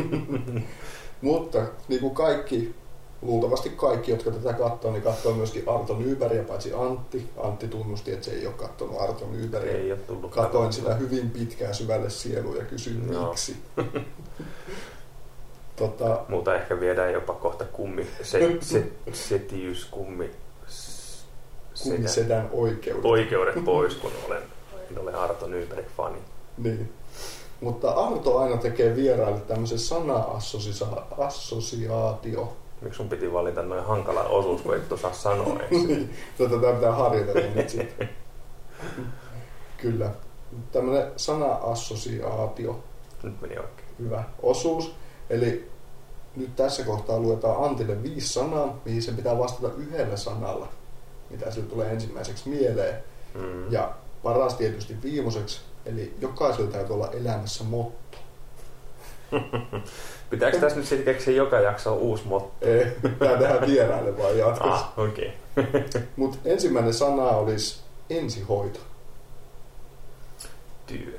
Mutta 1.21 1.63
niin 1.89 2.01
kuin 2.01 2.15
kaikki, 2.15 2.75
luultavasti 3.23 3.71
kaikki, 3.71 4.11
jotka 4.11 4.31
tätä 4.31 4.53
katsoo, 4.53 4.93
niin 4.93 5.03
katsoo 5.03 5.35
myöskin 5.35 5.69
Arto 5.69 5.99
Nybergia, 5.99 6.43
paitsi 6.43 6.73
Antti. 6.73 7.31
Antti 7.43 7.69
tunnusti, 7.69 8.13
että 8.13 8.25
se 8.25 8.31
ei 8.31 8.47
ole 8.47 8.55
katsonut 8.55 9.01
Arto 9.01 9.27
Nybergia. 9.27 9.73
Ei 9.73 9.93
ole 9.93 10.01
tullut. 10.01 10.31
Katoin 10.31 10.73
sitä 10.73 10.95
hyvin 10.95 11.31
pitkään 11.31 11.75
syvälle 11.75 12.11
sieluun 12.11 12.57
ja 12.57 12.65
kysyin 12.65 13.13
Joo. 13.13 13.29
miksi. 13.29 13.57
tota, 15.77 16.25
Muuta 16.29 16.55
ehkä 16.55 16.81
viedään 16.81 17.13
jopa 17.13 17.35
kohta 17.35 17.65
kummi. 17.65 18.07
Se, 18.23 18.57
se, 18.61 18.93
setiys, 19.13 19.85
kummi. 19.85 20.31
kummisedän 21.83 22.49
oikeudet. 22.53 23.05
oikeudet 23.05 23.65
pois, 23.71 23.95
kun 23.95 24.13
olen, 24.27 24.43
en 24.91 24.99
ole 24.99 25.15
Arto 25.15 25.47
Nyberg-fani. 25.47 26.19
Niin. 26.59 26.93
Mutta 27.61 27.91
Arto 27.91 28.39
aina 28.39 28.57
tekee 28.57 28.97
vieraille 28.97 29.41
tämmöisen 29.41 29.79
sana-assosiaatio. 29.79 32.57
Miksi 32.83 32.97
sun 32.97 33.09
piti 33.09 33.33
valita 33.33 33.63
noin 33.63 33.85
hankala 33.85 34.23
osuus, 34.23 34.63
kun 34.63 34.77
et 34.77 34.93
osaa 34.93 35.13
sanoa 35.13 35.57
edes? 35.57 35.71
Niin, 35.71 36.15
Tätä 36.39 36.73
pitää 36.75 36.93
harjoitella 36.93 37.55
nyt 37.55 37.69
sitten. 37.69 38.09
Kyllä. 39.83 40.11
Tämmöinen 40.73 41.13
sana-assosiaatio. 41.17 42.85
Nyt 43.23 43.41
meni 43.41 43.59
oikein. 43.59 43.89
Hyvä 43.99 44.25
osuus. 44.43 44.95
Eli 45.31 45.71
nyt 46.37 46.57
tässä 46.57 46.85
kohtaa 46.85 47.19
luetaan 47.19 47.65
Antille 47.65 48.03
viisi 48.03 48.29
sanaa, 48.29 48.81
mihin 48.85 49.03
sen 49.03 49.17
pitää 49.17 49.39
vastata 49.39 49.75
yhdellä 49.77 50.17
sanalla, 50.17 50.69
mitä 51.31 51.51
sille 51.51 51.69
tulee 51.69 51.91
ensimmäiseksi 51.91 52.49
mieleen. 52.49 52.95
Mm. 53.35 53.73
Ja 53.73 53.93
paras 54.23 54.55
tietysti 54.55 55.03
viimeiseksi, 55.03 55.61
eli 55.87 56.15
jokaisella 56.21 56.71
täytyy 56.71 56.95
olla 56.95 57.11
elämässä 57.11 57.65
motto. 57.65 58.19
Pitääkö 60.31 60.61
tässä 60.61 60.79
nyt 60.79 60.87
sitten 60.87 61.15
keksiä 61.15 61.35
joka 61.35 61.61
jakso 61.61 61.95
uusi 61.95 62.27
motto? 62.27 62.67
Ei, 62.67 62.87
Tää 63.19 63.37
tehdään 63.37 63.67
vieraille 63.67 64.19
vaan 64.19 64.39
jatkossa. 64.39 64.75
Ah, 64.75 64.99
okei. 64.99 65.33
Okay. 65.57 66.03
Mutta 66.17 66.39
ensimmäinen 66.45 66.95
sana 66.95 67.23
olisi 67.23 67.81
ensihoito, 68.11 68.81
Työ. 70.87 71.19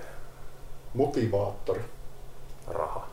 motivaattori, 0.94 1.82
Raha. 2.68 3.08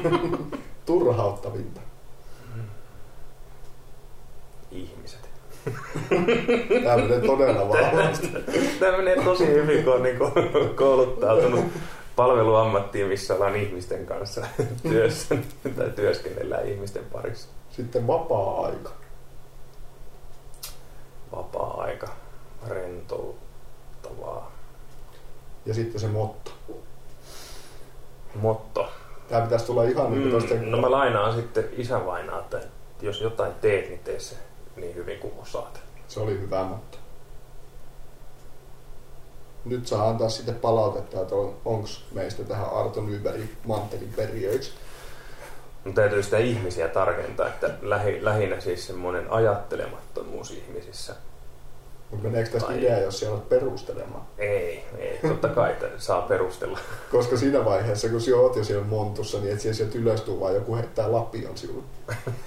turhauttavinta, 0.86 1.80
Ihmiset. 4.70 5.30
Tämä 6.84 6.96
menee 6.96 7.20
todella 7.20 7.68
vahvasti. 7.68 8.28
Tämä 8.80 8.96
menee 8.96 9.24
tosi 9.24 9.46
hyvin, 9.46 9.84
kun 9.84 9.92
on 9.94 10.02
niin 10.02 10.18
kouluttautunut 10.76 11.64
palveluammattiin, 12.16 13.06
missä 13.06 13.34
ollaan 13.34 13.56
ihmisten 13.56 14.06
kanssa 14.06 14.46
työssä 14.82 15.36
tai 15.76 15.90
työskennellään 15.90 16.68
ihmisten 16.68 17.04
parissa. 17.04 17.48
Sitten 17.70 18.06
vapaa-aika, 18.06 18.90
Vapaa-aika, 21.36 22.08
rentouttavaa. 22.68 24.52
ja 25.66 25.74
sitten 25.74 26.00
se 26.00 26.06
motto. 26.08 26.50
Motto. 28.34 28.88
Tämä 29.28 29.42
pitäisi 29.42 29.64
tulla 29.66 29.84
ihan 29.84 30.10
niin 30.10 30.22
kuin 30.22 30.32
tosta. 30.32 30.54
Mm, 30.54 30.70
no 30.70 30.80
mä 30.80 30.90
lainaan 30.90 31.34
sitten 31.34 31.68
isävainaa, 31.76 32.40
että 32.40 32.60
jos 33.02 33.20
jotain 33.20 33.52
teet, 33.54 33.88
niin 33.88 34.00
tee 34.00 34.20
se 34.20 34.36
niin 34.76 34.94
hyvin 34.94 35.18
kuin 35.18 35.32
osaat. 35.42 35.80
Se 36.08 36.20
oli 36.20 36.40
hyvä 36.40 36.64
motto. 36.64 36.98
Nyt 39.64 39.86
saa 39.86 40.08
antaa 40.08 40.28
sitten 40.28 40.54
palautetta, 40.54 41.20
että 41.20 41.34
on, 41.34 41.56
onko 41.64 41.88
meistä 42.12 42.44
tähän 42.44 42.72
Arto 42.72 43.02
Nybergin 43.02 43.56
manttelin 43.66 44.12
perijöiksi. 44.16 44.72
Mutta 45.84 46.00
täytyy 46.00 46.22
sitä 46.22 46.38
ihmisiä 46.38 46.88
tarkentaa, 46.88 47.48
että 47.48 47.70
lähi, 47.82 48.24
lähinnä 48.24 48.60
siis 48.60 48.86
semmoinen 48.86 49.32
ajattelemattomuus 49.32 50.50
ihmisissä. 50.50 51.14
Mutta 52.10 52.28
meneekö 52.28 52.50
tästä 52.50 52.72
idea, 52.74 52.98
jos 52.98 53.18
siellä 53.18 53.34
olet 53.36 53.48
perustelemaan? 53.48 54.22
Ei, 54.38 54.84
ei, 54.98 55.18
totta 55.28 55.48
kai 55.48 55.70
että 55.70 55.86
saa 55.98 56.22
perustella. 56.22 56.78
Koska 57.12 57.36
siinä 57.36 57.64
vaiheessa, 57.64 58.08
kun 58.08 58.20
sinä 58.20 58.36
oot 58.36 58.56
jo 58.56 58.64
siellä 58.64 58.84
montussa, 58.86 59.38
niin 59.40 59.52
et 59.52 59.60
sieltä 59.60 59.98
ylös 59.98 60.20
tuu, 60.20 60.40
vaan 60.40 60.54
joku 60.54 60.76
heittää 60.76 61.12
lapion 61.12 61.56
sinulle. 61.58 61.82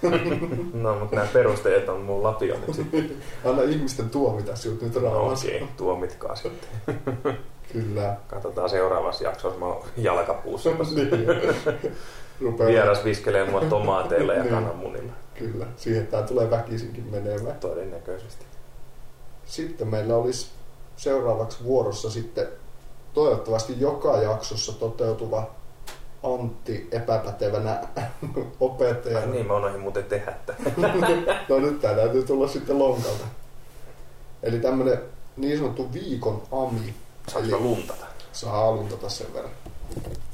No, 0.73 0.95
mutta 0.99 1.15
nämä 1.15 1.27
perusteet 1.33 1.89
on 1.89 2.01
mun 2.01 2.23
lapio 2.23 2.55
nyt 2.67 2.75
sitten. 2.75 3.11
Anna 3.45 3.63
ihmisten 3.63 4.09
tuomita 4.09 4.55
sinut 4.55 4.81
nyt 4.81 4.95
No, 4.95 5.01
rauhassa. 5.01 5.47
okei, 5.47 5.67
tuomitkaa 5.77 6.35
sitten. 6.35 6.69
Kyllä. 7.73 8.15
Katsotaan 8.27 8.69
seuraavassa 8.69 9.23
jaksossa, 9.23 9.59
mä 9.59 9.65
oon 9.65 9.83
jalkapuussa. 9.97 10.69
niin. 10.95 11.09
Vieras 12.67 13.03
viskelee 13.05 13.49
mua 13.49 13.61
tomaateilla 13.61 14.33
ja 14.33 14.43
Niin. 14.43 14.53
kananmunilla. 14.53 15.13
Kyllä. 15.39 15.65
Siihen 15.75 16.07
tämä 16.07 16.23
tulee 16.23 16.49
väkisinkin 16.49 17.07
menemään. 17.11 17.55
Todennäköisesti. 17.59 18.45
Sitten 19.45 19.87
meillä 19.87 20.15
olisi 20.15 20.47
seuraavaksi 20.97 21.63
vuorossa 21.63 22.09
sitten 22.09 22.47
toivottavasti 23.13 23.75
joka 23.79 24.17
jaksossa 24.17 24.73
toteutuva 24.73 25.49
Antti 26.23 26.87
epäpätevänä 26.91 27.87
Ja 27.95 28.03
opettajana. 28.59 29.25
niin, 29.25 29.47
mä 29.47 29.55
unohdin 29.55 29.81
muuten 29.81 30.03
tehdä. 30.03 30.35
No 31.49 31.59
nyt 31.59 31.81
tää 31.81 31.95
täytyy 31.95 32.23
tulla 32.23 32.47
sitten 32.47 32.79
lonkalta. 32.79 33.25
Eli 34.43 34.59
tämmönen 34.59 35.01
niin 35.37 35.57
sanottu 35.57 35.93
viikon 35.93 36.41
ami. 36.51 36.93
Saanko 37.27 37.49
mä 37.49 37.63
luntata? 37.63 38.05
Saa 38.31 38.71
luntata 38.71 39.09
sen 39.09 39.33
verran. 39.33 39.51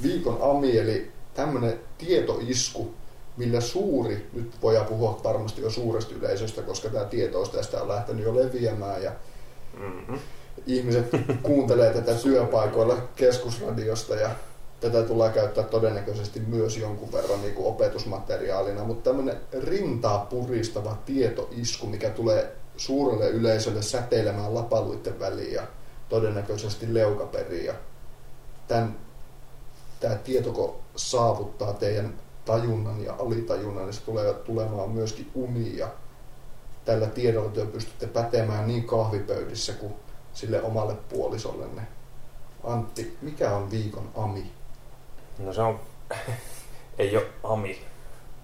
Viikon 0.04 0.38
ami, 0.42 0.78
eli 0.78 1.12
tämmönen 1.34 1.80
tietoisku, 1.98 2.94
millä 3.40 3.62
suuri, 3.62 4.30
nyt 4.34 4.52
voidaan 4.62 4.86
puhua 4.86 5.22
varmasti 5.24 5.62
jo 5.62 5.70
suuresta 5.70 6.16
yleisöstä, 6.16 6.62
koska 6.62 6.90
tämä 6.90 7.06
tietous 7.06 7.50
tästä 7.50 7.82
on 7.82 7.88
lähtenyt 7.88 8.26
jo 8.26 8.36
leviämään 8.36 9.04
ja 9.04 9.12
Mm-hmm. 9.78 10.20
ihmiset 10.68 11.06
kuuntelee 11.44 11.94
tätä 11.94 12.14
työpaikoilla 12.16 12.98
keskusradiosta 13.16 14.16
ja 14.16 14.30
tätä 14.80 15.04
tulee 15.04 15.30
käyttää 15.30 15.64
todennäköisesti 15.64 16.40
myös 16.40 16.78
jonkun 16.78 17.12
verran 17.12 17.42
niin 17.42 17.54
kuin 17.54 17.68
opetusmateriaalina, 17.68 18.84
mutta 18.84 19.10
tämmöinen 19.10 19.38
rintaa 19.64 20.28
puristava 20.30 20.98
tietoisku, 21.06 21.88
mikä 21.88 22.10
tulee 22.10 22.56
suurelle 22.78 23.30
yleisölle 23.30 23.82
säteilemään 23.82 24.56
lapaluiden 24.56 25.20
väliin 25.20 25.54
ja 25.54 25.64
todennäköisesti 26.10 26.94
leukaperiin. 26.94 27.66
Ja 27.66 27.74
tämän, 28.68 28.96
tämä 30.00 30.16
tietoko 30.16 30.82
saavuttaa 30.96 31.74
teidän 31.74 32.14
tajunnan 32.46 33.04
ja 33.04 33.14
alitajunnan, 33.20 33.86
niin 33.86 33.94
se 33.94 34.02
tulee 34.02 34.34
tulemaan 34.34 34.90
myöskin 34.90 35.32
uni 35.36 35.78
ja 35.78 35.88
tällä 36.86 37.08
tiedolla 37.08 37.50
te 37.50 37.66
pystytte 37.66 38.08
pätemään 38.08 38.68
niin 38.68 38.84
kahvipöydissä 38.84 39.74
kuin 39.74 39.94
sille 40.34 40.62
omalle 40.62 40.96
puolisollenne. 41.10 41.82
Antti, 42.64 43.18
mikä 43.22 43.56
on 43.56 43.72
viikon 43.72 44.10
ami? 44.16 44.52
No 45.40 45.54
se 45.54 45.62
on, 45.62 45.80
ei 47.00 47.18
ole 47.18 47.26
ami 47.44 47.82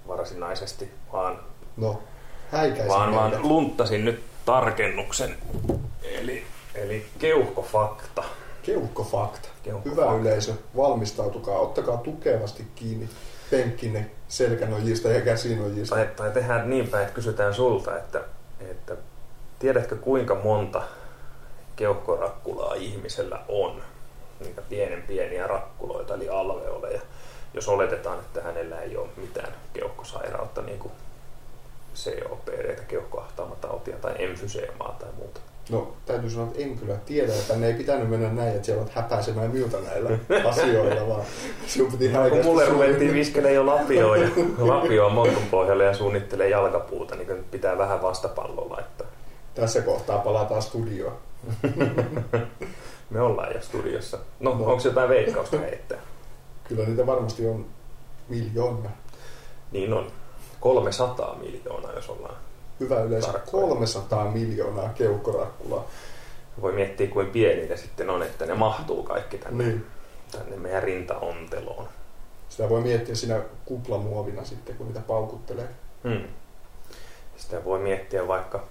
varsinaisesti, 0.08 0.92
vaan, 1.14 1.40
No, 1.78 2.02
häikäisin 2.52 2.88
vaan, 2.88 3.10
meidät. 3.10 3.32
vaan 3.32 3.48
lunttasin 3.48 4.06
nyt 4.06 4.24
tarkennuksen. 4.46 5.38
Eli, 6.04 6.44
eli 6.76 7.06
keuhkofakta. 7.20 8.24
Keuhkofakta. 8.64 9.50
Keuhkofakta. 9.64 10.02
Hyvä 10.12 10.22
yleisö, 10.22 10.54
valmistautukaa, 10.76 11.60
ottakaa 11.60 11.98
tukevasti 11.98 12.68
kiinni 12.76 13.10
penkkinne 13.56 14.12
selkänojista 14.28 15.10
ja 15.10 15.22
käsinojista. 15.22 15.96
Tai, 15.96 16.10
tai 16.16 16.32
tehdään 16.32 16.70
niin 16.70 16.88
päin, 16.88 17.04
että 17.04 17.16
kysytään 17.16 17.54
sulta, 17.54 17.98
että, 17.98 18.22
että 18.60 18.96
tiedätkö 19.60 19.96
kuinka 19.96 20.36
monta 20.36 20.84
keuhkorakkulaa 21.76 22.74
ihmisellä 22.74 23.40
on? 23.48 23.82
Niitä 24.40 24.62
pienen 24.70 25.04
pieniä 25.04 25.48
rakkuloita, 25.48 26.14
eli 26.14 26.30
alveoleja. 26.30 27.02
Jos 27.54 27.68
oletetaan, 27.68 28.20
että 28.20 28.42
hänellä 28.42 28.82
ei 28.82 28.98
ole 28.98 29.10
mitään 29.18 29.54
keuhkosairautta, 29.74 30.62
niin 30.62 30.80
kuin 30.80 30.92
COPD, 31.96 32.86
keuhkoahtaamotautia 32.88 33.98
tai 33.98 34.16
emfyseemaa 34.18 34.98
tai 35.00 35.10
muuta. 35.18 35.40
No, 35.70 35.94
täytyy 36.06 36.30
sanoa, 36.30 36.48
että 36.48 36.62
en 36.64 36.78
kyllä 36.78 36.96
tiedä, 37.06 37.34
että 37.34 37.56
ne 37.56 37.68
ei 37.68 37.74
pitänyt 37.74 38.10
mennä 38.10 38.30
näin, 38.34 38.50
että 38.56 38.66
siellä 38.66 38.82
on 38.84 38.90
häpäisemään 38.94 39.52
miltä 39.52 39.78
näillä 39.80 40.10
asioilla, 40.50 41.08
vaan 41.08 41.22
sinun 41.68 41.92
piti 41.92 42.08
No, 42.10 42.30
kun 42.30 42.44
mulle 42.46 42.66
ruvettiin 42.66 43.14
viskelee 43.14 43.54
jo 43.54 43.66
lapioa, 43.66 44.18
ja 44.18 44.30
lapioa 44.58 45.10
montun 45.10 45.44
pohjalle 45.52 45.84
ja 45.84 45.94
suunnittelee 45.94 46.50
jalkapuuta, 46.50 47.16
niin 47.16 47.28
nyt 47.28 47.52
pitää 47.52 47.78
vähän 47.78 48.02
vastapalloa 48.02 48.70
laittaa. 48.76 49.08
Tässä 49.56 49.82
kohtaa 49.82 50.18
palataan 50.20 50.62
studioon. 50.62 51.14
Me 53.10 53.22
ollaan 53.22 53.54
jo 53.56 53.62
studiossa. 53.62 54.18
No, 54.40 54.50
No. 54.58 54.66
onko 54.66 54.82
jotain 54.86 55.10
veikkausta 55.10 55.58
heittää? 55.60 55.98
Kyllä 56.68 56.86
niitä 56.86 57.06
varmasti 57.06 57.48
on 57.48 57.66
miljoonia. 58.30 58.90
Niin 59.72 59.94
on. 59.94 60.08
300 60.60 61.36
miljoonaa, 61.36 61.94
jos 61.94 62.10
ollaan. 62.10 62.36
Hyvä 62.80 63.00
yleisö, 63.02 63.32
Tarkkoja. 63.32 63.68
300 63.68 64.32
miljoonaa 64.32 64.90
keuhkorakkulaa. 64.90 65.86
Voi 66.62 66.72
miettiä, 66.72 67.08
kuin 67.08 67.28
pieni 67.28 67.68
ne 67.68 67.78
sitten 67.78 68.10
on, 68.10 68.24
että 68.24 68.46
ne 68.46 68.54
mahtuu 68.54 69.04
kaikki 69.04 69.38
tänne, 69.38 69.64
Niin. 69.64 69.86
tänne 70.32 70.56
meidän 70.58 70.84
rintaonteloon. 70.84 71.88
Sitä 72.50 72.70
voi 72.70 72.82
miettiä 72.82 73.16
siinä 73.16 73.42
kuplamuovina 73.66 74.44
sitten, 74.46 74.76
kun 74.76 74.88
niitä 74.88 75.00
paukuttelee. 75.08 75.68
Hmm. 76.04 76.22
Sitä 77.38 77.66
voi 77.66 77.80
miettiä 77.80 78.28
vaikka 78.28 78.64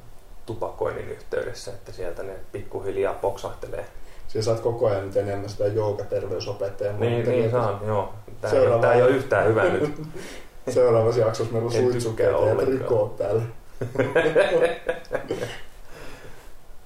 tupakoinnin 0.47 1.09
yhteydessä, 1.09 1.71
että 1.71 1.93
sieltä 1.93 2.23
ne 2.23 2.33
pikkuhiljaa 2.53 3.15
poksahtelee. 3.15 3.85
Siellä 4.29 4.45
saat 4.45 4.61
koko 4.61 4.87
ajan 4.87 5.07
nyt 5.07 5.17
enemmän 5.17 5.49
sitä 5.49 5.67
joogaterveysopettajan 5.67 7.01
Niin, 7.01 7.29
niin 7.29 7.51
saan, 7.51 7.81
joo. 7.87 8.15
Tää, 8.41 8.51
Seuraava- 8.51 8.75
ei, 8.77 8.81
tää 8.81 8.95
ei 8.95 9.03
ole 9.03 9.11
yhtään 9.11 9.47
hyvä 9.49 9.65
nyt. 9.65 10.03
Seuraavassa 10.75 11.21
jaksossa 11.21 11.53
meillä 11.53 11.67
on 11.67 11.73
suitsukeita 11.73 12.47
ja 12.47 12.55
trikoot 12.55 13.17
täällä. 13.17 13.43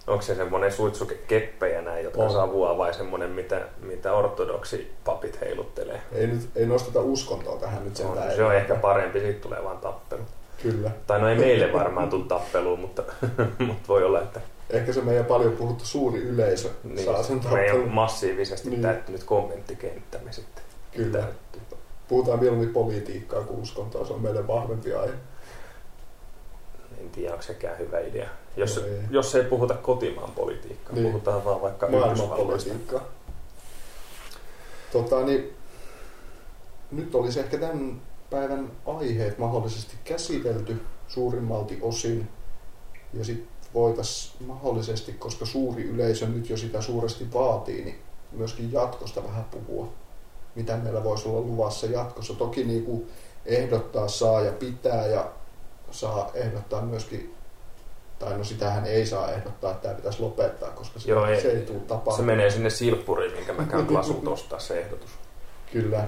Onko 0.06 0.22
se 0.22 0.34
semmoinen 0.34 0.72
suitsukekeppejä 0.72 1.82
näin, 1.82 2.04
jotka 2.04 2.22
On. 2.22 2.30
savuaa 2.32 2.78
vai 2.78 2.94
semmoinen, 2.94 3.30
mitä, 3.30 3.60
mitä 3.82 4.12
ortodoksi 4.12 4.92
papit 5.04 5.40
heiluttelee? 5.40 6.00
Ei, 6.12 6.26
nyt, 6.26 6.48
ei 6.56 6.66
nosteta 6.66 7.00
uskontoa 7.00 7.56
tähän 7.56 7.84
nyt 7.84 7.96
sentään. 7.96 8.36
se 8.36 8.44
on 8.44 8.54
ehkä 8.54 8.74
parempi, 8.74 9.20
siitä 9.20 9.40
tulee 9.40 9.64
vaan 9.64 9.78
tappelu. 9.78 10.22
Kyllä. 10.62 10.90
Tai 11.06 11.20
no 11.20 11.28
ei 11.28 11.36
meille 11.36 11.72
varmaan 11.72 12.10
tule 12.10 12.24
tappeluun, 12.24 12.80
mutta, 12.80 13.02
mutta 13.66 13.88
voi 13.88 14.04
olla, 14.04 14.22
että 14.22 14.40
Ehkä 14.70 14.92
se 14.92 15.00
meidän 15.00 15.24
paljon 15.24 15.52
puhuttu 15.52 15.84
suuri 15.84 16.18
yleisö 16.20 16.68
niin, 16.84 17.04
saa 17.04 17.22
sen 17.22 17.40
meidän 17.50 17.66
tappelun. 17.66 17.94
massiivisesti 17.94 18.70
Niin. 18.70 18.80
niin. 18.80 18.92
täyttynyt 18.92 19.24
kommenttikenttämme 19.24 20.32
sitten. 20.32 20.64
Kyllä. 20.92 21.18
täyttyy. 21.18 21.60
Puhutaan 22.08 22.40
mieluummin 22.40 22.72
politiikkaa 22.72 23.40
kuin 23.40 23.60
uskontoa, 23.60 24.04
se 24.04 24.12
on 24.12 24.22
meille 24.22 24.46
vahvempi 24.46 24.94
aihe. 24.94 25.12
En 27.00 27.10
tiedä, 27.10 27.32
onko 27.32 27.42
sekään 27.42 27.78
hyvä 27.78 28.00
idea. 28.00 28.28
Jos, 28.56 28.76
No 28.76 28.86
ei. 28.86 28.98
jos 29.10 29.34
ei 29.34 29.44
puhuta 29.44 29.74
kotimaan 29.74 30.30
politiikkaa, 30.32 30.94
Niin. 30.94 31.06
puhutaan 31.06 31.44
vaan 31.44 31.62
vaikka. 31.62 31.88
Maailmanpolitiikkaa. 31.88 33.00
Tota, 34.92 35.20
niin, 35.20 35.52
nyt 36.90 37.14
olisi 37.14 37.40
ehkä 37.40 37.58
tämän 37.58 38.00
päivän 38.30 38.72
aiheet 38.86 39.38
mahdollisesti 39.38 39.96
käsitelty 40.04 40.80
suurimmalti 41.08 41.78
osin. 41.82 42.28
Ja 43.14 43.24
sitten 43.24 43.48
voitaisiin 43.74 44.46
mahdollisesti, 44.46 45.12
koska 45.12 45.46
suuri 45.46 45.82
yleisö 45.82 46.26
nyt 46.26 46.50
jo 46.50 46.56
sitä 46.56 46.80
suuresti 46.80 47.32
vaatii, 47.34 47.84
niin 47.84 47.98
myöskin 48.32 48.72
jatkosta 48.72 49.24
vähän 49.24 49.44
puhua. 49.44 49.88
Mitä 50.54 50.76
meillä 50.76 51.04
voisi 51.04 51.28
olla 51.28 51.40
luvassa 51.40 51.86
jatkossa. 51.86 52.34
Toki 52.34 52.64
niin 52.64 52.84
kuin 52.84 53.10
ehdottaa 53.46 54.08
saa 54.08 54.40
ja 54.40 54.52
pitää 54.52 55.06
ja 55.06 55.30
saa 55.90 56.30
ehdottaa 56.34 56.82
myöskin, 56.82 57.34
tai 58.18 58.38
no 58.38 58.44
sitähän 58.44 58.86
ei 58.86 59.06
saa 59.06 59.30
ehdottaa, 59.32 59.70
että 59.70 59.82
tämä 59.82 59.94
pitäisi 59.94 60.22
lopettaa, 60.22 60.70
koska 60.70 61.00
se, 61.00 61.10
Joo, 61.10 61.26
ei. 61.26 61.40
se 61.40 61.50
ei 61.50 61.62
tule 61.62 61.78
Se 61.78 61.84
tapahtumaan. 61.84 62.24
menee 62.36 62.50
sinne 62.50 62.70
silppuriin, 62.70 63.32
minkä 63.32 63.52
mä 63.52 63.64
käyn 63.64 63.94
lasut 63.94 64.28
ostaa 64.28 64.58
se 64.58 64.80
ehdotus. 64.80 65.10
Kyllä. 65.72 66.04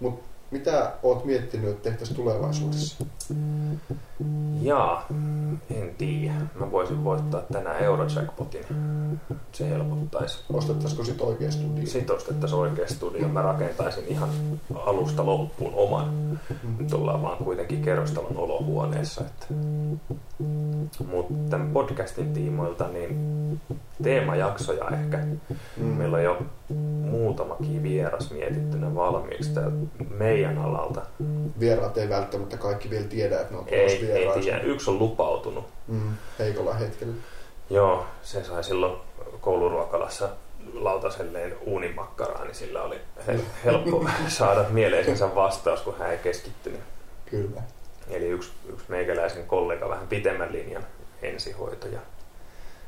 Mutta 0.00 0.28
mitä 0.54 0.92
oot 1.02 1.24
miettinyt, 1.24 1.70
että 1.70 1.82
tehtäisiin 1.82 2.16
tulevaisuudessa? 2.16 3.04
Jaa, 4.62 5.06
en 5.70 5.94
tiedä. 5.98 6.34
Mä 6.60 6.72
voisin 6.72 7.04
voittaa 7.04 7.42
tänään 7.52 7.78
Eurojackpotin. 7.78 8.64
Se 9.52 9.70
helpottaisi. 9.70 10.44
Ostettaisiko 10.52 11.04
sit 11.04 11.20
oikea 11.20 11.50
studio? 11.50 11.86
Sitten 11.86 12.16
ostettaisiin 12.16 12.60
oikea 12.60 12.88
studio. 12.88 13.28
Mä 13.28 13.42
rakentaisin 13.42 14.04
ihan 14.08 14.28
alusta 14.74 15.26
loppuun 15.26 15.74
oman. 15.74 16.40
Nyt 16.78 16.92
ollaan 16.92 17.22
vaan 17.22 17.44
kuitenkin 17.44 17.82
kerrostalon 17.82 18.36
olohuoneessa. 18.36 19.20
Että... 19.20 19.46
Mutta 21.10 21.34
tämän 21.50 21.70
podcastin 21.70 22.32
tiimoilta 22.32 22.88
niin 22.88 23.60
teemajaksoja 24.02 24.88
ehkä. 24.90 25.18
Mm. 25.76 25.84
Meillä 25.84 26.16
on 26.16 26.24
jo 26.24 26.42
muutamakin 27.10 27.82
vieras 27.82 28.30
mietittynä 28.30 28.94
valmiiksi 28.94 29.54
täältä 29.54 29.76
meidän 30.46 30.64
alalta. 30.64 31.02
Vieraat 31.60 31.98
ei 31.98 32.08
välttämättä 32.08 32.56
kaikki 32.56 32.90
vielä 32.90 33.06
tiedä, 33.06 33.40
että 33.40 33.52
ne 33.54 33.58
on 33.58 33.68
Ei, 33.68 34.12
ei 34.12 34.42
tiedä. 34.42 34.60
Yksi 34.60 34.90
on 34.90 34.98
lupautunut. 34.98 35.66
Mm, 35.88 36.14
heikolla 36.38 36.74
hetkellä. 36.74 37.14
Joo, 37.70 38.06
se 38.22 38.44
sai 38.44 38.64
silloin 38.64 38.96
kouluruokalassa 39.40 40.28
lautaselleen 40.74 41.56
uunimakkaraa, 41.66 42.44
niin 42.44 42.54
sillä 42.54 42.82
oli 42.82 43.00
he- 43.26 43.40
helppo 43.64 44.06
saada 44.28 44.64
mieleisensä 44.70 45.34
vastaus, 45.34 45.80
kun 45.80 45.94
hän 45.98 46.10
ei 46.10 46.18
keskittynyt. 46.18 46.80
Kyllä. 47.30 47.62
Eli 48.10 48.26
yksi, 48.26 48.52
yksi 48.68 48.84
meikäläisen 48.88 49.46
kollega 49.46 49.88
vähän 49.88 50.08
pitemmän 50.08 50.52
linjan 50.52 50.86
ensihoitaja 51.22 52.00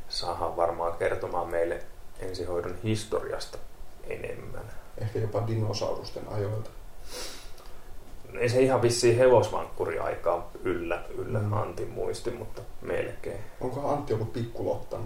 saadaan 0.08 0.56
varmaan 0.56 0.92
kertomaan 0.98 1.48
meille 1.48 1.80
ensihoidon 2.20 2.74
historiasta 2.84 3.58
enemmän. 4.04 4.64
Ehkä 4.98 5.18
jopa 5.18 5.46
dinosaurusten 5.46 6.22
ajoilta. 6.28 6.70
Ei 8.38 8.48
se 8.48 8.60
ihan 8.60 8.82
vissiin 8.82 9.16
hevosvankkuriaikaa 9.18 10.50
yllä, 10.64 11.02
yllä 11.18 11.38
Mm. 11.38 11.52
Antin 11.52 11.88
muisti, 11.90 12.30
mutta 12.30 12.62
melkein. 12.82 13.40
Onkohan 13.60 13.90
Antti 13.98 14.14
ollut 14.14 14.32
pikkulohtana? 14.32 15.04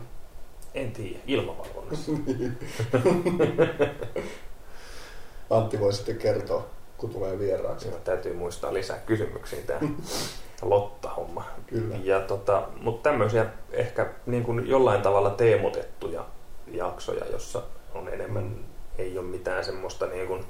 En 0.74 0.92
tiedä, 0.92 1.18
ilmavalvonnassa. 1.26 2.12
Antti 5.50 5.80
voi 5.80 5.92
sitten 5.92 6.16
kertoa, 6.16 6.66
kun 6.96 7.10
tulee 7.10 7.38
vieraaksi. 7.38 7.82
Siinä 7.88 8.00
täytyy 8.04 8.34
muistaa 8.34 8.74
lisää 8.74 8.98
kysymyksiä 8.98 9.58
tämä 9.66 9.80
Lotta-homma. 10.62 11.44
Kyllä. 11.66 11.96
Ja 12.02 12.20
tota, 12.20 12.68
mutta 12.80 13.10
tämmöisiä 13.10 13.46
ehkä 13.72 14.06
niin 14.26 14.42
kuin 14.44 14.66
jollain 14.66 15.02
tavalla 15.02 15.30
teemotettuja 15.30 16.24
jaksoja, 16.66 17.24
jossa 17.32 17.62
on 17.94 18.08
enemmän, 18.08 18.44
Mm. 18.44 18.64
ei 18.98 19.18
ole 19.18 19.26
mitään 19.26 19.64
semmoista 19.64 20.06
niin 20.06 20.26
kuin 20.28 20.44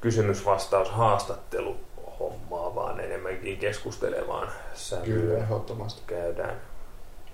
kysymys-vastaus-haastatteluhommaa, 0.00 2.74
vaan 2.74 3.00
enemmänkin 3.00 3.58
keskustelevaan 3.58 4.48
Kyllä, 4.48 4.60
sävyyn 4.74 5.38
ehdottomasti. 5.42 6.02
käydään 6.06 6.60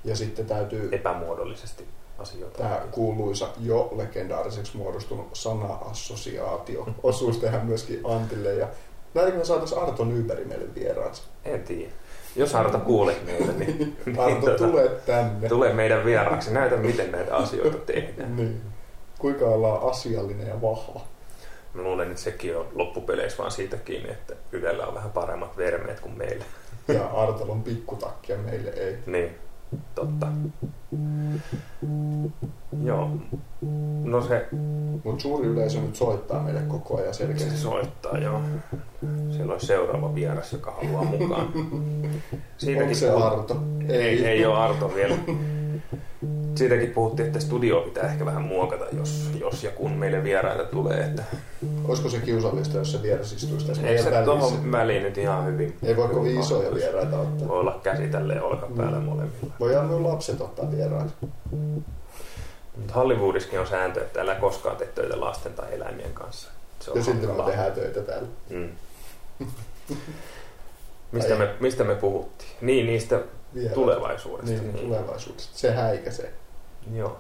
Ja 0.05 0.17
sitten 0.17 0.47
täytyy 0.47 0.89
epämuodollisesti 0.93 1.85
asioita. 2.19 2.59
tämä 2.59 2.81
kuuluisa 2.91 3.49
jo 3.61 3.93
legendaariseksi 3.97 4.77
muodostunut 4.77 5.27
sana-assosiaatio 5.33 6.87
osuus 7.03 7.37
tehdä 7.39 7.59
myöskin 7.59 8.01
Antille. 8.05 8.55
Ja 8.55 8.69
näinkö 9.15 9.39
me 9.39 9.45
saataisiin 9.45 9.81
Arto 9.81 10.05
Nyberi 10.05 10.45
meille 10.45 10.75
vieraaksi? 10.75 11.23
En 11.45 11.63
tiedä. 11.65 11.93
Jos 12.37 12.55
Arto 12.55 12.79
kuulet 12.79 13.27
meitä, 13.27 13.53
niin, 13.53 13.79
niin 14.07 14.21
Arto, 14.21 14.47
tota, 14.47 14.57
tule 14.69 14.89
tänne. 15.07 15.49
tule 15.49 15.73
meidän 15.73 16.05
vieraaksi. 16.05 16.53
Näytä, 16.53 16.77
miten 16.77 17.13
näitä 17.13 17.37
asioita 17.37 17.79
tehdään. 17.79 18.37
Niin. 18.41 18.61
Kuinka 19.19 19.45
ollaan 19.45 19.91
asiallinen 19.91 20.47
ja 20.47 20.63
vahva. 20.63 21.01
Mä 21.77 21.83
luulen, 21.83 22.11
että 22.11 22.23
sekin 22.23 22.57
on 22.57 22.67
loppupeleissä 22.75 23.39
vaan 23.39 23.51
siitä 23.51 23.77
kiinni, 23.77 24.11
että 24.11 24.35
Ylellä 24.53 24.87
on 24.87 24.95
vähän 24.95 25.11
paremmat 25.13 25.57
vermeet 25.57 26.01
kuin 26.01 26.19
meillä. 26.19 26.45
Ja 26.89 27.07
Artolla 27.07 27.53
on 27.53 27.63
pikkutakki 27.63 28.33
ja 28.33 28.39
meille 28.39 28.71
ei. 28.71 28.97
Niin, 29.07 29.31
totta. 29.95 30.27
Joo. 32.85 33.11
No 34.05 34.21
se, 34.23 34.47
Mutta 35.05 35.23
suuri 35.23 35.47
yleisö 35.49 35.81
nyt 35.81 35.97
soittaa 35.97 36.43
meille 36.43 36.61
koko 36.69 36.97
ajan 36.99 37.15
se 37.15 37.19
selkeästi. 37.19 37.57
soittaa, 37.59 38.19
joo. 38.19 38.41
Siellä 39.31 39.55
on 39.55 39.61
seuraava 39.61 40.15
vieras, 40.15 40.53
joka 40.53 40.71
haluaa 40.71 41.05
mukaan. 41.05 41.47
Onko 42.83 42.95
se 42.95 43.07
puhut- 43.11 43.23
Arto? 43.23 43.57
Ei, 43.89 44.27
ei 44.27 44.47
ole 44.47 44.59
Arto 44.59 44.95
vielä. 44.95 45.15
Siitäkin 46.57 46.91
puhuttiin, 46.91 47.27
että 47.27 47.41
studio 47.41 47.81
pitää 47.81 48.05
ehkä 48.05 48.27
vähän 48.27 48.43
muokata, 48.43 48.85
jos, 48.93 49.31
jos 49.41 49.65
ja 49.65 49.71
kun 49.71 49.93
meille 49.93 50.25
vieraita 50.25 50.65
tulee. 50.65 51.01
Että 51.01 51.23
Olisiko 51.85 52.09
se 52.09 52.19
kiusallista, 52.19 52.79
jos 52.79 52.93
se 52.93 53.03
vieras 53.03 53.33
istuisi 53.33 53.67
tässä 53.67 53.83
meidän 53.83 54.05
se 54.05 54.11
tuohon 54.25 54.73
väliin 54.73 55.03
nyt 55.03 55.19
ihan 55.19 55.47
hyvin? 55.47 55.77
Ei 55.83 55.97
voi 55.97 56.09
kovin 56.09 56.41
isoja 56.41 56.75
vieraita 56.75 57.19
ottaa. 57.19 57.49
Voi 57.49 57.61
olla 57.61 57.81
käsi 57.83 58.09
tälleen 58.09 58.43
olkapäällä 58.43 59.01
molemmilla. 59.01 59.53
Voidaan 59.61 59.87
myös 59.87 60.01
lapset 60.01 60.41
ottaa 60.41 60.71
vieraiksi. 60.71 61.15
Mutta 62.77 62.95
Hollywoodissakin 62.95 63.61
on 63.61 63.67
sääntö, 63.67 64.01
että 64.01 64.21
älä 64.21 64.35
koskaan 64.35 64.77
tee 64.77 64.87
töitä 64.87 65.21
lasten 65.21 65.53
tai 65.53 65.75
eläimien 65.75 66.13
kanssa. 66.15 66.51
Se 66.81 66.91
Ja 66.95 67.05
silti 67.05 67.27
me 67.27 67.43
tehdään 67.47 67.73
töitä 67.73 68.01
täällä. 68.01 68.29
Mm. 68.51 68.69
Mistä 71.13 71.35
me, 71.35 71.55
mistä 71.61 71.85
me 71.85 71.95
puhuttiin? 71.95 72.51
Niin, 72.61 72.87
niistä 72.87 73.21
Vielä. 73.55 73.75
tulevaisuudesta. 73.75 74.63
Niin, 74.63 74.75
tulevaisuudesta. 74.75 75.59
Se 75.59 75.73
häikäisee. 75.73 76.33
Joo. 76.95 77.17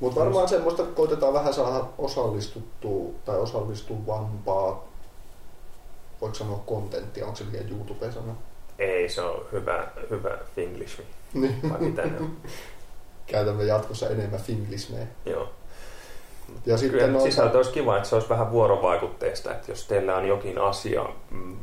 Mutta 0.00 0.20
varmaan 0.20 0.48
semmoista 0.48 0.82
koitetaan 0.82 1.32
vähän 1.34 1.54
saada 1.54 1.84
osallistuttua 1.98 3.12
tai 3.24 3.38
osallistuvampaa, 3.38 4.84
voiko 6.20 6.34
sanoa 6.34 6.62
kontenttia, 6.66 7.24
onko 7.24 7.36
se 7.36 7.44
liian 7.52 7.68
YouTube-sana? 7.70 8.34
Ei, 8.78 9.08
se 9.08 9.20
on 9.22 9.46
hyvä, 9.52 9.88
hyvä 10.10 10.38
Finglish. 10.54 11.00
Niin. 11.34 11.60
Vai 11.70 11.80
mitä 11.80 12.02
ne 12.02 12.18
on? 12.20 12.36
Käytämme 13.26 13.64
jatkossa 13.64 14.08
enemmän 14.08 14.40
finglismeä. 14.40 15.06
Joo. 15.26 15.48
Ja 16.66 16.76
sitten 16.76 16.98
Kyllä 17.00 17.12
noita- 17.12 17.30
sisältö 17.30 17.56
olisi 17.56 17.70
kiva, 17.72 17.96
että 17.96 18.08
se 18.08 18.14
olisi 18.14 18.28
vähän 18.28 18.50
vuorovaikutteista, 18.50 19.52
että 19.52 19.72
jos 19.72 19.86
teillä 19.86 20.16
on 20.16 20.28
jokin 20.28 20.58
asia 20.58 21.04
mm, 21.30 21.56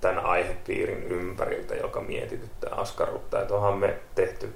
tämän 0.00 0.24
aihepiirin 0.24 1.02
ympäriltä, 1.02 1.74
joka 1.74 2.00
mietityttää, 2.00 2.74
askarruttaa, 2.74 3.40
että 3.42 3.54
onhan 3.54 3.78
me 3.78 3.98
tehty 4.14 4.54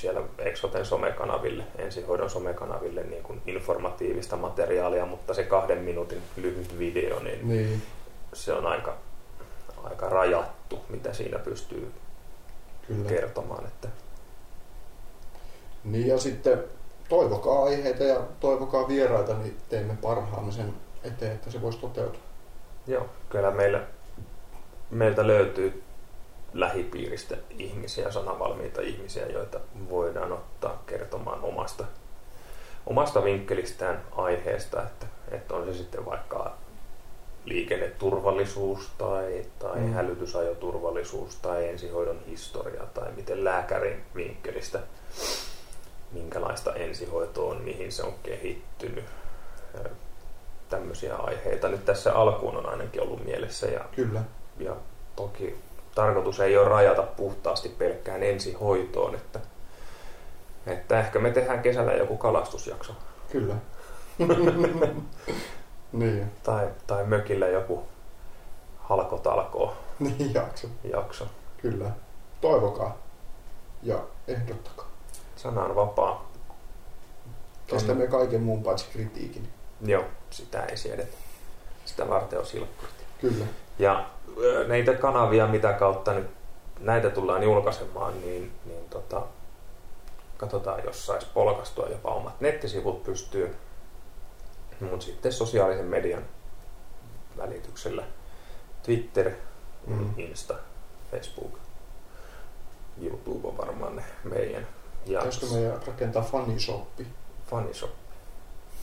siellä 0.00 0.20
Exoten 0.38 0.84
somekanaville, 0.84 1.64
ensihoidon 1.78 2.30
somekanaville 2.30 3.02
niin 3.02 3.22
kuin 3.22 3.42
informatiivista 3.46 4.36
materiaalia, 4.36 5.06
mutta 5.06 5.34
se 5.34 5.42
kahden 5.42 5.78
minuutin 5.78 6.22
lyhyt 6.36 6.78
video, 6.78 7.20
niin 7.20 7.48
Niin, 7.48 7.82
se 8.32 8.52
on 8.52 8.66
aika, 8.66 8.96
aika 9.84 10.08
rajattu, 10.08 10.78
mitä 10.88 11.12
siinä 11.12 11.38
pystyy 11.38 11.92
kyllä. 12.86 13.08
kertomaan. 13.08 13.66
Että 13.66 13.88
Niin 15.84 16.08
ja 16.08 16.18
sitten 16.18 16.64
toivokaa 17.08 17.64
aiheita 17.64 18.04
ja 18.04 18.20
toivokaa 18.40 18.88
vieraita, 18.88 19.34
niin 19.34 19.56
teemme 19.68 19.96
parhaamme 20.02 20.52
sen 20.52 20.74
eteen, 21.04 21.32
että 21.32 21.50
se 21.50 21.62
voisi 21.62 21.78
toteutua. 21.78 22.20
Joo, 22.86 23.06
kyllä 23.28 23.50
meillä, 23.50 23.80
meiltä 24.90 25.26
löytyy 25.26 25.82
lähipiiristä 26.54 27.36
ihmisiä, 27.58 28.10
sanavalmiita 28.10 28.80
ihmisiä, 28.80 29.26
joita 29.26 29.60
voidaan 29.90 30.32
ottaa 30.32 30.82
kertomaan 30.86 31.40
omasta, 31.42 31.84
omasta 32.86 33.24
vinkkelistään 33.24 34.02
aiheesta, 34.16 34.82
että, 34.82 35.06
että 35.30 35.54
on 35.54 35.66
se 35.66 35.74
sitten 35.74 36.06
vaikka 36.06 36.54
liikenneturvallisuus 37.44 38.90
tai, 38.98 39.46
tai 39.58 39.80
Mm. 39.80 39.92
hälytysajoturvallisuus 39.92 41.36
tai 41.36 41.68
ensihoidon 41.68 42.20
historia 42.26 42.82
tai 42.94 43.12
miten 43.16 43.44
lääkärin 43.44 44.02
vinkkelistä, 44.14 44.80
minkälaista 46.12 46.74
ensihoitoa 46.74 47.50
on, 47.50 47.62
mihin 47.62 47.92
se 47.92 48.02
on 48.02 48.14
kehittynyt. 48.22 49.04
Tämmöisiä 50.68 51.16
aiheita 51.16 51.68
nyt 51.68 51.84
tässä 51.84 52.14
alkuun 52.14 52.56
on 52.56 52.68
ainakin 52.68 53.02
ollut 53.02 53.24
mielessä 53.24 53.66
ja, 53.66 53.84
Kyllä. 53.96 54.22
ja 54.58 54.76
toki 55.16 55.56
tarkoitus 56.00 56.40
ei 56.40 56.58
ole 56.58 56.68
rajata 56.68 57.02
puhtaasti 57.02 57.68
pelkkään 57.68 58.22
ensihoitoon, 58.22 59.14
että, 59.14 59.40
että 60.66 61.00
ehkä 61.00 61.18
me 61.18 61.30
tehdään 61.30 61.62
kesällä 61.62 61.92
joku 61.92 62.16
kalastusjakso 62.16 62.92
Kyllä. 63.32 63.54
niin, 65.92 66.32
tai, 66.42 66.68
tai 66.86 67.04
mökillä 67.04 67.48
joku 67.48 67.82
halkotalkoo 68.78 69.76
niin 69.98 70.34
jakso. 70.34 70.68
jakso. 70.92 71.26
Kyllä. 71.56 71.90
Toivokaa 72.40 72.96
ja 73.82 73.98
ehdottakaa. 74.28 74.88
Sana 75.36 75.64
on 75.64 75.76
vapaa. 75.76 76.30
Kestämme 77.66 78.06
kaiken 78.06 78.42
muun 78.42 78.62
paitsi 78.62 78.86
kritiikin. 78.92 79.48
Joo, 79.80 80.04
sitä 80.30 80.64
ei 80.64 80.76
siedetä. 80.76 81.16
Sitä 81.84 82.08
varten 82.08 82.38
on 82.38 82.46
silkkurit. 82.46 82.94
Kyllä. 83.20 83.44
Ja 83.78 84.06
näitä 84.66 84.92
kanavia, 84.94 85.46
mitä 85.46 85.72
kautta 85.72 86.12
nyt 86.12 86.26
näitä 86.80 87.10
tullaan 87.10 87.42
julkaisemaan, 87.42 88.20
niin, 88.20 88.52
niin 88.64 88.88
tota, 88.90 89.22
katsotaan, 90.36 90.84
jos 90.84 91.06
saisi 91.06 91.26
polkastua 91.34 91.86
jopa 91.86 92.08
omat 92.14 92.40
nettisivut 92.40 93.04
pystyyn. 93.04 93.56
Mutta 94.80 95.06
sitten 95.06 95.32
sosiaalisen 95.32 95.84
median 95.86 96.22
välityksellä 97.38 98.04
Twitter, 98.82 99.30
Mm. 99.86 100.14
Insta, 100.16 100.54
Facebook, 101.10 101.58
YouTube 103.02 103.48
on 103.48 103.58
varmaan 103.58 103.96
ne 103.96 104.02
meidän. 104.24 104.66
Ja 105.06 105.18
Pitäisikö 105.18 105.46
meidän 105.46 105.80
rakentaa 105.86 106.22
fanishoppi? 106.22 107.06
fanishop. 107.50 107.90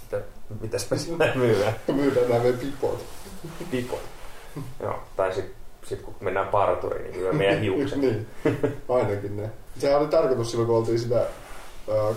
Mitä, 0.03 0.25
mitäs 0.61 0.91
me 0.91 0.97
siinä 0.97 1.31
myydään? 1.35 1.75
Myydään 1.87 2.29
nämä 2.29 2.43
meidän 2.43 2.59
pipot. 2.59 3.05
Joo, 4.79 4.95
tai 5.15 5.33
sitten 5.33 5.55
sit 5.85 6.01
kun 6.01 6.15
mennään 6.19 6.47
parturiin, 6.47 7.11
niin 7.11 7.21
myy 7.21 7.31
meidän 7.33 7.61
hiukset. 7.67 7.97
niin, 7.99 8.27
ainakin 8.89 9.37
ne. 9.37 9.49
Sehän 9.79 9.99
oli 10.01 10.07
tarkoitus 10.07 10.51
silloin, 10.51 10.67
kun 10.67 10.77
oltiin 10.77 10.99
sitä 10.99 11.25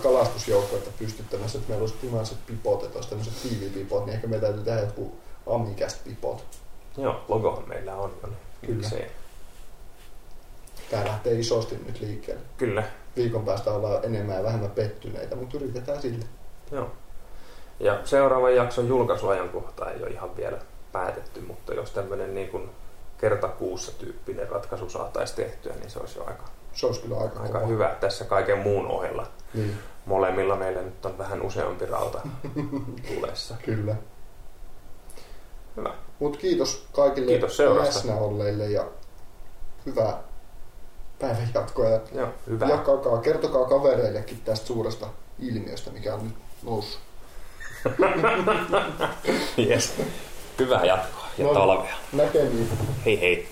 kalastusjoukkoita 0.03 0.89
pystyttämässä, 0.99 1.57
että 1.57 1.69
meillä 1.69 1.83
olisi 1.83 1.95
punaiset 2.09 2.37
pipot, 2.47 2.83
että 2.83 2.97
olisi 2.97 3.09
tämmöiset 3.09 3.33
tiivipipot, 3.41 4.05
niin 4.05 4.15
ehkä 4.15 4.27
meidän 4.27 4.41
täytyy 4.41 4.63
tehdä 4.63 4.79
jotkut 4.81 5.19
amikäst 5.53 6.03
pipot. 6.03 6.45
Joo, 6.97 7.15
logohan 7.27 7.63
meillä 7.69 7.95
on 7.95 8.11
jo. 8.23 8.29
Kyllä. 8.61 8.75
miksei. 8.75 9.07
Tää 10.91 11.05
lähtee 11.05 11.33
isosti 11.33 11.77
nyt 11.85 12.01
liikkeelle. 12.01 12.41
Kyllä, 12.57 12.83
Viikon 13.15 13.45
päästä 13.45 13.71
ollaan 13.71 14.05
enemmän 14.05 14.35
ja 14.35 14.43
vähemmän 14.43 14.71
pettyneitä, 14.71 15.35
mutta 15.35 15.57
yritetään 15.57 16.01
sille. 16.01 16.25
joo. 16.71 16.91
Ja 17.79 17.99
seuraavan 18.03 18.55
jakson 18.55 18.87
julkaisuajankohta 18.87 19.91
ei 19.91 20.01
ole 20.03 20.09
ihan 20.09 20.35
vielä 20.37 20.57
päätetty, 20.91 21.41
mutta 21.41 21.73
jos 21.73 21.91
tämmöinen 21.91 22.35
niin 22.35 22.49
kuin 22.49 22.69
kertakuussa 23.17 23.91
tyyppinen 23.91 24.49
ratkaisu 24.49 24.89
saataisiin 24.89 25.35
tehtyä, 25.35 25.73
niin 25.73 25.89
se 25.89 25.99
olisi 25.99 26.19
jo 26.19 26.25
aika, 26.25 26.43
Se 26.73 26.85
olisi 26.85 27.01
kyllä 27.01 27.17
aika, 27.17 27.39
aika 27.39 27.53
kova. 27.59 27.67
hyvä 27.67 27.95
tässä 27.99 28.25
kaiken 28.25 28.57
muun 28.59 28.87
ohella. 28.87 29.27
Niin, 29.53 29.77
Molemmilla 30.05 30.55
meillä 30.55 30.81
nyt 30.81 31.05
on 31.05 31.17
vähän 31.17 31.41
useampi 31.41 31.85
rauta 31.85 32.21
tulessa. 33.15 33.55
kyllä. 33.65 33.95
Hyvä. 35.77 35.93
Mutta 36.19 36.39
kiitos 36.39 36.87
kaikille 36.93 37.31
Kiitos 37.31 37.57
seurasta. 37.57 37.95
läsnä 37.95 38.15
olleille 38.15 38.69
ja 38.69 38.85
hyvää 39.85 40.17
päivän 41.19 41.49
jatkoa. 41.53 41.89
Ja 41.89 41.99
Joo, 42.13 42.27
hyvä. 42.47 42.65
jakakaa, 42.67 43.17
kertokaa 43.17 43.65
kavereillekin 43.65 44.41
tästä 44.45 44.65
suuresta 44.67 45.07
ilmiöstä, 45.39 45.91
mikä 45.91 46.13
on 46.15 46.23
nyt 46.23 46.35
noussut. 46.63 47.01
Yes. 49.69 49.93
Hyvää 50.59 50.85
jatkoa 50.85 51.27
ja 51.37 51.45
No 51.45 51.53
talvea. 51.53 51.93
Näkemiin. 52.13 52.69
Hei 53.05 53.21
hei. 53.21 53.47